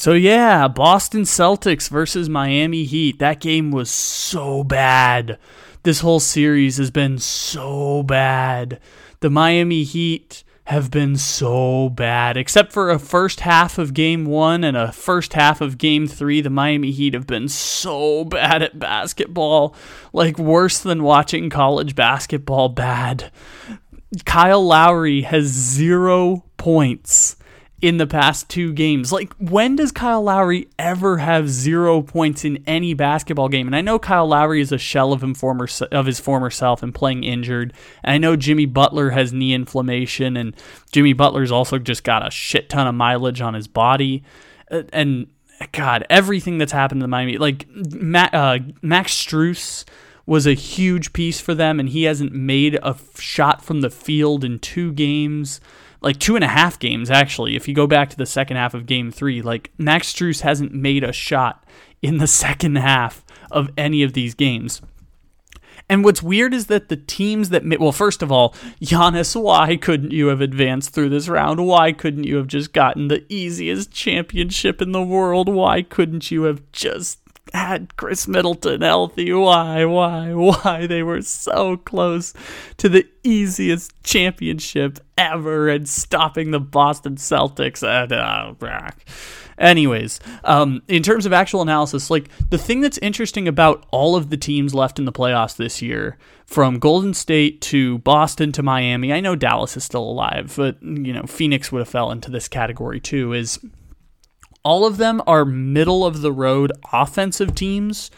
So 0.04 0.12
yeah, 0.12 0.68
Boston 0.68 1.22
Celtics 1.22 1.88
versus 1.88 2.28
Miami 2.28 2.84
Heat. 2.84 3.20
That 3.20 3.40
game 3.40 3.70
was 3.70 3.90
so 3.90 4.62
bad. 4.62 5.38
This 5.82 6.00
whole 6.00 6.20
series 6.20 6.76
has 6.76 6.90
been 6.90 7.16
so 7.16 8.02
bad. 8.02 8.80
The 9.20 9.30
Miami 9.30 9.82
Heat 9.82 10.44
have 10.64 10.90
been 10.90 11.16
so 11.16 11.88
bad. 11.88 12.36
Except 12.36 12.70
for 12.70 12.90
a 12.90 12.98
first 12.98 13.40
half 13.40 13.78
of 13.78 13.94
game 13.94 14.26
one 14.26 14.62
and 14.62 14.76
a 14.76 14.92
first 14.92 15.32
half 15.32 15.62
of 15.62 15.78
game 15.78 16.06
three, 16.06 16.42
the 16.42 16.50
Miami 16.50 16.90
Heat 16.90 17.14
have 17.14 17.26
been 17.26 17.48
so 17.48 18.26
bad 18.26 18.62
at 18.62 18.78
basketball. 18.78 19.74
Like 20.12 20.38
worse 20.38 20.80
than 20.80 21.02
watching 21.02 21.48
college 21.48 21.94
basketball 21.94 22.68
bad. 22.68 23.32
Kyle 24.26 24.66
Lowry 24.66 25.22
has 25.22 25.46
zero 25.46 26.44
points 26.58 27.36
in 27.84 27.98
the 27.98 28.06
past 28.06 28.48
two 28.48 28.72
games. 28.72 29.12
Like, 29.12 29.34
when 29.34 29.76
does 29.76 29.92
Kyle 29.92 30.22
Lowry 30.22 30.68
ever 30.78 31.18
have 31.18 31.50
zero 31.50 32.00
points 32.00 32.42
in 32.42 32.64
any 32.66 32.94
basketball 32.94 33.50
game? 33.50 33.66
And 33.66 33.76
I 33.76 33.82
know 33.82 33.98
Kyle 33.98 34.26
Lowry 34.26 34.62
is 34.62 34.72
a 34.72 34.78
shell 34.78 35.12
of 35.12 35.22
him 35.22 35.34
former 35.34 35.68
of 35.92 36.06
his 36.06 36.18
former 36.18 36.48
self 36.48 36.82
and 36.82 36.94
playing 36.94 37.24
injured. 37.24 37.74
And 38.02 38.14
I 38.14 38.16
know 38.16 38.36
Jimmy 38.36 38.64
Butler 38.64 39.10
has 39.10 39.34
knee 39.34 39.52
inflammation, 39.52 40.34
and 40.34 40.56
Jimmy 40.92 41.12
Butler's 41.12 41.52
also 41.52 41.78
just 41.78 42.04
got 42.04 42.26
a 42.26 42.30
shit 42.30 42.70
ton 42.70 42.86
of 42.86 42.94
mileage 42.94 43.42
on 43.42 43.52
his 43.52 43.68
body. 43.68 44.24
Uh, 44.70 44.84
and 44.90 45.26
God, 45.72 46.06
everything 46.08 46.56
that's 46.56 46.72
happened 46.72 47.02
to 47.02 47.04
the 47.04 47.08
Miami, 47.08 47.36
like 47.36 47.68
uh, 48.32 48.60
Max 48.80 49.14
Strus 49.14 49.84
was 50.24 50.46
a 50.46 50.54
huge 50.54 51.12
piece 51.12 51.38
for 51.38 51.54
them, 51.54 51.78
and 51.78 51.90
he 51.90 52.04
hasn't 52.04 52.32
made 52.32 52.76
a 52.76 52.96
shot 53.18 53.62
from 53.62 53.82
the 53.82 53.90
field 53.90 54.42
in 54.42 54.58
two 54.58 54.90
games, 54.94 55.60
like 56.04 56.18
two 56.18 56.36
and 56.36 56.44
a 56.44 56.48
half 56.48 56.78
games 56.78 57.10
actually. 57.10 57.56
If 57.56 57.66
you 57.66 57.74
go 57.74 57.86
back 57.86 58.10
to 58.10 58.16
the 58.16 58.26
second 58.26 58.56
half 58.56 58.74
of 58.74 58.86
Game 58.86 59.10
Three, 59.10 59.42
like 59.42 59.72
Max 59.78 60.12
Strus 60.12 60.42
hasn't 60.42 60.72
made 60.72 61.02
a 61.02 61.12
shot 61.12 61.64
in 62.02 62.18
the 62.18 62.26
second 62.44 62.76
half 62.76 63.24
of 63.50 63.70
any 63.76 64.02
of 64.02 64.12
these 64.12 64.34
games. 64.34 64.80
And 65.88 66.02
what's 66.02 66.22
weird 66.22 66.54
is 66.54 66.66
that 66.66 66.88
the 66.88 66.96
teams 66.96 67.50
that, 67.50 67.62
well, 67.78 67.92
first 67.92 68.22
of 68.22 68.32
all, 68.32 68.54
Giannis, 68.80 69.40
why 69.40 69.76
couldn't 69.76 70.12
you 70.12 70.28
have 70.28 70.40
advanced 70.40 70.90
through 70.90 71.10
this 71.10 71.28
round? 71.28 71.66
Why 71.66 71.92
couldn't 71.92 72.24
you 72.24 72.36
have 72.36 72.46
just 72.46 72.72
gotten 72.72 73.08
the 73.08 73.24
easiest 73.28 73.90
championship 73.90 74.80
in 74.80 74.92
the 74.92 75.02
world? 75.02 75.48
Why 75.48 75.82
couldn't 75.82 76.30
you 76.30 76.44
have 76.44 76.62
just 76.72 77.18
had 77.52 77.96
Khris 77.96 78.26
Middleton 78.26 78.80
healthy. 78.80 79.32
Why, 79.32 79.84
why, 79.84 80.32
why? 80.32 80.86
They 80.86 81.02
were 81.02 81.22
so 81.22 81.76
close 81.76 82.32
to 82.78 82.88
the 82.88 83.06
easiest 83.22 83.92
championship 84.02 84.98
ever 85.16 85.68
and 85.68 85.88
stopping 85.88 86.50
the 86.50 86.60
Boston 86.60 87.16
Celtics. 87.16 87.86
And, 87.86 88.12
uh, 88.12 88.90
anyways, 89.58 90.20
um, 90.44 90.82
in 90.88 91.02
terms 91.02 91.26
of 91.26 91.32
actual 91.32 91.62
analysis, 91.62 92.10
like 92.10 92.28
the 92.50 92.58
thing 92.58 92.80
that's 92.80 92.98
interesting 92.98 93.46
about 93.46 93.86
all 93.90 94.16
of 94.16 94.30
the 94.30 94.36
teams 94.36 94.74
left 94.74 94.98
in 94.98 95.04
the 95.04 95.12
playoffs 95.12 95.56
this 95.56 95.82
year, 95.82 96.18
from 96.46 96.78
Golden 96.78 97.14
State 97.14 97.60
to 97.62 97.98
Boston 97.98 98.52
to 98.52 98.62
Miami, 98.62 99.12
I 99.12 99.20
know 99.20 99.34
Dallas 99.34 99.76
is 99.76 99.84
still 99.84 100.02
alive, 100.02 100.52
but 100.56 100.82
you 100.82 101.12
know 101.12 101.22
Phoenix 101.22 101.72
would 101.72 101.78
have 101.78 101.88
fell 101.88 102.10
into 102.10 102.30
this 102.30 102.48
category 102.48 103.00
too. 103.00 103.32
Is 103.32 103.58
all 104.64 104.86
of 104.86 104.96
them 104.96 105.22
are 105.26 105.44
middle 105.44 106.04
of 106.04 106.22
the 106.22 106.32
road 106.32 106.72
offensive 106.92 107.54
teams 107.54 108.10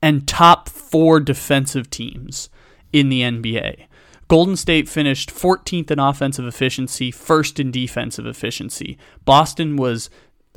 and 0.00 0.26
top 0.26 0.68
four 0.68 1.20
defensive 1.20 1.90
teams 1.90 2.48
in 2.92 3.08
the 3.08 3.22
NBA. 3.22 3.86
Golden 4.28 4.56
State 4.56 4.88
finished 4.88 5.30
14th 5.30 5.90
in 5.90 5.98
offensive 5.98 6.46
efficiency, 6.46 7.10
first 7.10 7.60
in 7.60 7.70
defensive 7.70 8.26
efficiency. 8.26 8.96
Boston 9.26 9.76
was 9.76 10.08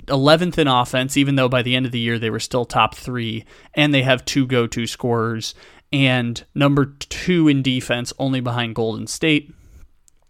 11th 0.05 0.57
in 0.57 0.67
offense, 0.67 1.17
even 1.17 1.35
though 1.35 1.49
by 1.49 1.61
the 1.61 1.75
end 1.75 1.85
of 1.85 1.91
the 1.91 1.99
year 1.99 2.17
they 2.17 2.29
were 2.29 2.39
still 2.39 2.63
top 2.63 2.95
three, 2.95 3.43
and 3.73 3.93
they 3.93 4.03
have 4.03 4.23
two 4.23 4.47
go 4.47 4.65
to 4.65 4.87
scorers, 4.87 5.53
and 5.91 6.45
number 6.55 6.85
two 6.85 7.49
in 7.49 7.61
defense, 7.61 8.13
only 8.17 8.39
behind 8.39 8.75
Golden 8.75 9.07
State. 9.07 9.53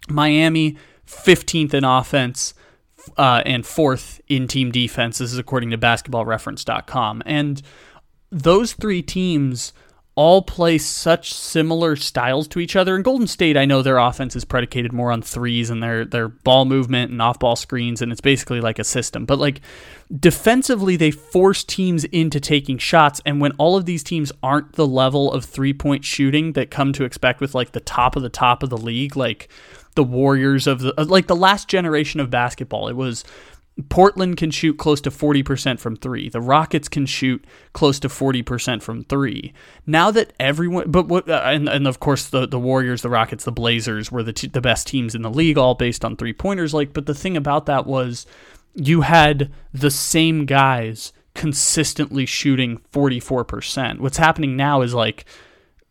Miami, 0.09 0.75
15th 1.05 1.73
in 1.75 1.83
offense, 1.83 2.55
uh, 3.18 3.41
and 3.45 3.66
fourth 3.66 4.22
in 4.28 4.47
team 4.47 4.72
defense. 4.72 5.18
This 5.18 5.32
is 5.32 5.38
according 5.38 5.72
to 5.72 5.78
basketballreference.com. 5.78 7.24
And 7.26 7.62
those 8.32 8.74
three 8.74 9.01
teams 9.01 9.74
all 10.16 10.41
play 10.41 10.78
such 10.78 11.34
similar 11.34 11.97
styles 11.97 12.47
to 12.47 12.60
each 12.60 12.78
other. 12.78 12.95
In 12.95 13.01
Golden 13.01 13.28
State, 13.28 13.58
I 13.58 13.66
know 13.66 13.82
their 13.82 13.97
offense 13.97 14.34
is 14.36 14.45
predicated 14.45 14.93
more 14.93 15.12
on 15.12 15.22
threes 15.22 15.70
and 15.70 15.84
their 15.84 16.06
their 16.06 16.30
ball 16.30 16.64
movement 16.64 17.12
and 17.12 17.22
off 17.22 17.38
ball 17.38 17.58
screens, 17.58 18.01
and 18.01 18.12
it's 18.14 18.22
basically 18.22 18.62
like 18.62 18.80
a 18.80 18.86
system. 18.86 19.26
But 19.26 19.39
like 19.39 19.60
defensively, 20.18 20.95
they 20.95 21.12
force 21.12 21.66
teams 21.66 22.06
into 22.06 22.39
taking 22.39 22.78
shots, 22.78 23.22
and 23.26 23.41
when 23.41 23.51
all 23.53 23.76
of 23.76 23.86
these 23.86 24.03
teams 24.03 24.32
aren't 24.41 24.74
the 24.74 24.88
level 24.88 25.32
of 25.34 25.43
three 25.43 25.74
point 25.74 26.06
shooting 26.06 26.53
that 26.53 26.72
come 26.72 26.93
to 26.93 27.03
expect 27.03 27.41
with 27.41 27.53
like 27.53 27.74
the 27.74 27.82
top 27.82 28.16
of 28.16 28.24
the 28.24 28.30
top 28.30 28.64
of 28.64 28.70
the 28.70 28.78
league, 28.78 29.18
like 29.18 29.49
the 29.95 30.03
Warriors 30.03 30.67
of 30.67 30.79
the 30.79 30.93
like 30.97 31.27
the 31.27 31.35
last 31.35 31.67
generation 31.67 32.19
of 32.19 32.29
basketball. 32.29 32.87
It 32.87 32.95
was 32.95 33.23
Portland 33.89 34.37
can 34.37 34.51
shoot 34.51 34.77
close 34.77 35.01
to 35.01 35.09
40% 35.09 35.79
from 35.79 35.97
3. 35.97 36.29
The 36.29 36.39
Rockets 36.39 36.87
can 36.87 37.05
shoot 37.05 37.43
close 37.73 37.99
to 37.99 38.07
40% 38.07 38.81
from 38.81 39.03
3. 39.03 39.53
Now 39.85 40.11
that 40.11 40.31
everyone 40.39 40.89
but 40.91 41.07
what 41.07 41.29
uh, 41.29 41.41
and, 41.45 41.67
and 41.67 41.87
of 41.87 41.99
course 41.99 42.27
the 42.27 42.47
the 42.47 42.59
Warriors, 42.59 43.01
the 43.01 43.09
Rockets, 43.09 43.43
the 43.43 43.51
Blazers 43.51 44.11
were 44.11 44.23
the 44.23 44.33
t- 44.33 44.47
the 44.47 44.61
best 44.61 44.87
teams 44.87 45.15
in 45.15 45.23
the 45.23 45.29
league 45.29 45.57
all 45.57 45.75
based 45.75 46.05
on 46.05 46.15
three-pointers 46.15 46.73
like 46.73 46.93
but 46.93 47.05
the 47.05 47.15
thing 47.15 47.35
about 47.35 47.65
that 47.65 47.85
was 47.85 48.25
you 48.75 49.01
had 49.01 49.51
the 49.73 49.91
same 49.91 50.45
guys 50.45 51.11
consistently 51.33 52.25
shooting 52.25 52.79
44%. 52.93 53.99
What's 53.99 54.17
happening 54.17 54.55
now 54.55 54.81
is 54.81 54.93
like 54.93 55.25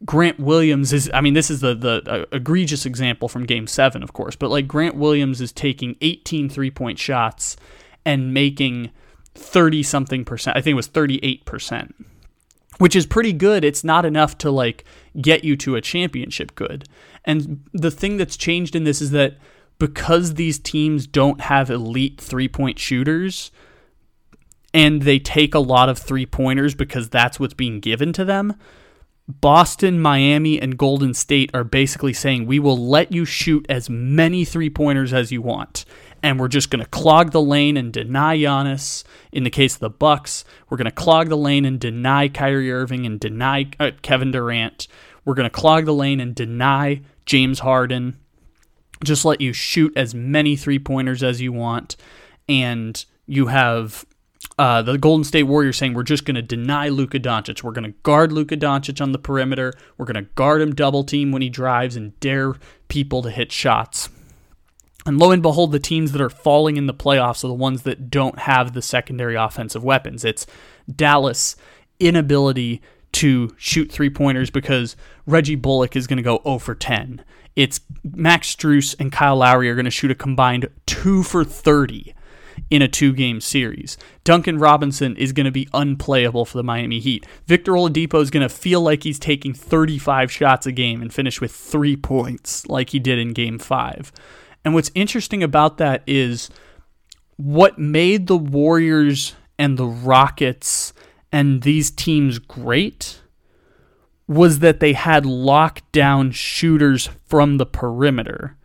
Grant 0.05 0.39
Williams 0.39 0.93
is 0.93 1.11
I 1.15 1.21
mean 1.21 1.35
this 1.35 1.51
is 1.51 1.61
the 1.61 1.75
the 1.75 2.03
uh, 2.07 2.25
egregious 2.33 2.85
example 2.85 3.29
from 3.29 3.45
game 3.45 3.67
7 3.67 4.03
of 4.03 4.13
course 4.13 4.37
but 4.37 4.51
like 4.51 4.69
Grant 4.69 4.97
Williams 4.97 5.41
is 5.41 5.53
taking 5.53 5.97
18 6.01 6.49
three-point 6.49 6.99
shots 6.99 7.57
and 8.05 8.35
making 8.35 8.91
30 9.35 9.83
something 9.83 10.25
percent 10.25 10.57
I 10.57 10.61
think 10.61 10.73
it 10.73 10.77
was 10.77 10.89
38% 10.89 11.93
which 12.79 12.97
is 12.97 13.07
pretty 13.07 13.33
good. 13.33 13.65
It's 13.65 13.85
not 13.85 14.05
enough 14.05 14.39
to 14.39 14.51
like 14.51 14.85
get 15.21 15.45
you 15.45 15.57
to 15.59 15.77
a 15.77 15.81
championship 15.81 16.55
good. 16.55 16.85
And 17.25 17.65
the 17.73 17.91
thing 17.91 18.17
that's 18.17 18.37
changed 18.37 18.75
in 18.75 18.85
this 18.85 19.01
is 19.01 19.11
that 19.13 19.37
because 19.79 20.35
these 20.35 20.59
teams 20.59 21.07
don't 21.07 21.41
have 21.43 21.71
elite 21.71 22.21
three-point 22.21 22.79
shooters 22.79 23.51
and 24.73 25.03
they 25.03 25.19
take 25.19 25.55
a 25.55 25.61
lot 25.61 25.89
of 25.89 25.99
three-pointers 25.99 26.75
because 26.75 27.09
that's 27.09 27.39
what's 27.39 27.55
being 27.55 27.81
given 27.81 28.13
to 28.13 28.25
them 28.25 28.55
Boston, 29.27 30.01
Miami, 30.01 30.61
and 30.61 30.77
Golden 30.77 31.15
State 31.15 31.51
are 31.55 31.65
basically 31.65 32.13
saying 32.13 32.47
we 32.47 32.59
will 32.59 32.77
let 32.77 33.11
you 33.11 33.25
shoot 33.25 33.65
as 33.71 33.89
many 33.89 34.45
three 34.45 34.69
pointers 34.69 35.15
as 35.15 35.33
you 35.33 35.41
want, 35.41 35.87
and 36.23 36.39
we're 36.39 36.49
just 36.49 36.71
going 36.71 36.85
to 36.85 36.91
clog 36.91 37.31
the 37.31 37.41
lane 37.41 37.79
and 37.79 37.91
deny 37.91 38.37
Giannis. 38.37 39.03
In 39.33 39.45
the 39.45 39.51
case 39.51 39.75
of 39.75 39.81
the 39.81 39.89
Bucks, 39.89 40.45
we're 40.69 40.77
going 40.77 40.85
to 40.85 40.91
clog 40.91 41.31
the 41.31 41.39
lane 41.39 41.65
and 41.65 41.81
deny 41.81 42.29
Kyrie 42.29 42.71
Irving 42.71 43.07
and 43.07 43.19
deny 43.19 43.71
uh, 43.81 43.93
Kevin 44.03 44.31
Durant. 44.31 44.89
We're 45.25 45.35
going 45.35 45.49
to 45.49 45.51
clog 45.51 45.87
the 45.87 45.95
lane 45.95 46.21
and 46.21 46.35
deny 46.35 47.01
James 47.25 47.61
Harden. 47.61 48.19
Just 49.03 49.25
let 49.25 49.41
you 49.41 49.55
shoot 49.55 49.93
as 49.97 50.15
many 50.15 50.55
three 50.55 50.79
pointers 50.79 51.23
as 51.23 51.41
you 51.41 51.51
want, 51.51 51.97
and 52.47 53.03
you 53.27 53.47
have 53.47 54.05
uh, 54.59 54.83
the 54.83 54.99
Golden 54.99 55.25
State 55.25 55.45
Warriors 55.45 55.77
saying 55.77 55.95
we're 55.95 56.05
just 56.05 56.25
going 56.25 56.37
to 56.37 56.43
deny 56.43 56.89
Luka 56.89 57.19
Doncic. 57.19 57.63
We're 57.63 57.73
going 57.73 57.93
to 57.93 57.99
guard 58.03 58.33
Luka 58.33 58.57
Doncic 58.57 59.01
on 59.01 59.13
the 59.13 59.19
perimeter. 59.19 59.73
We're 59.99 60.07
going 60.07 60.25
to 60.25 60.31
guard 60.35 60.63
him 60.63 60.75
double 60.75 61.05
team 61.05 61.33
when 61.33 61.43
he 61.43 61.49
drives 61.49 61.97
and 61.97 62.19
dare 62.21 62.55
people 62.89 63.23
to 63.23 63.31
hit 63.31 63.51
shots. 63.51 64.09
And 65.07 65.19
lo 65.19 65.33
and 65.33 65.43
behold, 65.43 65.73
the 65.73 65.79
teams 65.79 66.13
that 66.13 66.21
are 66.21 66.31
falling 66.31 66.77
in 66.77 66.87
the 66.87 66.95
playoffs 66.95 67.45
are 67.45 67.49
the 67.49 67.55
ones 67.55 67.83
that 67.83 68.11
don't 68.11 68.39
have 68.41 68.73
the 68.73 68.83
secondary 68.83 69.35
offensive 69.35 69.85
weapons. 69.85 70.25
It's 70.25 70.47
Dallas' 70.95 71.57
inability 71.99 72.81
to 73.13 73.55
shoot 73.57 73.93
three 73.93 74.11
pointers 74.11 74.51
because 74.51 74.97
Reggie 75.27 75.57
Bullock 75.57 75.95
is 75.95 76.07
going 76.07 76.17
to 76.17 76.23
go 76.23 76.41
0 76.45 76.59
for 76.59 76.75
10. 76.75 77.25
It's 77.55 77.81
Max 78.03 78.55
Strus 78.55 78.97
and 78.99 79.13
Kyle 79.13 79.37
Lowry 79.37 79.69
are 79.69 79.75
going 79.75 79.85
to 79.85 79.91
shoot 79.91 80.11
a 80.11 80.17
combined 80.17 80.69
2 80.87 81.23
for 81.23 81.45
30 81.45 82.15
in 82.71 82.83
a 82.83 82.89
two 82.89 83.13
game 83.13 83.41
series. 83.41 83.97
Duncan 84.25 84.59
Robinson 84.59 85.17
is 85.17 85.33
going 85.33 85.47
to 85.47 85.53
be 85.53 85.69
unplayable 85.75 86.45
for 86.45 86.57
the 86.59 86.65
Miami 86.65 87.01
Heat. 87.01 87.27
Victor 87.47 87.73
Oladipo 87.73 88.21
is 88.21 88.31
going 88.31 88.47
to 88.47 88.55
feel 88.55 88.81
like 88.81 89.03
he's 89.03 89.19
taking 89.19 89.53
35 89.53 90.31
shots 90.31 90.67
a 90.67 90.73
game 90.73 91.03
and 91.03 91.13
finish 91.13 91.41
with 91.41 91.53
three 91.53 91.97
points 91.97 92.67
like 92.67 92.91
he 92.91 92.99
did 92.99 93.19
in 93.19 93.33
game 93.33 93.59
five. 93.59 94.13
And 94.65 94.75
what's 94.75 94.91
interesting 94.95 95.43
about 95.43 95.79
that 95.79 96.03
is 96.07 96.51
what 97.37 97.79
made 97.79 98.27
the 98.27 98.37
Warriors 98.37 99.35
and 99.59 99.77
the 99.77 99.87
Rockets 99.87 100.93
and 101.35 101.63
these 101.63 101.91
teams 101.91 102.39
great 102.39 103.21
was 104.27 104.61
that 104.61 104.81
they 104.81 104.93
had 104.93 105.25
lockdown 105.25 106.33
shooters 106.33 107.11
from 107.27 107.59
the 107.59 107.67
perimeter. 107.67 108.57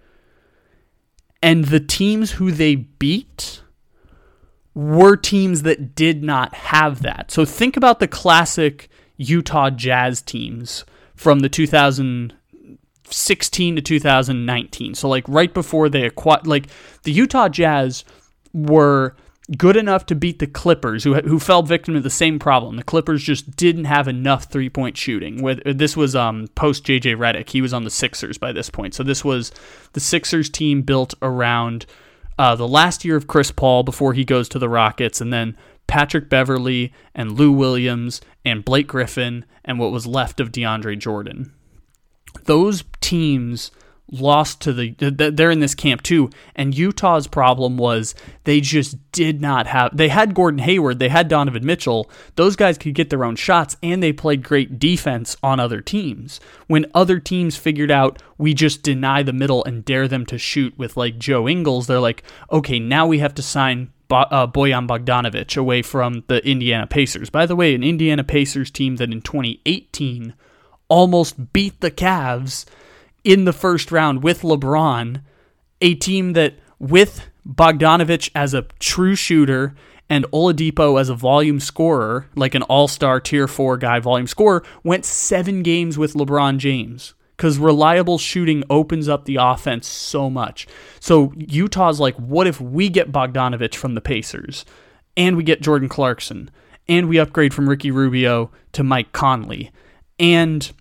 And 1.41 1.65
the 1.65 1.79
teams 1.79 2.33
who 2.33 2.51
they 2.51 2.75
beat 2.75 3.61
were 4.73 5.15
teams 5.15 5.63
that 5.63 5.95
did 5.95 6.23
not 6.23 6.53
have 6.53 7.01
that. 7.01 7.31
So 7.31 7.45
think 7.45 7.75
about 7.75 7.99
the 7.99 8.07
classic 8.07 8.89
Utah 9.17 9.69
Jazz 9.69 10.21
teams 10.21 10.85
from 11.15 11.39
the 11.39 11.49
2016 11.49 13.75
to 13.75 13.81
2019. 13.81 14.95
So 14.95 15.09
like 15.09 15.27
right 15.27 15.53
before 15.53 15.89
they 15.89 16.05
acquired, 16.05 16.47
like 16.47 16.67
the 17.03 17.11
Utah 17.11 17.49
Jazz 17.49 18.05
were 18.53 19.15
good 19.57 19.75
enough 19.75 20.05
to 20.05 20.15
beat 20.15 20.39
the 20.39 20.47
Clippers, 20.47 21.03
who 21.03 21.15
who 21.15 21.39
fell 21.39 21.63
victim 21.63 21.95
to 21.95 21.99
the 21.99 22.09
same 22.09 22.39
problem. 22.39 22.77
The 22.77 22.83
Clippers 22.83 23.23
just 23.23 23.55
didn't 23.55 23.85
have 23.85 24.07
enough 24.07 24.45
three 24.45 24.69
point 24.69 24.97
shooting. 24.97 25.41
With 25.41 25.61
this 25.77 25.97
was 25.97 26.15
um, 26.15 26.47
post 26.55 26.85
JJ 26.85 27.17
Redick, 27.17 27.49
he 27.49 27.61
was 27.61 27.73
on 27.73 27.83
the 27.83 27.89
Sixers 27.89 28.37
by 28.37 28.51
this 28.51 28.69
point. 28.69 28.93
So 28.93 29.03
this 29.03 29.25
was 29.25 29.51
the 29.93 29.99
Sixers 29.99 30.49
team 30.49 30.83
built 30.83 31.13
around 31.21 31.85
uh, 32.39 32.55
the 32.55 32.67
last 32.67 33.03
year 33.03 33.17
of 33.17 33.27
Chris 33.27 33.51
Paul 33.51 33.83
before 33.83 34.13
he 34.13 34.23
goes 34.23 34.47
to 34.49 34.59
the 34.59 34.69
Rockets, 34.69 35.19
and 35.19 35.31
then 35.31 35.57
Patrick 35.87 36.29
Beverley 36.29 36.93
and 37.13 37.33
Lou 37.33 37.51
Williams 37.51 38.21
and 38.45 38.63
Blake 38.63 38.87
Griffin 38.87 39.43
and 39.65 39.77
what 39.77 39.91
was 39.91 40.07
left 40.07 40.39
of 40.39 40.51
DeAndre 40.51 40.97
Jordan. 40.97 41.53
Those 42.45 42.85
teams 43.01 43.71
lost 44.11 44.61
to 44.61 44.73
the 44.73 44.91
they're 44.99 45.51
in 45.51 45.59
this 45.59 45.75
camp 45.75 46.01
too. 46.01 46.29
And 46.55 46.75
Utah's 46.75 47.27
problem 47.27 47.77
was 47.77 48.15
they 48.43 48.61
just 48.61 48.97
did 49.11 49.41
not 49.41 49.67
have 49.67 49.95
they 49.95 50.09
had 50.09 50.33
Gordon 50.33 50.59
Hayward 50.59 50.99
they 50.99 51.09
had 51.09 51.27
Donovan 51.27 51.65
Mitchell. 51.65 52.09
Those 52.35 52.55
guys 52.55 52.77
could 52.77 52.95
get 52.95 53.09
their 53.09 53.23
own 53.23 53.35
shots 53.35 53.77
and 53.83 54.01
they 54.01 54.13
played 54.13 54.43
great 54.43 54.79
defense 54.79 55.37
on 55.43 55.59
other 55.59 55.81
teams. 55.81 56.39
When 56.67 56.85
other 56.93 57.19
teams 57.19 57.57
figured 57.57 57.91
out 57.91 58.21
we 58.37 58.53
just 58.53 58.83
deny 58.83 59.23
the 59.23 59.33
middle 59.33 59.63
and 59.65 59.85
dare 59.85 60.07
them 60.07 60.25
to 60.27 60.37
shoot 60.37 60.77
with 60.77 60.97
like 60.97 61.19
Joe 61.19 61.47
Ingles 61.47 61.87
they're 61.87 61.99
like 61.99 62.23
okay 62.51 62.79
now 62.79 63.05
we 63.05 63.19
have 63.19 63.35
to 63.35 63.41
sign 63.41 63.91
uh, 64.11 64.47
Bojan 64.47 64.87
Bogdanovic 64.87 65.55
away 65.55 65.83
from 65.83 66.23
the 66.27 66.43
Indiana 66.47 66.87
Pacers. 66.87 67.29
By 67.29 67.45
the 67.45 67.55
way 67.55 67.75
an 67.75 67.83
Indiana 67.83 68.23
Pacers 68.23 68.71
team 68.71 68.95
that 68.95 69.11
in 69.11 69.21
2018 69.21 70.33
almost 70.87 71.53
beat 71.53 71.79
the 71.81 71.91
Cavs 71.91 72.65
in 73.29 73.45
the 73.45 73.53
first 73.53 73.91
round 73.91 74.23
with 74.23 74.41
LeBron, 74.41 75.21
a 75.81 75.93
team 75.93 76.33
that 76.33 76.55
with 76.79 77.29
Bogdanovic 77.47 78.31
as 78.33 78.55
a 78.55 78.63
true 78.79 79.13
shooter 79.13 79.75
and 80.09 80.25
Oladipo 80.31 80.99
as 80.99 81.09
a 81.09 81.13
volume 81.13 81.59
scorer, 81.59 82.25
like 82.35 82.55
an 82.55 82.63
all-star 82.63 83.19
tier 83.19 83.47
4 83.47 83.77
guy 83.77 83.99
volume 83.99 84.25
scorer, 84.25 84.63
went 84.83 85.05
7 85.05 85.61
games 85.61 85.95
with 85.95 86.15
LeBron 86.15 86.57
James. 86.57 87.13
Cuz 87.37 87.59
reliable 87.59 88.17
shooting 88.17 88.63
opens 88.67 89.07
up 89.07 89.25
the 89.25 89.37
offense 89.39 89.85
so 89.85 90.31
much. 90.31 90.65
So 90.99 91.31
Utah's 91.37 91.99
like 91.99 92.15
what 92.15 92.47
if 92.47 92.59
we 92.59 92.89
get 92.89 93.11
Bogdanovic 93.11 93.75
from 93.75 93.93
the 93.93 94.01
Pacers? 94.01 94.65
And 95.15 95.37
we 95.37 95.43
get 95.43 95.61
Jordan 95.61 95.87
Clarkson. 95.87 96.49
And 96.87 97.07
we 97.07 97.19
upgrade 97.19 97.53
from 97.53 97.69
Ricky 97.69 97.91
Rubio 97.91 98.49
to 98.71 98.83
Mike 98.83 99.11
Conley. 99.11 99.69
And 100.17 100.71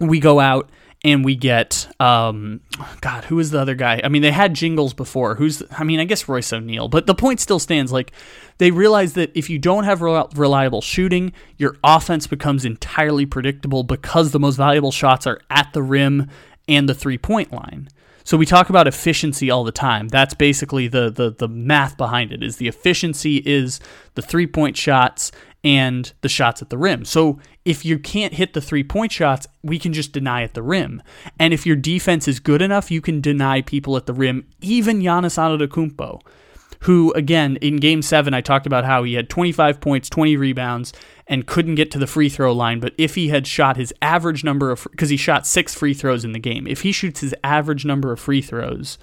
we 0.00 0.18
go 0.18 0.40
out 0.40 0.70
and 1.04 1.24
we 1.24 1.36
get 1.36 1.88
um, 2.00 2.60
God, 3.00 3.24
who 3.24 3.38
is 3.38 3.50
the 3.50 3.60
other 3.60 3.74
guy? 3.74 4.00
I 4.02 4.08
mean, 4.08 4.22
they 4.22 4.32
had 4.32 4.54
Jingles 4.54 4.94
before. 4.94 5.36
Who's 5.36 5.62
I 5.70 5.84
mean, 5.84 6.00
I 6.00 6.04
guess 6.04 6.28
Royce 6.28 6.52
O'Neale, 6.52 6.88
but 6.88 7.06
the 7.06 7.14
point 7.14 7.40
still 7.40 7.58
stands. 7.58 7.92
Like 7.92 8.12
they 8.58 8.70
realize 8.70 9.14
that 9.14 9.30
if 9.36 9.48
you 9.48 9.58
don't 9.58 9.84
have 9.84 10.00
reliable 10.00 10.80
shooting, 10.80 11.32
your 11.56 11.76
offense 11.84 12.26
becomes 12.26 12.64
entirely 12.64 13.26
predictable 13.26 13.84
because 13.84 14.32
the 14.32 14.40
most 14.40 14.56
valuable 14.56 14.92
shots 14.92 15.26
are 15.26 15.40
at 15.50 15.72
the 15.72 15.82
rim 15.82 16.28
and 16.66 16.88
the 16.88 16.94
three 16.94 17.18
point 17.18 17.52
line. 17.52 17.88
So 18.24 18.36
we 18.36 18.44
talk 18.44 18.68
about 18.68 18.86
efficiency 18.86 19.50
all 19.50 19.64
the 19.64 19.72
time. 19.72 20.08
That's 20.08 20.34
basically 20.34 20.86
the 20.86 21.10
the 21.10 21.30
the 21.30 21.48
math 21.48 21.96
behind 21.96 22.32
it. 22.32 22.42
Is 22.42 22.56
the 22.56 22.68
efficiency 22.68 23.38
is 23.38 23.80
the 24.16 24.22
three 24.22 24.46
point 24.46 24.76
shots 24.76 25.32
and 25.64 26.12
the 26.20 26.28
shots 26.28 26.62
at 26.62 26.70
the 26.70 26.78
rim. 26.78 27.04
So 27.04 27.40
if 27.64 27.84
you 27.84 27.98
can't 27.98 28.34
hit 28.34 28.54
the 28.54 28.60
three 28.60 28.84
point 28.84 29.12
shots, 29.12 29.46
we 29.62 29.78
can 29.78 29.92
just 29.92 30.12
deny 30.12 30.42
at 30.42 30.54
the 30.54 30.62
rim. 30.62 31.02
And 31.38 31.52
if 31.52 31.66
your 31.66 31.76
defense 31.76 32.28
is 32.28 32.40
good 32.40 32.62
enough, 32.62 32.90
you 32.90 33.00
can 33.00 33.20
deny 33.20 33.62
people 33.62 33.96
at 33.96 34.06
the 34.06 34.14
rim, 34.14 34.46
even 34.60 35.00
Giannis 35.00 35.36
Antetokounmpo, 35.36 36.20
who 36.82 37.12
again 37.14 37.56
in 37.56 37.76
Game 37.76 38.02
Seven 38.02 38.34
I 38.34 38.40
talked 38.40 38.66
about 38.66 38.84
how 38.84 39.02
he 39.02 39.14
had 39.14 39.28
25 39.28 39.80
points, 39.80 40.08
20 40.08 40.36
rebounds, 40.36 40.92
and 41.26 41.46
couldn't 41.46 41.74
get 41.74 41.90
to 41.90 41.98
the 41.98 42.06
free 42.06 42.28
throw 42.28 42.52
line. 42.52 42.78
But 42.78 42.94
if 42.96 43.16
he 43.16 43.28
had 43.28 43.46
shot 43.46 43.76
his 43.76 43.92
average 44.00 44.44
number 44.44 44.70
of 44.70 44.86
because 44.90 45.10
he 45.10 45.16
shot 45.16 45.46
six 45.46 45.74
free 45.74 45.94
throws 45.94 46.24
in 46.24 46.32
the 46.32 46.38
game, 46.38 46.66
if 46.66 46.82
he 46.82 46.92
shoots 46.92 47.20
his 47.20 47.34
average 47.42 47.84
number 47.84 48.12
of 48.12 48.20
free 48.20 48.42
throws 48.42 48.96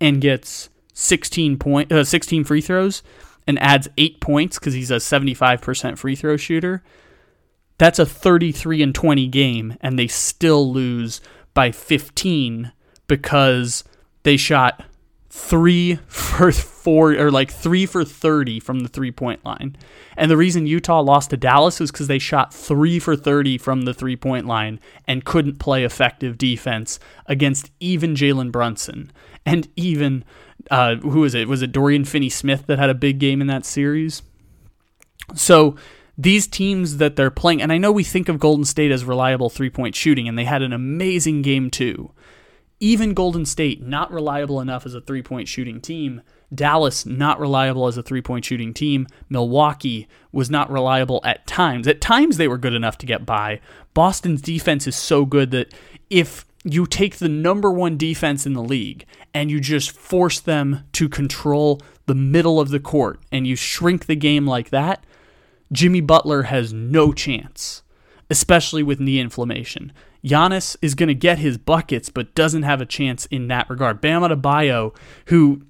and 0.00 0.20
gets 0.20 0.68
16 0.94 1.58
point 1.58 1.92
uh, 1.92 2.04
16 2.04 2.44
free 2.44 2.60
throws 2.60 3.02
and 3.46 3.58
adds 3.60 3.88
eight 3.96 4.20
points 4.20 4.58
because 4.58 4.74
he's 4.74 4.90
a 4.90 4.96
75% 4.96 5.98
free 5.98 6.16
throw 6.16 6.36
shooter, 6.36 6.82
that's 7.78 7.98
a 7.98 8.06
33 8.06 8.82
and 8.82 8.94
20 8.94 9.26
game, 9.28 9.76
and 9.80 9.98
they 9.98 10.06
still 10.06 10.72
lose 10.72 11.20
by 11.54 11.70
15 11.70 12.72
because 13.06 13.84
they 14.22 14.36
shot 14.36 14.84
three 15.36 15.96
for 16.06 16.50
four 16.50 17.12
or 17.12 17.30
like 17.30 17.50
three 17.50 17.84
for 17.84 18.04
30 18.04 18.58
from 18.58 18.80
the 18.80 18.88
three 18.88 19.12
point 19.12 19.44
line. 19.44 19.76
And 20.16 20.30
the 20.30 20.36
reason 20.36 20.66
Utah 20.66 21.00
lost 21.00 21.30
to 21.30 21.36
Dallas 21.36 21.78
was 21.78 21.92
because 21.92 22.08
they 22.08 22.18
shot 22.18 22.54
three 22.54 22.98
for 22.98 23.14
30 23.14 23.58
from 23.58 23.82
the 23.82 23.94
three 23.94 24.16
point 24.16 24.46
line 24.46 24.80
and 25.06 25.24
couldn't 25.24 25.58
play 25.58 25.84
effective 25.84 26.38
defense 26.38 26.98
against 27.26 27.70
even 27.80 28.14
Jalen 28.14 28.50
Brunson 28.50 29.12
and 29.44 29.68
even 29.76 30.24
uh, 30.70 30.96
who 30.96 31.20
was 31.20 31.34
it? 31.34 31.48
Was 31.48 31.62
it 31.62 31.70
Dorian 31.70 32.04
Finney 32.04 32.30
Smith 32.30 32.66
that 32.66 32.78
had 32.78 32.90
a 32.90 32.94
big 32.94 33.18
game 33.18 33.40
in 33.40 33.46
that 33.46 33.66
series? 33.66 34.22
So 35.34 35.76
these 36.18 36.46
teams 36.46 36.96
that 36.96 37.16
they're 37.16 37.30
playing, 37.30 37.60
and 37.60 37.72
I 37.72 37.78
know 37.78 37.92
we 37.92 38.04
think 38.04 38.28
of 38.28 38.38
Golden 38.38 38.64
State 38.64 38.90
as 38.90 39.04
reliable 39.04 39.50
three 39.50 39.70
point 39.70 39.94
shooting, 39.94 40.28
and 40.28 40.38
they 40.38 40.44
had 40.44 40.62
an 40.62 40.72
amazing 40.72 41.42
game 41.42 41.70
too. 41.70 42.10
Even 42.78 43.14
Golden 43.14 43.46
State, 43.46 43.82
not 43.82 44.12
reliable 44.12 44.60
enough 44.60 44.84
as 44.84 44.94
a 44.94 45.00
three 45.00 45.22
point 45.22 45.48
shooting 45.48 45.80
team. 45.80 46.20
Dallas, 46.54 47.04
not 47.06 47.40
reliable 47.40 47.86
as 47.86 47.96
a 47.96 48.02
three 48.02 48.20
point 48.20 48.44
shooting 48.44 48.74
team. 48.74 49.06
Milwaukee 49.28 50.06
was 50.30 50.50
not 50.50 50.70
reliable 50.70 51.20
at 51.24 51.46
times. 51.46 51.88
At 51.88 52.00
times, 52.00 52.36
they 52.36 52.48
were 52.48 52.58
good 52.58 52.74
enough 52.74 52.98
to 52.98 53.06
get 53.06 53.24
by. 53.24 53.60
Boston's 53.94 54.42
defense 54.42 54.86
is 54.86 54.94
so 54.94 55.24
good 55.24 55.50
that 55.52 55.72
if 56.10 56.44
you 56.64 56.86
take 56.86 57.16
the 57.16 57.28
number 57.28 57.70
one 57.70 57.96
defense 57.96 58.44
in 58.44 58.52
the 58.52 58.62
league 58.62 59.06
and 59.32 59.50
you 59.50 59.60
just 59.60 59.90
force 59.92 60.40
them 60.40 60.84
to 60.92 61.08
control 61.08 61.80
the 62.06 62.14
middle 62.14 62.60
of 62.60 62.70
the 62.70 62.80
court 62.80 63.20
and 63.32 63.46
you 63.46 63.56
shrink 63.56 64.06
the 64.06 64.16
game 64.16 64.46
like 64.46 64.70
that, 64.70 65.04
Jimmy 65.72 66.00
Butler 66.00 66.44
has 66.44 66.72
no 66.72 67.12
chance, 67.12 67.82
especially 68.28 68.82
with 68.82 69.00
knee 69.00 69.18
inflammation. 69.18 69.92
Giannis 70.26 70.76
is 70.82 70.94
going 70.94 71.08
to 71.08 71.14
get 71.14 71.38
his 71.38 71.56
buckets, 71.56 72.08
but 72.10 72.34
doesn't 72.34 72.64
have 72.64 72.80
a 72.80 72.86
chance 72.86 73.26
in 73.26 73.48
that 73.48 73.70
regard. 73.70 74.00
Bam 74.00 74.22
Adebayo, 74.22 74.96
who 75.26 75.62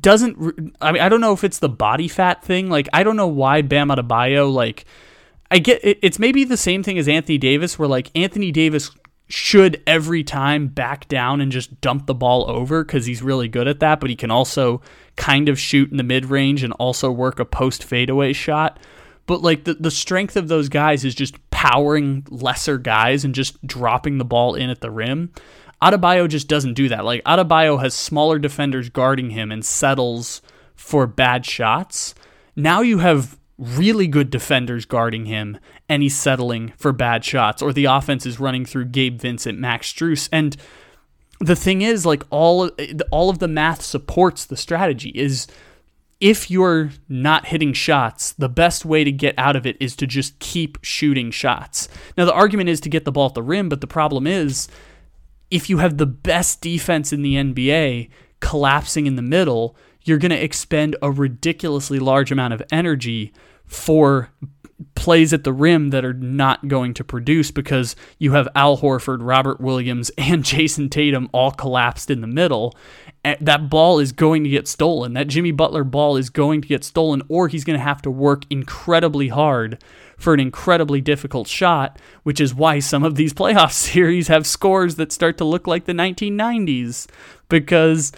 doesn't, 0.00 0.74
I 0.80 0.92
mean, 0.92 1.02
I 1.02 1.08
don't 1.08 1.20
know 1.20 1.32
if 1.32 1.44
it's 1.44 1.58
the 1.58 1.68
body 1.68 2.08
fat 2.08 2.42
thing. 2.42 2.70
Like, 2.70 2.88
I 2.92 3.02
don't 3.02 3.16
know 3.16 3.26
why 3.26 3.62
Bam 3.62 3.88
Adebayo, 3.88 4.52
like, 4.52 4.86
I 5.50 5.58
get 5.58 5.80
it's 5.82 6.18
maybe 6.18 6.44
the 6.44 6.56
same 6.56 6.82
thing 6.82 6.98
as 6.98 7.08
Anthony 7.08 7.38
Davis, 7.38 7.78
where 7.78 7.88
like 7.88 8.10
Anthony 8.14 8.52
Davis 8.52 8.90
should 9.28 9.82
every 9.86 10.24
time 10.24 10.68
back 10.68 11.06
down 11.08 11.40
and 11.40 11.52
just 11.52 11.80
dump 11.80 12.06
the 12.06 12.14
ball 12.14 12.48
over 12.50 12.84
because 12.84 13.06
he's 13.06 13.22
really 13.22 13.48
good 13.48 13.68
at 13.68 13.80
that, 13.80 14.00
but 14.00 14.10
he 14.10 14.16
can 14.16 14.30
also 14.30 14.80
kind 15.16 15.48
of 15.48 15.58
shoot 15.58 15.90
in 15.90 15.96
the 15.96 16.02
mid 16.02 16.26
range 16.26 16.62
and 16.62 16.72
also 16.74 17.10
work 17.10 17.38
a 17.38 17.44
post 17.44 17.84
fadeaway 17.84 18.32
shot. 18.32 18.78
But 19.26 19.42
like 19.42 19.64
the, 19.64 19.74
the 19.74 19.90
strength 19.90 20.36
of 20.36 20.48
those 20.48 20.68
guys 20.68 21.04
is 21.04 21.14
just 21.14 21.47
powering 21.58 22.24
lesser 22.30 22.78
guys 22.78 23.24
and 23.24 23.34
just 23.34 23.60
dropping 23.66 24.18
the 24.18 24.24
ball 24.24 24.54
in 24.54 24.70
at 24.70 24.80
the 24.80 24.92
rim. 24.92 25.28
Adebayo 25.82 26.28
just 26.28 26.46
doesn't 26.46 26.74
do 26.74 26.88
that. 26.88 27.04
Like 27.04 27.24
Adebayo 27.24 27.80
has 27.80 27.94
smaller 27.94 28.38
defenders 28.38 28.88
guarding 28.90 29.30
him 29.30 29.50
and 29.50 29.64
settles 29.64 30.40
for 30.76 31.08
bad 31.08 31.44
shots. 31.44 32.14
Now 32.54 32.80
you 32.80 32.98
have 32.98 33.40
really 33.58 34.06
good 34.06 34.30
defenders 34.30 34.84
guarding 34.84 35.26
him 35.26 35.58
and 35.88 36.00
he's 36.00 36.14
settling 36.14 36.74
for 36.76 36.92
bad 36.92 37.24
shots 37.24 37.60
or 37.60 37.72
the 37.72 37.86
offense 37.86 38.24
is 38.24 38.38
running 38.38 38.64
through 38.64 38.84
Gabe 38.84 39.20
Vincent, 39.20 39.58
Max 39.58 39.92
Strus 39.92 40.28
and 40.30 40.56
the 41.40 41.56
thing 41.56 41.82
is 41.82 42.06
like 42.06 42.22
all 42.30 42.70
all 43.10 43.30
of 43.30 43.40
the 43.40 43.48
math 43.48 43.82
supports 43.82 44.44
the 44.44 44.56
strategy 44.56 45.10
is 45.10 45.48
if 46.20 46.50
you're 46.50 46.90
not 47.08 47.46
hitting 47.46 47.72
shots, 47.72 48.32
the 48.32 48.48
best 48.48 48.84
way 48.84 49.04
to 49.04 49.12
get 49.12 49.38
out 49.38 49.56
of 49.56 49.66
it 49.66 49.76
is 49.78 49.94
to 49.96 50.06
just 50.06 50.38
keep 50.40 50.78
shooting 50.82 51.30
shots. 51.30 51.88
Now 52.16 52.24
the 52.24 52.32
argument 52.32 52.68
is 52.68 52.80
to 52.80 52.88
get 52.88 53.04
the 53.04 53.12
ball 53.12 53.28
at 53.28 53.34
the 53.34 53.42
rim, 53.42 53.68
but 53.68 53.80
the 53.80 53.86
problem 53.86 54.26
is 54.26 54.68
if 55.50 55.70
you 55.70 55.78
have 55.78 55.96
the 55.96 56.06
best 56.06 56.60
defense 56.60 57.12
in 57.12 57.22
the 57.22 57.34
NBA 57.34 58.10
collapsing 58.40 59.06
in 59.06 59.16
the 59.16 59.22
middle, 59.22 59.76
you're 60.02 60.18
going 60.18 60.30
to 60.30 60.42
expend 60.42 60.96
a 61.02 61.10
ridiculously 61.10 61.98
large 61.98 62.32
amount 62.32 62.54
of 62.54 62.62
energy 62.70 63.32
for 63.64 64.30
plays 64.94 65.32
at 65.32 65.44
the 65.44 65.52
rim 65.52 65.90
that 65.90 66.04
are 66.04 66.14
not 66.14 66.68
going 66.68 66.94
to 66.94 67.04
produce 67.04 67.50
because 67.50 67.96
you 68.18 68.32
have 68.32 68.48
Al 68.54 68.78
Horford, 68.78 69.18
Robert 69.20 69.60
Williams, 69.60 70.10
and 70.18 70.44
Jayson 70.44 70.88
Tatum 70.90 71.28
all 71.32 71.50
collapsed 71.50 72.10
in 72.10 72.20
the 72.20 72.26
middle. 72.26 72.76
That 73.40 73.68
ball 73.68 73.98
is 73.98 74.12
going 74.12 74.44
to 74.44 74.50
get 74.50 74.68
stolen. 74.68 75.12
That 75.12 75.28
Jimmy 75.28 75.50
Butler 75.50 75.84
ball 75.84 76.16
is 76.16 76.30
going 76.30 76.62
to 76.62 76.68
get 76.68 76.84
stolen, 76.84 77.22
or 77.28 77.48
he's 77.48 77.64
going 77.64 77.78
to 77.78 77.84
have 77.84 78.00
to 78.02 78.10
work 78.10 78.44
incredibly 78.48 79.28
hard 79.28 79.82
for 80.16 80.34
an 80.34 80.40
incredibly 80.40 81.00
difficult 81.00 81.46
shot, 81.46 81.98
which 82.22 82.40
is 82.40 82.54
why 82.54 82.78
some 82.78 83.04
of 83.04 83.16
these 83.16 83.32
playoff 83.34 83.72
series 83.72 84.28
have 84.28 84.46
scores 84.46 84.96
that 84.96 85.12
start 85.12 85.36
to 85.38 85.44
look 85.44 85.66
like 85.66 85.84
the 85.84 85.92
1990s 85.92 87.06
because 87.48 88.12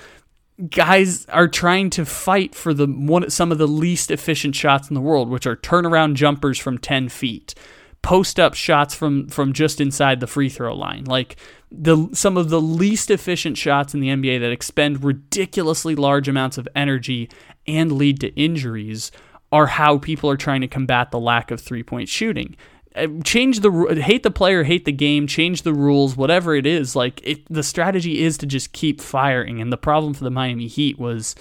guys 0.69 1.27
are 1.27 1.49
trying 1.49 1.91
to 1.91 2.05
fight 2.05 2.55
for 2.55 2.75
the 2.75 2.87
one 2.87 3.29
some 3.31 3.53
of 3.53 3.59
the 3.59 3.69
least 3.69 4.11
efficient 4.11 4.55
shots 4.55 4.89
in 4.89 4.95
the 4.95 5.01
world, 5.01 5.29
which 5.29 5.47
are 5.47 5.57
turnaround 5.57 6.15
jumpers 6.15 6.59
from 6.59 6.79
10 6.79 7.09
feet, 7.09 7.55
post 8.03 8.39
up 8.39 8.55
shots 8.55 8.95
from 8.95 9.29
from 9.29 9.53
just 9.53 9.81
inside 9.81 10.21
the 10.21 10.27
free 10.27 10.49
throw 10.49 10.75
line. 10.75 11.05
Like 11.05 11.37
the 11.71 12.09
some 12.13 12.37
of 12.37 12.51
the 12.51 12.61
least 12.61 13.11
efficient 13.11 13.57
shots 13.57 13.95
in 13.95 14.01
the 14.01 14.09
NBA 14.09 14.41
that 14.41 14.53
expend 14.53 15.05
ridiculously 15.05 15.95
large 15.95 16.29
amounts 16.29 16.59
of 16.59 16.69
energy 16.75 17.31
and 17.67 17.93
lead 17.93 18.21
to 18.21 18.35
injuries 18.35 19.11
are 19.53 19.67
how 19.67 19.99
people 19.99 20.31
are 20.31 20.37
trying 20.37 20.61
to 20.61 20.69
combat 20.69 21.11
the 21.11 21.19
lack 21.19 21.51
of 21.51 21.61
three-point 21.61 22.09
shooting. 22.09 22.57
Uh, 22.95 23.07
change 23.22 23.61
the 23.61 23.70
hate 24.03 24.24
the 24.24 24.30
player, 24.30 24.64
hate 24.64 24.84
the 24.84 24.93
game, 24.93 25.26
change 25.26 25.62
the 25.62 25.72
rules, 25.72 26.16
whatever 26.16 26.55
it 26.57 26.66
is. 26.66 26.97
Like 26.97 27.20
it, 27.22 27.47
the 27.49 27.62
strategy 27.62 28.22
is 28.22 28.36
to 28.38 28.47
just 28.47 28.72
keep 28.72 29.01
firing. 29.01 29.61
And 29.61 29.72
the 29.72 29.76
problem 29.76 30.12
for 30.12 30.24
the 30.24 30.30
Miami 30.30 30.66
Heat 30.66 30.99
was 30.99 31.36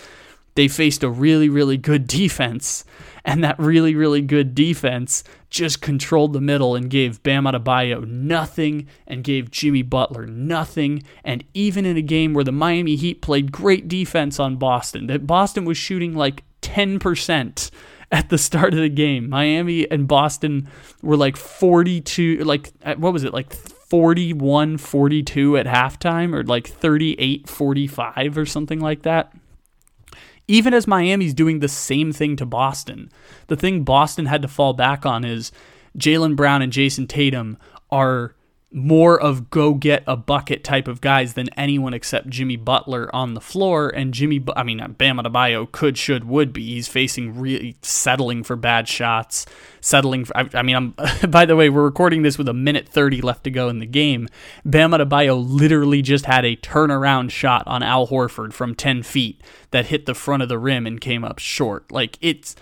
they 0.55 0.67
faced 0.67 1.03
a 1.03 1.09
really, 1.09 1.49
really 1.49 1.77
good 1.77 2.05
defense, 2.05 2.83
and 3.23 3.43
that 3.43 3.57
really, 3.57 3.95
really 3.95 4.21
good 4.21 4.53
defense 4.53 5.23
just 5.49 5.81
controlled 5.81 6.33
the 6.33 6.41
middle 6.41 6.75
and 6.75 6.89
gave 6.89 7.23
Bam 7.23 7.45
Adebayo 7.45 8.05
nothing 8.05 8.87
and 9.07 9.23
gave 9.23 9.51
Jimmy 9.51 9.81
Butler 9.81 10.27
nothing. 10.27 11.03
And 11.23 11.43
even 11.53 11.85
in 11.85 11.97
a 11.97 12.01
game 12.01 12.33
where 12.33 12.43
the 12.43 12.51
Miami 12.51 12.95
Heat 12.95 13.21
played 13.21 13.51
great 13.51 13.87
defense 13.87 14.39
on 14.39 14.57
Boston, 14.57 15.07
that 15.07 15.25
Boston 15.25 15.65
was 15.65 15.77
shooting 15.77 16.13
like 16.13 16.43
10% 16.61 17.71
at 18.11 18.29
the 18.29 18.37
start 18.37 18.73
of 18.73 18.79
the 18.79 18.89
game. 18.89 19.29
Miami 19.29 19.89
and 19.89 20.07
Boston 20.07 20.67
were 21.01 21.17
like 21.17 21.37
42, 21.37 22.39
like, 22.39 22.71
what 22.97 23.13
was 23.13 23.23
it, 23.23 23.33
like 23.33 23.53
41 23.53 24.77
42 24.77 25.57
at 25.57 25.65
halftime 25.65 26.33
or 26.33 26.43
like 26.43 26.67
38 26.67 27.49
45 27.49 28.37
or 28.37 28.45
something 28.45 28.79
like 28.79 29.01
that. 29.01 29.33
Even 30.47 30.73
as 30.73 30.87
Miami's 30.87 31.33
doing 31.33 31.59
the 31.59 31.67
same 31.67 32.11
thing 32.11 32.35
to 32.35 32.45
Boston, 32.45 33.11
the 33.47 33.55
thing 33.55 33.83
Boston 33.83 34.27
had 34.27 34.41
to 34.41 34.47
fall 34.47 34.73
back 34.73 35.05
on 35.05 35.23
is 35.23 35.51
Jaylen 35.97 36.35
Brown 36.35 36.61
and 36.61 36.71
Jayson 36.71 37.07
Tatum 37.07 37.57
are 37.91 38.35
more 38.71 39.19
of 39.19 39.49
go 39.49 39.73
get 39.73 40.03
a 40.05 40.15
bucket 40.15 40.63
type 40.63 40.87
of 40.87 41.01
guys 41.01 41.33
than 41.33 41.49
anyone 41.57 41.93
except 41.93 42.29
Jimmy 42.29 42.55
Butler 42.55 43.13
on 43.15 43.33
the 43.33 43.41
floor. 43.41 43.89
And 43.89 44.13
Jimmy, 44.13 44.43
I 44.55 44.61
mean, 44.61 44.77
Bam 44.97 45.17
Adebayo 45.17 45.71
could, 45.71 45.97
should, 45.97 46.25
would 46.25 46.53
be. 46.53 46.75
He's 46.75 46.87
facing 46.87 47.39
really 47.39 47.77
settling 47.81 48.43
for 48.43 48.55
bad 48.55 48.87
shots, 48.87 49.47
settling. 49.81 50.25
For, 50.25 50.37
I, 50.37 50.49
I 50.53 50.61
mean, 50.61 50.75
I'm. 50.75 50.95
by 51.29 51.45
the 51.45 51.55
way, 51.55 51.69
we're 51.69 51.83
recording 51.83 52.21
this 52.21 52.37
with 52.37 52.47
a 52.47 52.53
minute 52.53 52.87
thirty 52.87 53.21
left 53.21 53.43
to 53.45 53.51
go 53.51 53.69
in 53.69 53.79
the 53.79 53.87
game. 53.87 54.27
Bam 54.63 54.91
Adebayo 54.91 55.43
literally 55.43 56.03
just 56.03 56.25
had 56.25 56.45
a 56.45 56.55
turnaround 56.55 57.31
shot 57.31 57.63
on 57.65 57.81
Al 57.81 58.07
Horford 58.07 58.53
from 58.53 58.75
ten 58.75 59.01
feet 59.01 59.41
that 59.71 59.87
hit 59.87 60.05
the 60.05 60.13
front 60.13 60.43
of 60.43 60.49
the 60.49 60.59
rim 60.59 60.85
and 60.85 61.01
came 61.01 61.23
up 61.23 61.39
short. 61.39 61.91
Like 61.91 62.17
it's 62.21 62.55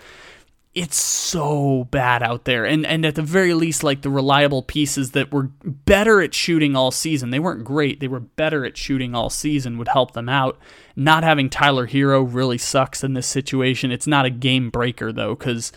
it's 0.74 0.96
so 0.96 1.88
bad 1.90 2.22
out 2.22 2.44
there. 2.44 2.64
And 2.64 2.86
and 2.86 3.04
at 3.04 3.14
the 3.14 3.22
very 3.22 3.54
least, 3.54 3.82
like 3.82 4.02
the 4.02 4.10
reliable 4.10 4.62
pieces 4.62 5.12
that 5.12 5.32
were 5.32 5.50
better 5.64 6.20
at 6.20 6.34
shooting 6.34 6.76
all 6.76 6.90
season, 6.90 7.30
they 7.30 7.38
weren't 7.38 7.64
great. 7.64 8.00
They 8.00 8.08
were 8.08 8.20
better 8.20 8.64
at 8.64 8.76
shooting 8.76 9.14
all 9.14 9.30
season 9.30 9.78
would 9.78 9.88
help 9.88 10.12
them 10.12 10.28
out. 10.28 10.58
Not 10.94 11.24
having 11.24 11.50
Tyler 11.50 11.88
Herro 11.88 12.22
really 12.22 12.58
sucks 12.58 13.02
in 13.02 13.14
this 13.14 13.26
situation. 13.26 13.90
It's 13.90 14.06
not 14.06 14.26
a 14.26 14.30
game 14.30 14.70
breaker 14.70 15.12
though, 15.12 15.34
because 15.34 15.72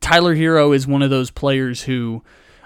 Tyler 0.00 0.34
Herro 0.34 0.74
is 0.74 0.86
one 0.86 1.02
of 1.02 1.10
those 1.10 1.30
players 1.30 1.82
who. 1.82 2.22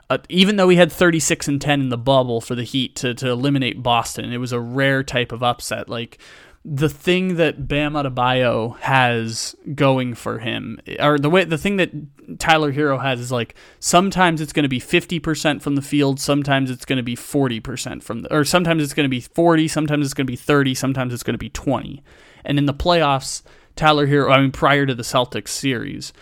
Uh, 0.08 0.18
even 0.28 0.56
though 0.56 0.68
he 0.68 0.76
had 0.76 0.90
36 0.90 1.46
and 1.46 1.60
10 1.60 1.82
in 1.82 1.88
the 1.88 1.96
bubble 1.96 2.40
for 2.40 2.56
the 2.56 2.64
Heat 2.64 2.96
to, 2.96 3.14
to 3.14 3.28
eliminate 3.28 3.80
Boston, 3.80 4.32
it 4.32 4.38
was 4.38 4.50
a 4.50 4.58
rare 4.58 5.04
type 5.04 5.30
of 5.30 5.44
upset. 5.44 5.88
Like 5.88 6.18
the 6.64 6.90
thing 6.90 7.36
that 7.36 7.66
Bam 7.66 7.94
Adebayo 7.94 8.78
has 8.80 9.56
going 9.74 10.14
for 10.14 10.40
him, 10.40 10.78
or 10.98 11.18
the 11.18 11.30
way 11.30 11.44
the 11.44 11.56
thing 11.56 11.76
that 11.76 11.90
Tyler 12.38 12.72
Herro 12.72 13.00
has 13.00 13.18
is 13.18 13.32
like 13.32 13.54
sometimes 13.78 14.42
it's 14.42 14.52
going 14.52 14.64
to 14.64 14.68
be 14.68 14.78
fifty 14.78 15.18
percent 15.18 15.62
from 15.62 15.74
the 15.74 15.82
field, 15.82 16.20
sometimes 16.20 16.70
it's 16.70 16.84
going 16.84 16.98
to 16.98 17.02
be 17.02 17.16
forty 17.16 17.60
percent 17.60 18.02
from 18.02 18.20
the, 18.20 18.34
or 18.34 18.44
sometimes 18.44 18.82
it's 18.82 18.92
going 18.92 19.04
to 19.04 19.08
be 19.08 19.20
forty, 19.20 19.68
sometimes 19.68 20.04
it's 20.04 20.14
going 20.14 20.26
to 20.26 20.30
be 20.30 20.36
thirty, 20.36 20.74
sometimes 20.74 21.14
it's 21.14 21.22
going 21.22 21.34
to 21.34 21.38
be 21.38 21.48
twenty. 21.48 22.02
And 22.44 22.58
in 22.58 22.66
the 22.66 22.74
playoffs, 22.74 23.42
Tyler 23.74 24.06
Herro, 24.06 24.30
I 24.30 24.40
mean, 24.40 24.52
prior 24.52 24.84
to 24.84 24.94
the 24.94 25.02
Celtics 25.02 25.48
series, 25.48 26.12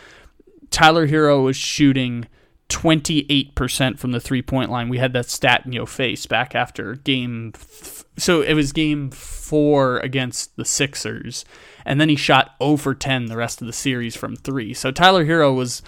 Tyler 0.70 1.09
Herro 1.09 1.43
was 1.43 1.57
shooting 1.57 2.26
28% 2.69 3.99
from 3.99 4.12
the 4.12 4.21
three 4.21 4.43
point 4.43 4.71
line. 4.71 4.89
We 4.89 4.99
had 4.99 5.12
that 5.14 5.31
stat 5.31 5.62
in 5.64 5.73
your 5.73 5.87
face 5.87 6.27
back 6.27 6.55
after 6.55 6.97
game. 6.97 7.53
Th- 7.53 8.05
so 8.19 8.43
it 8.43 8.55
was 8.55 8.73
game 8.73 9.11
four 9.11 9.99
against 9.99 10.57
the 10.57 10.64
Sixers. 10.64 11.45
And 11.85 12.01
then 12.01 12.09
he 12.09 12.16
shot 12.16 12.55
0 12.62 12.77
for 12.77 12.95
10 12.95 13.27
the 13.27 13.37
rest 13.37 13.61
of 13.61 13.66
the 13.66 13.73
series 13.73 14.16
from 14.16 14.37
three. 14.37 14.75
So 14.75 14.91
Tyler 14.91 15.25
Herro 15.25 15.55
was 15.55 15.83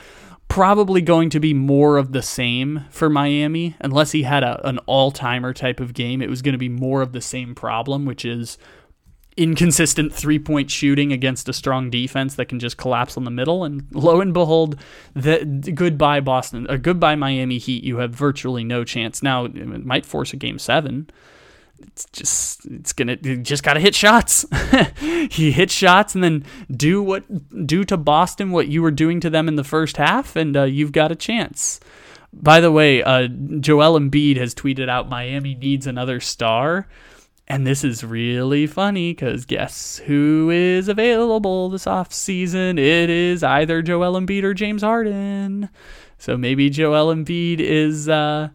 probably 0.48 1.00
going 1.00 1.30
to 1.30 1.38
be 1.40 1.54
more 1.54 1.96
of 1.96 2.12
the 2.12 2.22
same 2.22 2.84
for 2.90 3.08
Miami. 3.10 3.76
Unless 3.80 4.12
he 4.12 4.22
had 4.22 4.42
a, 4.42 4.66
an 4.66 4.78
all 4.80 5.10
timer 5.10 5.52
type 5.52 5.80
of 5.80 5.94
game, 5.94 6.22
it 6.22 6.30
was 6.30 6.42
going 6.42 6.54
to 6.54 6.58
be 6.58 6.68
more 6.68 7.02
of 7.02 7.12
the 7.12 7.20
same 7.20 7.54
problem, 7.54 8.04
which 8.04 8.24
is 8.24 8.58
inconsistent 9.36 10.12
three 10.12 10.38
point 10.38 10.70
shooting 10.70 11.12
against 11.12 11.48
a 11.48 11.52
strong 11.52 11.90
defense 11.90 12.34
that 12.34 12.46
can 12.46 12.58
just 12.58 12.76
collapse 12.76 13.16
on 13.16 13.24
the 13.24 13.30
middle. 13.30 13.64
And 13.64 13.86
lo 13.92 14.20
and 14.20 14.34
behold, 14.34 14.78
the, 15.14 15.44
goodbye 15.74 16.20
Boston, 16.20 16.66
a 16.68 16.74
uh, 16.74 16.76
goodbye 16.76 17.14
Miami 17.14 17.58
Heat. 17.58 17.84
You 17.84 17.98
have 17.98 18.12
virtually 18.12 18.64
no 18.64 18.84
chance 18.84 19.22
now. 19.22 19.44
It 19.46 19.84
might 19.84 20.06
force 20.06 20.32
a 20.32 20.36
game 20.36 20.58
seven. 20.58 21.08
It's 21.80 22.04
just 22.12 22.66
it's 22.66 22.92
gonna 22.92 23.16
you 23.22 23.38
just 23.38 23.62
gotta 23.62 23.80
hit 23.80 23.94
shots. 23.94 24.44
he 25.30 25.50
hit 25.50 25.70
shots 25.70 26.14
and 26.14 26.22
then 26.22 26.44
do 26.70 27.02
what 27.02 27.24
do 27.66 27.84
to 27.84 27.96
Boston 27.96 28.50
what 28.50 28.68
you 28.68 28.82
were 28.82 28.90
doing 28.90 29.20
to 29.20 29.30
them 29.30 29.48
in 29.48 29.56
the 29.56 29.64
first 29.64 29.96
half, 29.96 30.36
and 30.36 30.56
uh, 30.56 30.64
you've 30.64 30.92
got 30.92 31.10
a 31.10 31.16
chance. 31.16 31.80
By 32.32 32.60
the 32.60 32.70
way, 32.70 33.02
uh, 33.02 33.26
Joel 33.26 33.98
Embiid 33.98 34.36
has 34.36 34.54
tweeted 34.54 34.88
out 34.88 35.08
Miami 35.08 35.54
needs 35.54 35.86
another 35.86 36.20
star. 36.20 36.86
And 37.50 37.66
this 37.66 37.82
is 37.82 38.04
really 38.04 38.68
funny 38.68 39.10
because 39.10 39.44
guess 39.44 39.98
who 40.06 40.50
is 40.50 40.86
available 40.86 41.68
this 41.68 41.84
off 41.84 42.12
season? 42.12 42.78
It 42.78 43.10
is 43.10 43.42
either 43.42 43.82
Joel 43.82 44.12
Embiid 44.12 44.44
or 44.44 44.54
James 44.54 44.82
Harden. 44.82 45.68
So 46.16 46.36
maybe 46.36 46.70
Joel 46.70 47.12
Embiid 47.12 47.58
is 47.58 48.08
uh, 48.08 48.50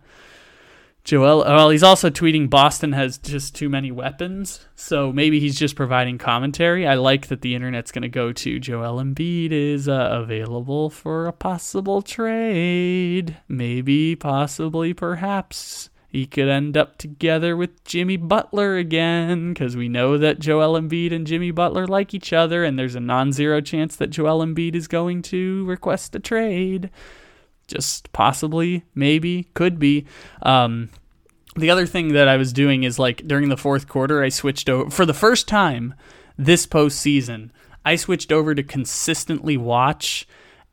Joel. 1.03 1.39
Well, 1.39 1.71
he's 1.71 1.83
also 1.83 2.09
tweeting 2.09 2.49
Boston 2.49 2.93
has 2.93 3.17
just 3.17 3.53
too 3.53 3.67
many 3.67 3.91
weapons. 3.91 4.65
So 4.75 5.11
maybe 5.11 5.41
he's 5.41 5.59
just 5.59 5.75
providing 5.75 6.17
commentary. 6.17 6.87
I 6.87 6.93
like 6.93 7.27
that 7.27 7.41
the 7.41 7.53
internet's 7.53 7.91
going 7.91 8.03
to 8.03 8.07
go 8.07 8.31
to 8.31 8.59
Joel 8.61 9.03
Embiid 9.03 9.51
is 9.51 9.89
uh, 9.89 10.07
available 10.23 10.89
for 10.89 11.27
a 11.27 11.33
possible 11.33 12.01
trade. 12.01 13.35
Maybe, 13.49 14.15
possibly, 14.15 14.93
perhaps 14.93 15.89
he 16.15 16.25
could 16.25 16.47
end 16.47 16.77
up 16.77 16.97
together 16.97 17.57
with 17.57 17.83
Jimmy 17.83 18.15
Butler 18.15 18.77
again 18.77 19.51
because 19.53 19.75
we 19.75 19.89
know 19.89 20.17
that 20.17 20.39
Joel 20.39 20.79
Embiid 20.79 21.13
and 21.13 21.27
Jimmy 21.27 21.51
Butler 21.51 21.85
like 21.85 22.13
each 22.13 22.31
other, 22.31 22.63
and 22.63 22.79
there's 22.79 22.95
a 22.95 23.01
non 23.01 23.33
zero 23.33 23.59
chance 23.59 23.97
that 23.97 24.11
Joel 24.11 24.39
Embiid 24.39 24.75
is 24.75 24.87
going 24.87 25.21
to 25.23 25.65
request 25.65 26.15
a 26.15 26.19
trade. 26.19 26.89
Just 27.67 28.13
possibly, 28.13 28.85
maybe, 28.95 29.49
could 29.55 29.77
be. 29.77 30.05
Um, 30.41 30.89
the 31.57 31.69
other 31.69 31.85
thing 31.85 32.13
that 32.13 32.29
I 32.29 32.37
was 32.37 32.53
doing 32.53 32.83
is 32.83 32.97
like 32.97 33.27
during 33.27 33.49
the 33.49 33.57
fourth 33.57 33.89
quarter, 33.89 34.23
I 34.23 34.29
switched 34.29 34.69
over 34.69 34.89
for 34.89 35.05
the 35.05 35.13
first 35.13 35.49
time 35.49 35.95
this 36.37 36.65
postseason. 36.65 37.49
I 37.83 37.97
switched 37.97 38.31
over 38.31 38.55
to 38.55 38.63
consistently 38.63 39.57
watch 39.57 40.25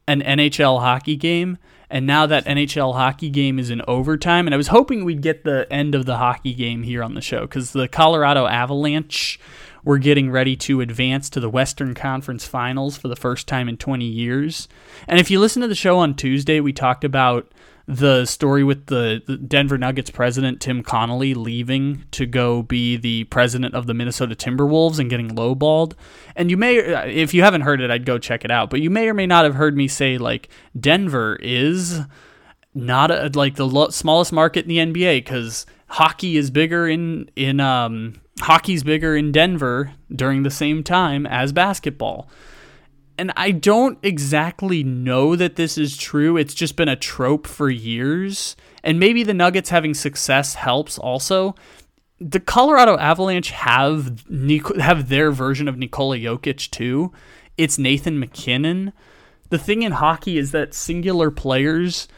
an 0.06 0.20
NHL 0.22 0.78
hockey 0.78 1.16
game 1.16 1.58
and 1.92 2.06
now 2.06 2.24
that 2.24 2.46
NHL 2.46 2.94
hockey 2.94 3.28
game 3.28 3.58
is 3.58 3.68
in 3.68 3.82
overtime, 3.86 4.46
and 4.46 4.54
I 4.54 4.56
was 4.56 4.68
hoping 4.68 5.04
we'd 5.04 5.20
get 5.20 5.44
the 5.44 5.70
end 5.70 5.94
of 5.94 6.06
the 6.06 6.16
hockey 6.16 6.54
game 6.54 6.84
here 6.84 7.02
on 7.02 7.12
the 7.12 7.20
show 7.20 7.42
because 7.42 7.72
the 7.72 7.86
Colorado 7.86 8.46
Avalanche 8.46 9.38
were 9.84 9.98
getting 9.98 10.30
ready 10.30 10.56
to 10.56 10.80
advance 10.80 11.28
to 11.28 11.38
the 11.38 11.50
Western 11.50 11.92
Conference 11.92 12.46
Finals 12.46 12.96
for 12.96 13.08
the 13.08 13.16
first 13.16 13.46
time 13.46 13.68
in 13.68 13.76
20 13.76 14.06
years. 14.06 14.68
And 15.06 15.20
if 15.20 15.30
you 15.30 15.38
listen 15.38 15.60
to 15.60 15.68
the 15.68 15.74
show 15.74 15.98
on 15.98 16.14
Tuesday, 16.14 16.60
we 16.60 16.72
talked 16.72 17.04
about 17.04 17.52
the 17.96 18.24
story 18.24 18.64
with 18.64 18.86
the, 18.86 19.22
Denver 19.46 19.76
Nuggets 19.76 20.10
president 20.10 20.60
Tim 20.60 20.82
Connolly 20.82 21.34
leaving 21.34 22.04
to 22.12 22.26
go 22.26 22.62
be 22.62 22.96
the 22.96 23.24
president 23.24 23.74
of 23.74 23.86
the 23.86 23.94
Minnesota 23.94 24.34
Timberwolves 24.34 24.98
and 24.98 25.10
getting 25.10 25.30
lowballed. 25.30 25.94
And 26.34 26.50
you 26.50 26.56
may, 26.56 26.76
if 26.76 27.34
you 27.34 27.42
haven't 27.42 27.62
heard 27.62 27.80
it, 27.80 27.90
I'd 27.90 28.06
go 28.06 28.18
check 28.18 28.44
it 28.44 28.50
out. 28.50 28.70
But 28.70 28.80
you 28.80 28.88
may 28.88 29.08
or 29.08 29.14
may 29.14 29.26
not 29.26 29.44
have 29.44 29.54
heard 29.54 29.76
me 29.76 29.88
say 29.88 30.16
like 30.16 30.48
Denver 30.78 31.36
is 31.36 32.00
not 32.74 33.10
a, 33.10 33.30
like 33.34 33.56
the 33.56 33.66
lo- 33.66 33.90
smallest 33.90 34.32
market 34.32 34.64
in 34.66 34.68
the 34.68 34.78
NBA 34.78 35.18
because 35.18 35.66
hockey 35.88 36.36
is 36.36 36.50
bigger 36.50 36.88
in 36.88 37.30
in 37.36 37.60
um, 37.60 38.20
hockey's 38.40 38.82
bigger 38.82 39.14
in 39.14 39.32
Denver 39.32 39.92
during 40.14 40.42
the 40.42 40.50
same 40.50 40.82
time 40.82 41.26
as 41.26 41.52
basketball 41.52 42.28
and 43.18 43.32
I 43.36 43.50
don't 43.50 43.98
exactly 44.02 44.82
know 44.82 45.36
that 45.36 45.56
this 45.56 45.76
is 45.78 45.96
true. 45.96 46.36
It's 46.36 46.54
just 46.54 46.76
been 46.76 46.88
a 46.88 46.96
trope 46.96 47.46
for 47.46 47.70
years. 47.70 48.56
And 48.82 48.98
maybe 48.98 49.22
the 49.22 49.34
Nuggets 49.34 49.70
having 49.70 49.94
success 49.94 50.54
helps 50.54 50.98
also. 50.98 51.54
The 52.18 52.40
Colorado 52.40 52.96
Avalanche 52.98 53.50
have 53.50 54.24
have 54.78 55.08
their 55.08 55.30
version 55.32 55.68
of 55.68 55.76
Nikola 55.76 56.16
Jokic 56.16 56.70
too. 56.70 57.12
It's 57.58 57.78
Nathan 57.78 58.18
MacKinnon. 58.18 58.92
The 59.50 59.58
thing 59.58 59.82
in 59.82 59.92
hockey 59.92 60.38
is 60.38 60.52
that 60.52 60.72
singular 60.72 61.30
players 61.30 62.08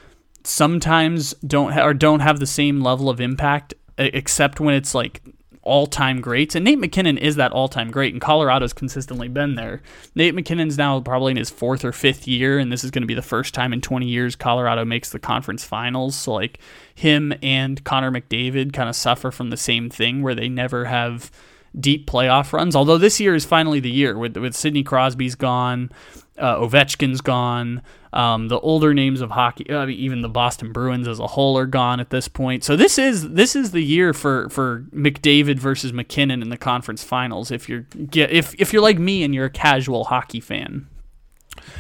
sometimes 0.45 1.33
don't 1.47 1.73
ha- 1.73 1.85
or 1.85 1.95
don't 1.95 2.21
have 2.21 2.39
the 2.39 2.47
same 2.47 2.81
level 2.81 3.09
of 3.09 3.21
impact 3.21 3.75
except 3.99 4.61
when 4.61 4.75
it's 4.75 4.95
like 4.95 5.23
all 5.65 5.87
time 5.87 6.21
greats. 6.21 6.55
And 6.55 6.65
Nate 6.65 6.79
MacKinnon 6.79 7.19
is 7.19 7.37
that 7.37 7.53
all 7.53 7.69
time 7.69 7.91
great, 7.91 8.13
and 8.13 8.21
Colorado's 8.21 8.73
consistently 8.73 9.29
been 9.29 9.55
there. 9.55 9.83
Nate 10.15 10.35
MacKinnon's 10.35 10.79
now 10.79 11.01
probably 11.01 11.33
in 11.33 11.37
his 11.37 11.51
fourth 11.51 11.85
or 11.85 11.93
fifth 11.93 12.29
year, 12.29 12.59
and 12.59 12.73
this 12.73 12.85
is 12.85 12.91
going 12.91 13.03
to 13.03 13.07
be 13.07 13.15
the 13.15 13.23
first 13.23 13.55
time 13.55 13.73
in 13.73 13.81
20 13.81 14.07
years 14.07 14.37
Colorado 14.37 14.85
makes 14.85 15.11
the 15.11 15.19
conference 15.19 15.65
finals. 15.65 16.15
So, 16.17 16.33
like, 16.33 16.59
him 16.95 17.35
and 17.43 17.83
Connor 17.85 18.11
McDavid 18.11 18.73
kind 18.73 18.89
of 18.89 18.97
suffer 18.97 19.31
from 19.31 19.51
the 19.51 19.57
same 19.57 19.91
thing 19.91 20.23
where 20.23 20.35
they 20.35 20.49
never 20.49 20.87
have 20.87 21.31
deep 21.79 22.07
playoff 22.07 22.53
runs. 22.53 22.77
Although 22.77 22.99
this 22.99 23.21
year 23.21 23.35
is 23.35 23.45
finally 23.45 23.81
the 23.81 23.91
year 23.91 24.17
with 24.17 24.37
with 24.37 24.55
Sidney 24.55 24.83
Crosby's 24.83 25.35
gone, 25.35 25.91
uh, 26.39 26.57
Ovechkin's 26.57 27.21
gone. 27.21 27.83
Um, 28.13 28.47
the 28.47 28.61
older 28.61 28.95
names 28.95 29.21
of 29.21 29.31
hockey, 29.31 29.67
even 29.69 30.21
the 30.21 30.29
Boston 30.29 30.73
Bruins 30.73 31.09
as 31.09 31.19
a 31.19 31.27
whole 31.27 31.59
are 31.59 31.67
gone 31.67 31.99
at 31.99 32.11
this 32.11 32.29
point. 32.29 32.63
So 32.63 32.77
this 32.77 32.97
is 32.97 33.31
this 33.31 33.57
is 33.57 33.73
the 33.73 33.83
year 33.83 34.13
for 34.13 34.49
for 34.51 34.85
McDavid 34.95 35.59
versus 35.59 35.93
MacKinnon 35.93 36.41
in 36.41 36.49
the 36.49 36.57
conference 36.57 37.03
finals. 37.03 37.51
If 37.51 37.69
you're 37.69 37.87
if 38.13 38.55
if 38.61 38.73
you're 38.73 38.83
like 38.83 38.99
me 38.99 39.25
and 39.25 39.35
you're 39.35 39.47
a 39.47 39.51
casual 39.51 40.05
hockey 40.05 40.41
fan, 40.41 40.87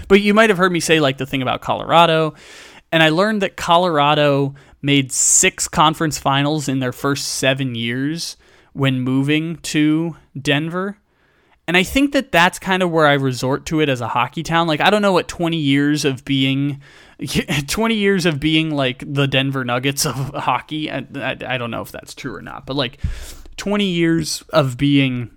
but 0.08 0.22
you 0.22 0.34
might 0.34 0.50
have 0.50 0.58
heard 0.58 0.72
me 0.72 0.80
say 0.80 0.98
like 0.98 1.18
the 1.18 1.26
thing 1.26 1.42
about 1.42 1.60
Colorado, 1.60 2.34
and 2.90 3.02
I 3.02 3.10
learned 3.10 3.42
that 3.42 3.56
Colorado 3.56 4.54
made 4.82 5.12
six 5.12 5.68
conference 5.68 6.18
finals 6.18 6.68
in 6.68 6.80
their 6.80 6.92
first 6.92 7.28
seven 7.28 7.74
years 7.74 8.36
when 8.74 9.00
moving 9.00 9.56
to 9.56 10.16
Denver. 10.40 10.98
And 11.66 11.76
I 11.78 11.82
think 11.82 12.12
that 12.12 12.30
that's 12.30 12.58
kind 12.58 12.82
of 12.82 12.90
where 12.90 13.06
I 13.06 13.14
resort 13.14 13.64
to 13.66 13.80
it 13.80 13.88
as 13.88 14.02
a 14.02 14.08
hockey 14.08 14.42
town. 14.42 14.66
Like 14.66 14.82
I 14.82 14.90
don't 14.90 15.00
know 15.00 15.14
what 15.14 15.28
20 15.28 15.56
years 15.56 16.04
of 16.04 16.24
being 16.24 16.82
20 17.66 17.94
years 17.94 18.26
of 18.26 18.38
being 18.38 18.70
like 18.70 19.02
the 19.06 19.26
Denver 19.26 19.64
Nuggets 19.64 20.04
of 20.04 20.14
hockey. 20.34 20.90
I, 20.90 21.06
I, 21.14 21.36
I 21.46 21.58
don't 21.58 21.70
know 21.70 21.80
if 21.80 21.90
that's 21.90 22.14
true 22.14 22.34
or 22.34 22.42
not, 22.42 22.66
but 22.66 22.76
like 22.76 23.00
20 23.56 23.86
years 23.86 24.42
of 24.50 24.76
being 24.76 25.30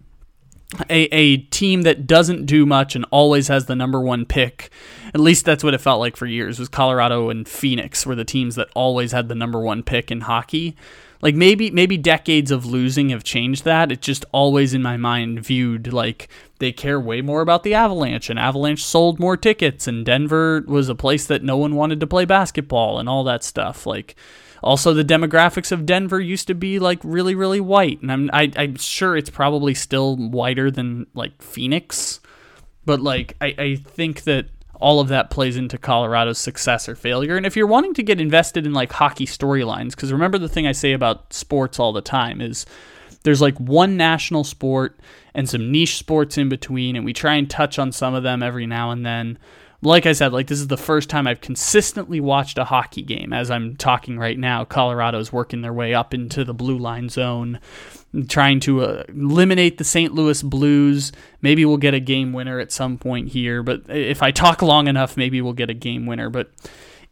a, 0.90 1.04
a 1.16 1.38
team 1.38 1.84
that 1.84 2.08
doesn't 2.08 2.46
do 2.46 2.66
much 2.66 2.96
and 2.96 3.06
always 3.10 3.48
has 3.48 3.68
the 3.68 3.76
number 3.76 4.02
one 4.02 4.26
pick. 4.26 4.70
At 5.14 5.20
least 5.22 5.46
that's 5.46 5.64
what 5.64 5.74
it 5.74 5.80
felt 5.80 6.00
like 6.00 6.18
for 6.18 6.26
years. 6.26 6.60
Was 6.60 6.68
Colorado 6.68 7.30
and 7.30 7.48
Phoenix 7.48 8.06
were 8.06 8.16
the 8.16 8.26
teams 8.26 8.56
that 8.56 8.68
always 8.76 9.14
had 9.14 9.30
the 9.30 9.36
number 9.36 9.62
one 9.62 9.82
pick 9.84 10.12
in 10.12 10.22
hockey. 10.22 10.76
Like 11.22 11.36
maybe 11.36 11.72
maybe 11.72 11.98
decades 11.98 12.52
of 12.52 12.66
losing 12.66 13.10
have 13.10 13.24
changed 13.24 13.64
that. 13.66 13.92
It's 13.92 14.06
just 14.06 14.26
always 14.32 14.74
in 14.74 14.82
my 14.82 14.98
mind 14.98 15.44
viewed 15.44 15.92
like 15.92 16.30
they 16.60 16.72
care 16.72 17.00
way 17.00 17.22
more 17.22 17.42
about 17.42 17.64
the 17.64 17.74
Avalanche 17.74 18.30
and 18.30 18.40
Avalanche 18.40 18.84
sold 18.84 19.20
more 19.20 19.38
tickets 19.38 19.88
and 19.88 20.06
Denver 20.06 20.64
was 20.68 20.90
a 20.90 20.96
place 20.96 21.26
that 21.28 21.44
no 21.44 21.58
one 21.58 21.76
wanted 21.76 22.00
to 22.00 22.08
play 22.08 22.26
basketball 22.26 23.00
and 23.00 23.10
all 23.10 23.24
that 23.24 23.44
stuff. 23.44 23.86
Like 23.86 24.16
also 24.64 24.94
the 24.94 25.04
demographics 25.04 25.72
of 25.72 25.86
Denver 25.86 26.20
used 26.20 26.48
to 26.48 26.56
be 26.56 26.80
like 26.80 27.00
really 27.04 27.36
really 27.36 27.62
white 27.62 28.02
and 28.02 28.12
I'm 28.12 28.30
I, 28.32 28.44
am 28.44 28.52
i 28.56 28.64
am 28.64 28.76
sure 28.76 29.18
it's 29.18 29.30
probably 29.30 29.74
still 29.74 30.18
whiter 30.18 30.70
than 30.70 31.08
like 31.14 31.42
Phoenix. 31.42 32.20
But 32.86 33.02
like 33.02 33.36
I, 33.42 33.56
I 33.58 33.76
think 33.76 34.24
that 34.24 34.50
all 34.80 35.00
of 35.00 35.08
that 35.08 35.30
plays 35.30 35.58
into 35.58 35.78
Colorado's 35.78 36.38
success 36.38 36.88
or 36.88 36.96
failure. 36.96 37.36
And 37.36 37.46
if 37.46 37.56
you're 37.56 37.68
wanting 37.68 37.94
to 37.96 38.04
get 38.04 38.22
invested 38.22 38.66
in 38.66 38.74
like 38.74 38.92
hockey 38.92 39.26
storylines, 39.26 39.92
because 39.92 40.12
remember 40.12 40.38
the 40.38 40.50
thing 40.50 40.68
I 40.68 40.72
say 40.72 40.94
about 40.94 41.34
sports 41.34 41.80
all 41.80 41.94
the 41.94 42.02
time 42.02 42.42
is 42.42 42.66
there's 43.24 43.42
like 43.42 43.58
one 43.60 43.98
national 43.98 44.44
sport 44.44 45.00
and 45.34 45.50
some 45.50 45.72
niche 45.72 45.98
sports 45.98 46.38
in 46.38 46.50
between, 46.50 46.96
and 46.96 47.06
we 47.06 47.14
try 47.14 47.36
and 47.36 47.50
touch 47.50 47.80
on 47.80 47.92
some 47.92 48.14
of 48.14 48.24
them 48.24 48.44
every 48.44 48.66
now 48.66 48.92
and 48.92 49.06
then 49.06 49.38
like 49.82 50.06
I 50.06 50.14
said, 50.14 50.34
like 50.34 50.48
this 50.48 50.60
is 50.60 50.68
the 50.68 50.78
first 50.78 51.10
time 51.10 51.28
I've 51.28 51.42
consistently 51.42 52.20
watched 52.20 52.58
a 52.58 52.64
hockey 52.64 53.04
game. 53.04 53.32
As 53.32 53.52
I'm 53.52 53.76
talking 53.76 54.18
right 54.18 54.38
now, 54.38 54.66
Colorado's 54.66 55.32
working 55.32 55.62
their 55.62 55.74
way 55.74 55.94
up 55.94 56.14
into 56.14 56.44
the 56.44 56.54
blue 56.54 56.78
line 56.78 57.10
zone, 57.10 57.60
trying 58.28 58.60
to 58.62 58.82
uh, 58.82 59.04
eliminate 59.10 59.78
the 59.78 59.84
St. 59.84 60.14
Louis 60.14 60.42
Blues. 60.42 61.12
Maybe 61.42 61.64
we'll 61.64 61.78
get 61.78 61.94
a 61.94 62.00
game 62.00 62.34
winner 62.34 62.60
at 62.60 62.72
some 62.72 62.98
point 62.98 63.30
here, 63.30 63.62
but 63.62 63.84
if 63.88 64.24
I 64.24 64.32
talk 64.32 64.62
long 64.62 64.88
enough, 64.88 65.16
maybe 65.16 65.42
we'll 65.42 65.54
get 65.54 65.70
a 65.70 65.76
game 65.76 66.08
winner. 66.08 66.30
But 66.30 66.52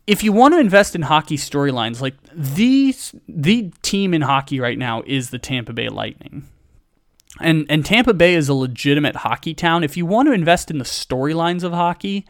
if 0.08 0.24
you 0.24 0.32
want 0.32 0.54
to 0.54 0.60
invest 0.60 0.96
in 0.96 1.04
hockey 1.04 1.38
storylines, 1.38 2.02
like 2.02 2.16
the 2.34 2.96
the 3.28 3.72
team 3.84 4.14
in 4.14 4.22
hockey 4.22 4.60
right 4.60 4.78
now 4.78 5.04
is 5.06 5.30
the 5.30 5.40
Tampa 5.40 5.74
Bay 5.74 5.90
Lightning. 5.90 6.48
And 7.42 7.66
and 7.70 7.86
Tampa 7.86 8.14
Bay 8.14 8.36
is 8.36 8.50
a 8.50 8.54
legitimate 8.54 9.18
hockey 9.18 9.54
town. 9.54 9.84
If 9.84 9.98
you 9.98 10.06
want 10.06 10.28
to 10.28 10.34
invest 10.34 10.72
in 10.72 10.78
the 10.78 10.86
storylines 10.86 11.64
of 11.64 11.74
hockey, 11.74 12.26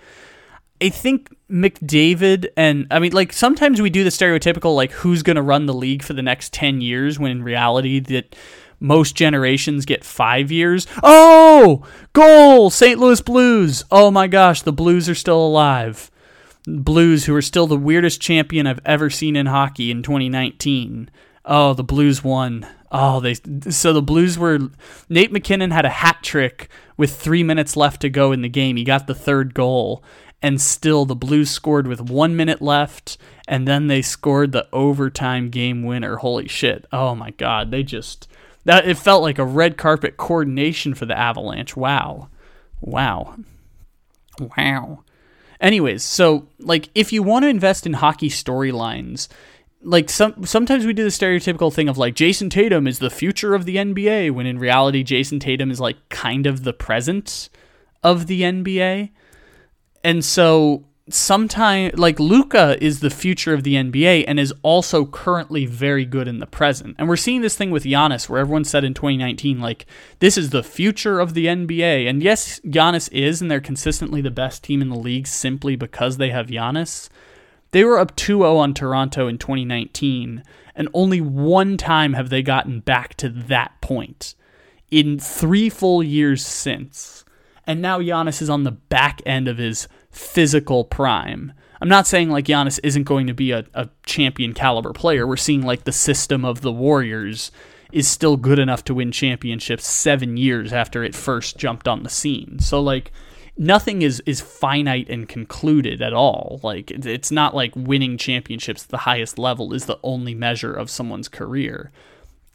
I 0.81 0.89
think 0.89 1.29
McDavid 1.49 2.47
and 2.57 2.87
I 2.91 2.99
mean 2.99 3.13
like 3.13 3.31
sometimes 3.31 3.81
we 3.81 3.89
do 3.89 4.03
the 4.03 4.09
stereotypical 4.09 4.75
like 4.75 4.91
who's 4.91 5.23
going 5.23 5.35
to 5.35 5.41
run 5.41 5.67
the 5.67 5.73
league 5.73 6.03
for 6.03 6.13
the 6.13 6.21
next 6.21 6.53
10 6.53 6.81
years 6.81 7.19
when 7.19 7.31
in 7.31 7.43
reality 7.43 7.99
that 7.99 8.35
most 8.79 9.15
generations 9.15 9.85
get 9.85 10.03
5 10.03 10.51
years. 10.51 10.85
Oh, 11.01 11.85
goal, 12.13 12.69
St. 12.69 12.99
Louis 12.99 13.21
Blues. 13.21 13.85
Oh 13.89 14.11
my 14.11 14.27
gosh, 14.27 14.63
the 14.63 14.73
Blues 14.73 15.07
are 15.07 15.15
still 15.15 15.45
alive. 15.45 16.11
Blues 16.67 17.25
who 17.25 17.35
are 17.35 17.41
still 17.41 17.67
the 17.67 17.77
weirdest 17.77 18.19
champion 18.21 18.67
I've 18.67 18.81
ever 18.85 19.09
seen 19.09 19.35
in 19.35 19.45
hockey 19.45 19.91
in 19.91 20.03
2019. 20.03 21.09
Oh, 21.45 21.73
the 21.73 21.83
Blues 21.83 22.23
won. 22.23 22.67
Oh, 22.97 23.19
they 23.19 23.33
so 23.69 23.91
the 23.91 24.01
Blues 24.01 24.39
were 24.39 24.57
Nate 25.09 25.33
MacKinnon 25.33 25.71
had 25.71 25.83
a 25.83 25.89
hat 25.89 26.19
trick 26.23 26.69
with 26.95 27.13
3 27.13 27.43
minutes 27.43 27.75
left 27.75 27.99
to 28.01 28.09
go 28.09 28.31
in 28.31 28.41
the 28.41 28.47
game. 28.47 28.77
He 28.77 28.85
got 28.85 29.05
the 29.05 29.13
third 29.13 29.53
goal 29.53 30.01
and 30.41 30.61
still 30.61 31.03
the 31.03 31.13
Blues 31.13 31.49
scored 31.49 31.87
with 31.87 31.99
1 31.99 32.37
minute 32.37 32.61
left 32.61 33.17
and 33.49 33.67
then 33.67 33.87
they 33.87 34.01
scored 34.01 34.53
the 34.53 34.69
overtime 34.71 35.49
game 35.49 35.83
winner. 35.83 36.15
Holy 36.15 36.47
shit. 36.47 36.85
Oh 36.93 37.15
my 37.15 37.31
god, 37.31 37.69
they 37.69 37.83
just 37.83 38.29
that 38.63 38.87
it 38.87 38.97
felt 38.97 39.23
like 39.23 39.39
a 39.39 39.45
red 39.45 39.75
carpet 39.75 40.15
coordination 40.15 40.93
for 40.93 41.05
the 41.05 41.17
Avalanche. 41.17 41.75
Wow. 41.75 42.29
Wow. 42.79 43.35
Wow. 44.39 45.03
Anyways, 45.59 46.01
so 46.01 46.47
like 46.59 46.89
if 46.95 47.11
you 47.11 47.23
want 47.23 47.43
to 47.43 47.49
invest 47.49 47.85
in 47.85 47.91
hockey 47.91 48.29
storylines, 48.29 49.27
like 49.85 50.09
some 50.09 50.45
sometimes 50.45 50.85
we 50.85 50.93
do 50.93 51.03
the 51.03 51.09
stereotypical 51.09 51.71
thing 51.71 51.87
of 51.87 51.97
like 51.97 52.15
Jayson 52.15 52.49
Tatum 52.49 52.87
is 52.87 52.99
the 52.99 53.09
future 53.09 53.53
of 53.53 53.65
the 53.65 53.77
NBA 53.77 54.31
when 54.31 54.47
in 54.47 54.57
reality 54.57 55.03
Jayson 55.03 55.39
Tatum 55.39 55.69
is 55.69 55.79
like 55.79 55.97
kind 56.09 56.47
of 56.47 56.63
the 56.63 56.73
present 56.73 57.49
of 58.03 58.27
the 58.27 58.41
NBA. 58.41 59.11
And 60.03 60.25
so 60.25 60.85
sometimes 61.07 61.97
like 61.99 62.19
Luka 62.19 62.83
is 62.83 62.99
the 62.99 63.11
future 63.11 63.53
of 63.53 63.61
the 63.63 63.75
NBA 63.75 64.25
and 64.27 64.39
is 64.39 64.51
also 64.63 65.05
currently 65.05 65.67
very 65.67 66.03
good 66.03 66.27
in 66.27 66.39
the 66.39 66.47
present. 66.47 66.95
And 66.97 67.07
we're 67.07 67.15
seeing 67.15 67.41
this 67.41 67.55
thing 67.55 67.69
with 67.69 67.83
Giannis 67.83 68.27
where 68.27 68.39
everyone 68.39 68.65
said 68.65 68.83
in 68.83 68.95
2019 68.95 69.59
like 69.59 69.85
this 70.17 70.35
is 70.35 70.49
the 70.49 70.63
future 70.63 71.19
of 71.19 71.35
the 71.35 71.45
NBA. 71.45 72.09
And 72.09 72.23
yes, 72.23 72.59
Giannis 72.61 73.07
is 73.11 73.39
and 73.39 73.51
they're 73.51 73.61
consistently 73.61 74.21
the 74.21 74.31
best 74.31 74.63
team 74.63 74.81
in 74.81 74.89
the 74.89 74.97
league 74.97 75.27
simply 75.27 75.75
because 75.75 76.17
they 76.17 76.31
have 76.31 76.47
Giannis. 76.47 77.09
They 77.75 77.83
were 77.83 77.99
up 77.99 78.15
2 78.15 78.37
0 78.37 78.55
on 78.55 78.73
Toronto 78.73 79.27
in 79.27 79.37
2019, 79.37 80.45
and 80.77 80.87
only 80.93 81.19
one 81.19 81.75
time 81.75 82.13
have 82.13 82.29
they 82.29 82.41
gotten 82.41 82.79
back 82.79 83.15
to 83.15 83.27
that 83.27 83.81
point 83.81 84.33
in 84.89 85.19
three 85.19 85.69
full 85.69 86.01
years 86.01 86.45
since. 86.45 87.25
And 87.67 87.81
now 87.81 87.99
Giannis 87.99 88.41
is 88.41 88.49
on 88.49 88.63
the 88.63 88.71
back 88.71 89.21
end 89.25 89.49
of 89.49 89.57
his 89.57 89.89
physical 90.09 90.85
prime. 90.85 91.51
I'm 91.81 91.89
not 91.89 92.07
saying 92.07 92.29
like 92.29 92.45
Giannis 92.45 92.79
isn't 92.81 93.03
going 93.03 93.27
to 93.27 93.33
be 93.33 93.51
a, 93.51 93.65
a 93.73 93.89
champion 94.05 94.53
caliber 94.53 94.93
player. 94.93 95.27
We're 95.27 95.35
seeing 95.35 95.61
like 95.61 95.83
the 95.83 95.91
system 95.91 96.45
of 96.45 96.61
the 96.61 96.71
Warriors 96.71 97.51
is 97.91 98.07
still 98.07 98.37
good 98.37 98.57
enough 98.57 98.85
to 98.85 98.93
win 98.93 99.11
championships 99.11 99.85
seven 99.85 100.37
years 100.37 100.71
after 100.71 101.03
it 101.03 101.13
first 101.13 101.57
jumped 101.57 101.89
on 101.89 102.03
the 102.03 102.09
scene. 102.09 102.57
So 102.59 102.79
like 102.79 103.11
nothing 103.57 104.01
is 104.01 104.21
is 104.25 104.41
finite 104.41 105.09
and 105.09 105.27
concluded 105.27 106.01
at 106.01 106.13
all. 106.13 106.59
Like 106.63 106.91
it's 106.91 107.31
not 107.31 107.55
like 107.55 107.75
winning 107.75 108.17
championships 108.17 108.83
at 108.83 108.89
the 108.89 108.97
highest 108.99 109.37
level 109.37 109.73
is 109.73 109.85
the 109.85 109.99
only 110.03 110.33
measure 110.33 110.73
of 110.73 110.89
someone's 110.89 111.27
career. 111.27 111.91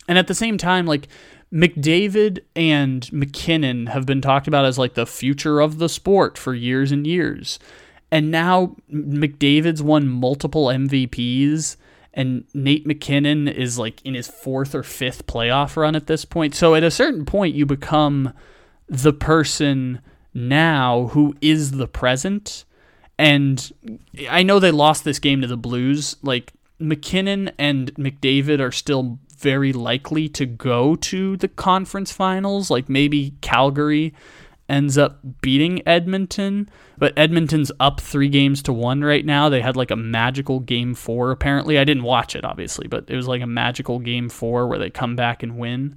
And 0.09 0.19
at 0.19 0.27
the 0.27 0.35
same 0.35 0.59
time, 0.59 0.87
like 0.87 1.09
McDavid 1.53 2.41
and 2.55 3.11
MacKinnon 3.13 3.87
have 3.87 4.07
been 4.07 4.21
talked 4.21 4.49
about 4.49 4.65
as 4.65 4.79
like 4.79 4.95
the 4.95 5.07
future 5.07 5.61
of 5.61 5.79
the 5.79 5.89
sport 5.89 6.39
for 6.39 6.55
years 6.55 6.93
and 6.93 7.07
years. 7.07 7.59
And 8.11 8.31
now 8.31 8.77
McDavid's 8.93 9.83
won 9.83 10.09
multiple 10.09 10.67
MVPs 10.67 11.77
and 12.13 12.45
Nate 12.55 12.87
MacKinnon 12.87 13.47
is 13.47 13.79
like 13.79 14.05
in 14.05 14.15
his 14.15 14.27
fourth 14.27 14.75
or 14.75 14.83
fifth 14.83 15.27
playoff 15.27 15.77
run 15.77 15.95
at 15.95 16.09
this 16.09 16.25
point. 16.25 16.55
So 16.55 16.75
at 16.75 16.83
a 16.83 16.91
certain 16.91 17.25
point 17.25 17.55
you 17.55 17.67
become 17.67 18.33
the 18.89 19.13
person 19.13 20.01
now 20.35 21.09
who 21.09 21.35
is 21.41 21.73
the 21.73 21.89
present. 21.89 22.65
And 23.19 23.71
I 24.29 24.43
know 24.43 24.59
they 24.59 24.71
lost 24.71 25.05
this 25.05 25.19
game 25.19 25.41
to 25.43 25.47
the 25.47 25.57
Blues. 25.57 26.17
Like 26.23 26.53
MacKinnon 26.79 27.51
and 27.59 27.95
McDavid 27.95 28.61
are 28.61 28.73
still 28.73 29.19
very 29.39 29.73
likely 29.73 30.29
to 30.29 30.47
go 30.47 30.97
to 30.97 31.37
the 31.39 31.49
conference 31.49 32.13
finals, 32.13 32.71
like 32.71 32.89
maybe 32.89 33.35
Calgary 33.41 34.15
ends 34.69 34.97
up 34.97 35.19
beating 35.41 35.87
Edmonton, 35.87 36.71
but 36.97 37.13
Edmonton's 37.17 37.73
up 37.81 38.01
three 38.01 38.29
games 38.29 38.63
to 38.63 38.73
one 38.73 39.03
right 39.03 39.25
now. 39.27 39.49
They 39.49 39.61
had 39.61 39.77
like 39.77 39.91
a 39.91 39.97
magical 39.97 40.61
game 40.61 40.95
four, 40.95 41.33
apparently. 41.33 41.79
I 41.79 41.85
didn't 41.85 42.05
watch 42.05 42.37
it, 42.37 42.45
obviously, 42.45 42.87
but 42.87 43.05
it 43.09 43.17
was 43.17 43.27
like 43.27 43.43
a 43.43 43.47
magical 43.47 43.99
game 43.99 44.29
four 44.29 44.69
where 44.69 44.79
they 44.79 44.91
come 44.91 45.17
back 45.17 45.43
and 45.43 45.59
win. 45.59 45.97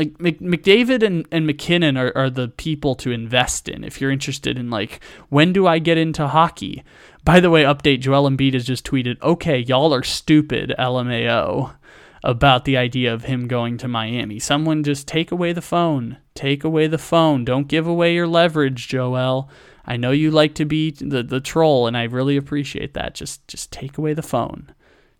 Like 0.00 0.18
McDavid 0.18 1.02
and, 1.02 1.26
and 1.30 1.46
MacKinnon 1.46 1.96
are, 1.96 2.12
are 2.16 2.30
the 2.30 2.48
people 2.48 2.94
to 2.96 3.10
invest 3.10 3.68
in 3.68 3.84
if 3.84 4.00
you're 4.00 4.10
interested 4.10 4.58
in 4.58 4.70
like 4.70 5.00
when 5.28 5.52
do 5.52 5.66
I 5.66 5.78
get 5.78 5.98
into 5.98 6.26
hockey? 6.26 6.82
By 7.22 7.38
the 7.38 7.50
way, 7.50 7.64
update 7.64 8.00
Joel 8.00 8.30
Embiid 8.30 8.54
has 8.54 8.64
just 8.64 8.86
tweeted, 8.86 9.20
okay, 9.20 9.58
y'all 9.58 9.94
are 9.94 10.02
stupid, 10.02 10.74
LMAO 10.78 11.74
about 12.22 12.64
the 12.64 12.76
idea 12.76 13.12
of 13.12 13.24
him 13.24 13.48
going 13.48 13.78
to 13.78 13.88
Miami. 13.88 14.38
Someone 14.38 14.82
just 14.84 15.08
take 15.08 15.32
away 15.32 15.52
the 15.52 15.62
phone. 15.62 16.18
Take 16.34 16.64
away 16.64 16.86
the 16.86 16.98
phone. 16.98 17.44
Don't 17.44 17.68
give 17.68 17.86
away 17.86 18.14
your 18.14 18.26
leverage, 18.26 18.88
Joel. 18.88 19.48
I 19.86 19.96
know 19.96 20.10
you 20.10 20.30
like 20.30 20.54
to 20.56 20.64
be 20.64 20.90
the, 20.90 21.22
the 21.22 21.40
troll, 21.40 21.86
and 21.86 21.96
I 21.96 22.04
really 22.04 22.36
appreciate 22.36 22.94
that. 22.94 23.14
Just 23.14 23.46
just 23.48 23.72
take 23.72 23.98
away 23.98 24.12
the 24.12 24.22
phone. 24.22 24.72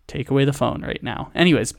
Take 0.07 0.29
away 0.29 0.45
the 0.45 0.53
phone 0.53 0.81
right 0.81 1.01
now. 1.01 1.31
Anyways, 1.33 1.73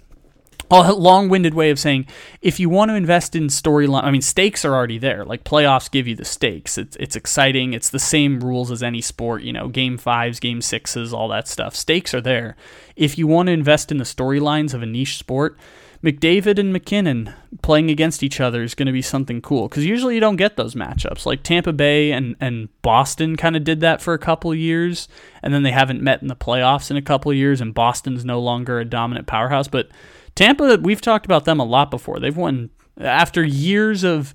a 0.70 0.92
long-winded 0.92 1.52
way 1.52 1.68
of 1.70 1.78
saying 1.78 2.06
if 2.40 2.58
you 2.58 2.68
want 2.70 2.88
to 2.88 2.94
invest 2.94 3.36
in 3.36 3.48
storyline 3.48 4.04
i 4.04 4.10
mean 4.10 4.22
stakes 4.22 4.64
are 4.64 4.74
already 4.74 4.98
there. 4.98 5.24
Like 5.24 5.44
playoffs 5.44 5.90
give 5.90 6.08
you 6.08 6.16
the 6.16 6.24
stakes. 6.24 6.78
It's, 6.78 6.96
it's 6.96 7.16
exciting. 7.16 7.74
It's 7.74 7.90
the 7.90 7.98
same 7.98 8.40
rules 8.40 8.70
as 8.70 8.82
any 8.82 9.00
sport 9.00 9.42
you 9.42 9.52
know 9.52 9.68
game 9.68 9.98
fives 9.98 10.40
game 10.40 10.62
sixes 10.62 11.12
all 11.12 11.28
that 11.28 11.48
stuff. 11.48 11.76
Stakes 11.76 12.14
are 12.14 12.20
there. 12.20 12.56
If 12.96 13.18
you 13.18 13.26
want 13.26 13.48
to 13.48 13.52
invest 13.52 13.90
in 13.90 13.98
the 13.98 14.04
storylines 14.04 14.74
of 14.74 14.82
a 14.82 14.86
niche 14.86 15.18
sport 15.18 15.58
mcdavid 16.02 16.58
and 16.58 16.72
mackinnon 16.72 17.32
playing 17.62 17.88
against 17.88 18.24
each 18.24 18.40
other 18.40 18.64
is 18.64 18.74
going 18.74 18.86
to 18.86 18.92
be 18.92 19.02
something 19.02 19.40
cool 19.40 19.68
because 19.68 19.86
usually 19.86 20.16
you 20.16 20.20
don't 20.20 20.36
get 20.36 20.56
those 20.56 20.74
matchups. 20.74 21.26
Like 21.26 21.42
tampa 21.42 21.72
bay 21.72 22.10
and, 22.10 22.34
and 22.40 22.68
boston 22.82 23.36
kind 23.36 23.54
of 23.54 23.62
did 23.62 23.80
that 23.80 24.02
for 24.02 24.14
a 24.14 24.18
couple 24.18 24.52
years 24.54 25.06
and 25.42 25.54
then 25.54 25.62
they 25.62 25.70
haven't 25.70 26.02
met 26.02 26.22
in 26.22 26.28
the 26.28 26.34
playoffs 26.34 26.90
in 26.90 26.96
a 26.96 27.02
couple 27.02 27.32
years 27.32 27.60
and 27.60 27.72
boston's 27.72 28.24
no 28.24 28.40
longer 28.40 28.80
a 28.80 28.84
dominant 28.84 29.26
powerhouse 29.26 29.68
but 29.68 29.88
Tampa, 30.34 30.78
we've 30.80 31.00
talked 31.00 31.26
about 31.26 31.44
them 31.44 31.60
a 31.60 31.64
lot 31.64 31.90
before. 31.90 32.18
They've 32.18 32.36
won 32.36 32.70
after 33.00 33.44
years 33.44 34.04
of 34.04 34.34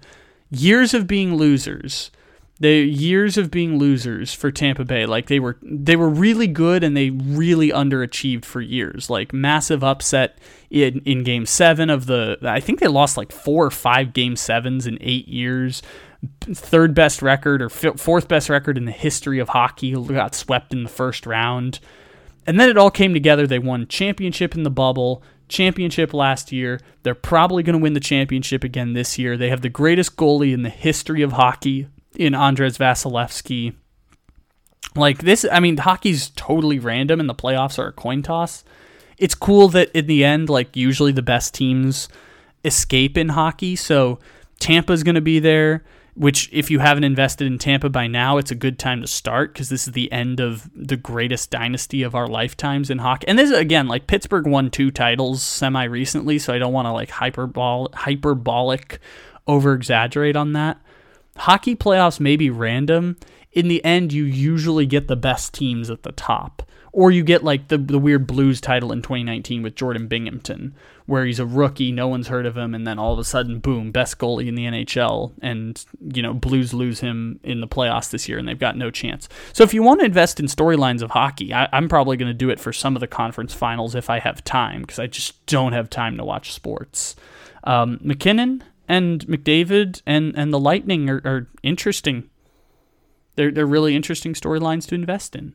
years 0.50 0.94
of 0.94 1.08
being 1.08 1.36
losers. 1.36 2.12
They 2.60 2.82
years 2.82 3.38
of 3.38 3.52
being 3.52 3.78
losers 3.78 4.34
for 4.34 4.52
Tampa 4.52 4.84
Bay. 4.84 5.06
Like 5.06 5.28
they 5.28 5.40
were 5.40 5.60
they 5.62 5.96
were 5.96 6.10
really 6.10 6.48
good 6.48 6.84
and 6.84 6.98
they 6.98 7.12
really 7.12 7.70
underachieved 7.70 8.46
for 8.46 8.62
years. 8.62 9.10
Like 9.10 9.32
massive 9.32 9.84
upset 9.84 10.40
in 10.72 11.02
in 11.06 11.24
game 11.24 11.46
7 11.46 11.90
of 11.90 12.08
the 12.08 12.38
I 12.42 12.60
think 12.60 12.80
they 12.80 12.88
lost 12.88 13.16
like 13.16 13.32
4 13.32 13.66
or 13.66 13.72
5 13.72 14.14
game 14.14 14.36
7s 14.36 14.88
in 14.88 14.98
8 15.02 15.28
years. 15.28 15.84
Third 16.42 16.96
best 16.96 17.22
record 17.22 17.62
or 17.62 17.70
fourth 17.70 18.28
best 18.28 18.50
record 18.50 18.76
in 18.76 18.86
the 18.86 18.92
history 18.92 19.38
of 19.38 19.50
hockey. 19.50 19.92
Got 19.92 20.34
swept 20.34 20.74
in 20.74 20.82
the 20.82 20.90
first 20.90 21.28
round. 21.28 21.80
And 22.48 22.60
then 22.60 22.70
it 22.70 22.78
all 22.78 22.90
came 22.90 23.14
together. 23.14 23.46
They 23.46 23.60
won 23.60 23.88
championship 23.88 24.56
in 24.56 24.64
the 24.64 24.72
bubble 24.72 25.22
championship 25.48 26.14
last 26.14 26.52
year. 26.52 26.80
They're 27.04 27.16
probably 27.16 27.64
going 27.64 27.78
to 27.78 27.82
win 27.82 27.94
the 27.94 28.00
championship 28.00 28.64
again 28.64 28.94
this 28.94 29.18
year. 29.18 29.38
They 29.38 29.50
have 29.50 29.62
the 29.62 29.70
greatest 29.70 30.16
goalie 30.16 30.54
in 30.54 30.64
the 30.64 30.70
history 30.70 31.22
of 31.22 31.34
hockey 31.34 31.88
in 32.16 32.34
Andres 32.36 32.78
Vasilevskiy. 32.78 33.76
Like 34.96 35.20
this, 35.20 35.46
I 35.52 35.60
mean, 35.60 35.78
hockey's 35.78 36.30
totally 36.30 36.80
random 36.80 37.20
and 37.20 37.30
the 37.30 37.36
playoffs 37.36 37.78
are 37.78 37.88
a 37.88 37.94
coin 37.94 38.24
toss. 38.24 38.64
It's 39.18 39.36
cool 39.36 39.68
that 39.70 39.90
in 39.92 40.08
the 40.08 40.24
end, 40.24 40.50
like 40.50 40.76
usually 40.76 41.12
the 41.12 41.22
best 41.22 41.54
teams 41.54 42.08
escape 42.66 43.18
in 43.18 43.30
hockey. 43.30 43.76
So 43.76 44.20
Tampa's 44.60 45.04
going 45.04 45.16
to 45.16 45.22
be 45.22 45.40
there 45.40 45.84
which 46.18 46.50
if 46.52 46.72
you 46.72 46.80
haven't 46.80 47.04
invested 47.04 47.46
in 47.46 47.60
Tampa 47.60 47.90
by 47.90 48.08
now, 48.08 48.38
it's 48.38 48.50
a 48.50 48.56
good 48.56 48.80
time 48.80 49.02
to 49.02 49.08
start 49.08 49.54
because 49.54 49.70
this 49.70 49.88
is 49.88 49.94
the 49.94 50.12
end 50.12 50.40
of 50.40 50.68
the 50.76 50.98
greatest 50.98 51.52
dynasty 51.52 52.02
of 52.02 52.16
our 52.16 52.28
lifetimes 52.28 52.90
in 52.90 52.98
hockey. 52.98 53.28
And 53.28 53.38
this 53.38 53.52
is 53.52 53.58
again 53.58 53.88
like 53.88 54.08
Pittsburgh 54.08 54.48
won 54.48 54.72
two 54.72 54.90
titles 54.90 55.44
semi 55.44 55.84
recently, 55.84 56.40
so 56.40 56.54
I 56.54 56.58
don't 56.58 56.74
want 56.74 56.88
to 56.88 56.92
like 56.92 57.10
hyperbol- 57.10 57.94
hyperbolic 57.94 59.00
over 59.46 59.74
exaggerate 59.74 60.36
on 60.36 60.54
that. 60.54 60.82
Hockey 61.38 61.76
playoffs 61.76 62.20
may 62.20 62.36
be 62.36 62.50
random. 62.50 63.18
In 63.52 63.68
the 63.68 63.84
end, 63.86 64.12
you 64.12 64.24
usually 64.24 64.88
get 64.88 65.08
the 65.08 65.16
best 65.16 65.54
teams 65.54 65.90
at 65.92 66.02
the 66.02 66.12
top 66.12 66.64
or 66.92 67.12
you 67.12 67.24
get 67.24 67.44
like 67.44 67.68
the 67.68 67.78
the 67.78 68.00
weird 68.00 68.28
Blues 68.28 68.62
title 68.62 68.92
in 68.92 69.02
2019 69.02 69.62
with 69.62 69.76
Jordan 69.76 70.08
Binnington, 70.08 70.72
where 71.06 71.26
he's 71.26 71.40
a 71.40 71.46
rookie, 71.46 71.92
no 71.92 72.08
one's 72.08 72.28
heard 72.28 72.46
of 72.46 72.58
him, 72.58 72.74
and 72.74 72.86
then 72.86 73.00
all 73.00 73.14
of 73.14 73.20
a 73.20 73.24
sudden, 73.24 73.60
boom, 73.60 73.92
best 73.92 74.18
goalie 74.18 74.48
in 74.48 74.56
the 74.56 74.66
NHL, 74.66 75.34
and 75.42 75.86
you 76.14 76.22
know 76.22 76.34
Blues 76.34 76.74
lose 76.74 77.00
him 77.00 77.40
in 77.44 77.62
the 77.62 77.68
playoffs 77.68 78.10
this 78.10 78.28
year, 78.28 78.38
and 78.38 78.48
they've 78.48 78.60
got 78.60 78.78
no 78.78 78.92
chance. 78.92 79.30
So 79.54 79.64
if 79.64 79.74
you 79.74 79.84
want 79.84 80.02
to 80.02 80.06
invest 80.06 80.40
in 80.40 80.48
storylines 80.48 81.02
of 81.02 81.12
hockey, 81.12 81.54
I, 81.54 81.70
am 81.72 81.90
probably 81.90 82.18
going 82.18 82.28
to 82.28 82.34
do 82.34 82.50
it 82.50 82.60
for 82.60 82.74
some 82.74 82.96
of 82.96 83.00
the 83.00 83.08
conference 83.08 83.54
finals 83.54 83.96
if 83.96 84.10
I 84.10 84.20
have 84.20 84.44
time, 84.44 84.82
because 84.82 85.00
I 85.00 85.08
just 85.08 85.46
don't 85.46 85.74
have 85.74 85.90
time 85.90 86.18
to 86.18 86.26
watch 86.26 86.54
sports. 86.54 87.16
Um, 87.64 88.00
MacKinnon 88.02 88.64
and 88.88 89.26
McDavid 89.28 90.02
and 90.06 90.34
and 90.38 90.54
the 90.54 90.60
Lightning 90.60 91.10
are, 91.10 91.22
are 91.26 91.48
interesting. 91.64 92.30
They're 93.36 93.52
they're 93.52 93.66
really 93.66 93.96
interesting 93.96 94.34
storylines 94.34 94.88
to 94.88 94.96
invest 94.96 95.36
in. 95.36 95.54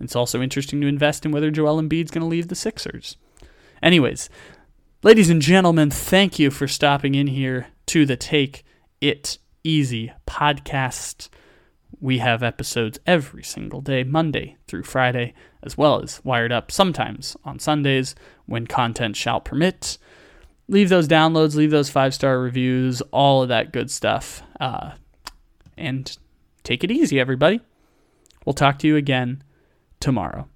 It's 0.00 0.16
also 0.16 0.40
interesting 0.40 0.80
to 0.80 0.86
invest 0.86 1.24
in 1.24 1.32
whether 1.32 1.50
Joel 1.50 1.80
Embiid's 1.80 2.10
going 2.10 2.22
to 2.22 2.28
leave 2.28 2.48
the 2.48 2.54
Sixers. 2.54 3.16
Anyways, 3.82 4.28
ladies 5.02 5.30
and 5.30 5.42
gentlemen, 5.42 5.90
thank 5.90 6.38
you 6.38 6.50
for 6.50 6.68
stopping 6.68 7.14
in 7.14 7.28
here 7.28 7.68
to 7.86 8.06
the 8.06 8.16
Take 8.16 8.64
It 9.00 9.38
Easy 9.64 10.12
podcast. 10.26 11.28
We 12.00 12.18
have 12.18 12.42
episodes 12.42 12.98
every 13.06 13.42
single 13.42 13.80
day, 13.80 14.04
Monday 14.04 14.56
through 14.68 14.84
Friday, 14.84 15.34
as 15.62 15.76
well 15.76 16.00
as 16.02 16.20
Wired 16.24 16.52
Up 16.52 16.70
sometimes 16.70 17.36
on 17.44 17.58
Sundays 17.58 18.14
when 18.46 18.66
content 18.66 19.16
shall 19.16 19.40
permit. 19.40 19.98
Leave 20.68 20.90
those 20.90 21.08
downloads, 21.08 21.56
leave 21.56 21.70
those 21.70 21.90
five 21.90 22.14
star 22.14 22.38
reviews, 22.38 23.00
all 23.10 23.42
of 23.42 23.48
that 23.48 23.72
good 23.72 23.90
stuff. 23.90 24.42
Uh, 24.60 24.92
and 25.76 26.16
take 26.62 26.84
it 26.84 26.90
easy, 26.90 27.18
everybody. 27.18 27.60
We'll 28.44 28.54
talk 28.54 28.78
to 28.80 28.86
you 28.86 28.96
again 28.96 29.42
tomorrow. 30.00 30.48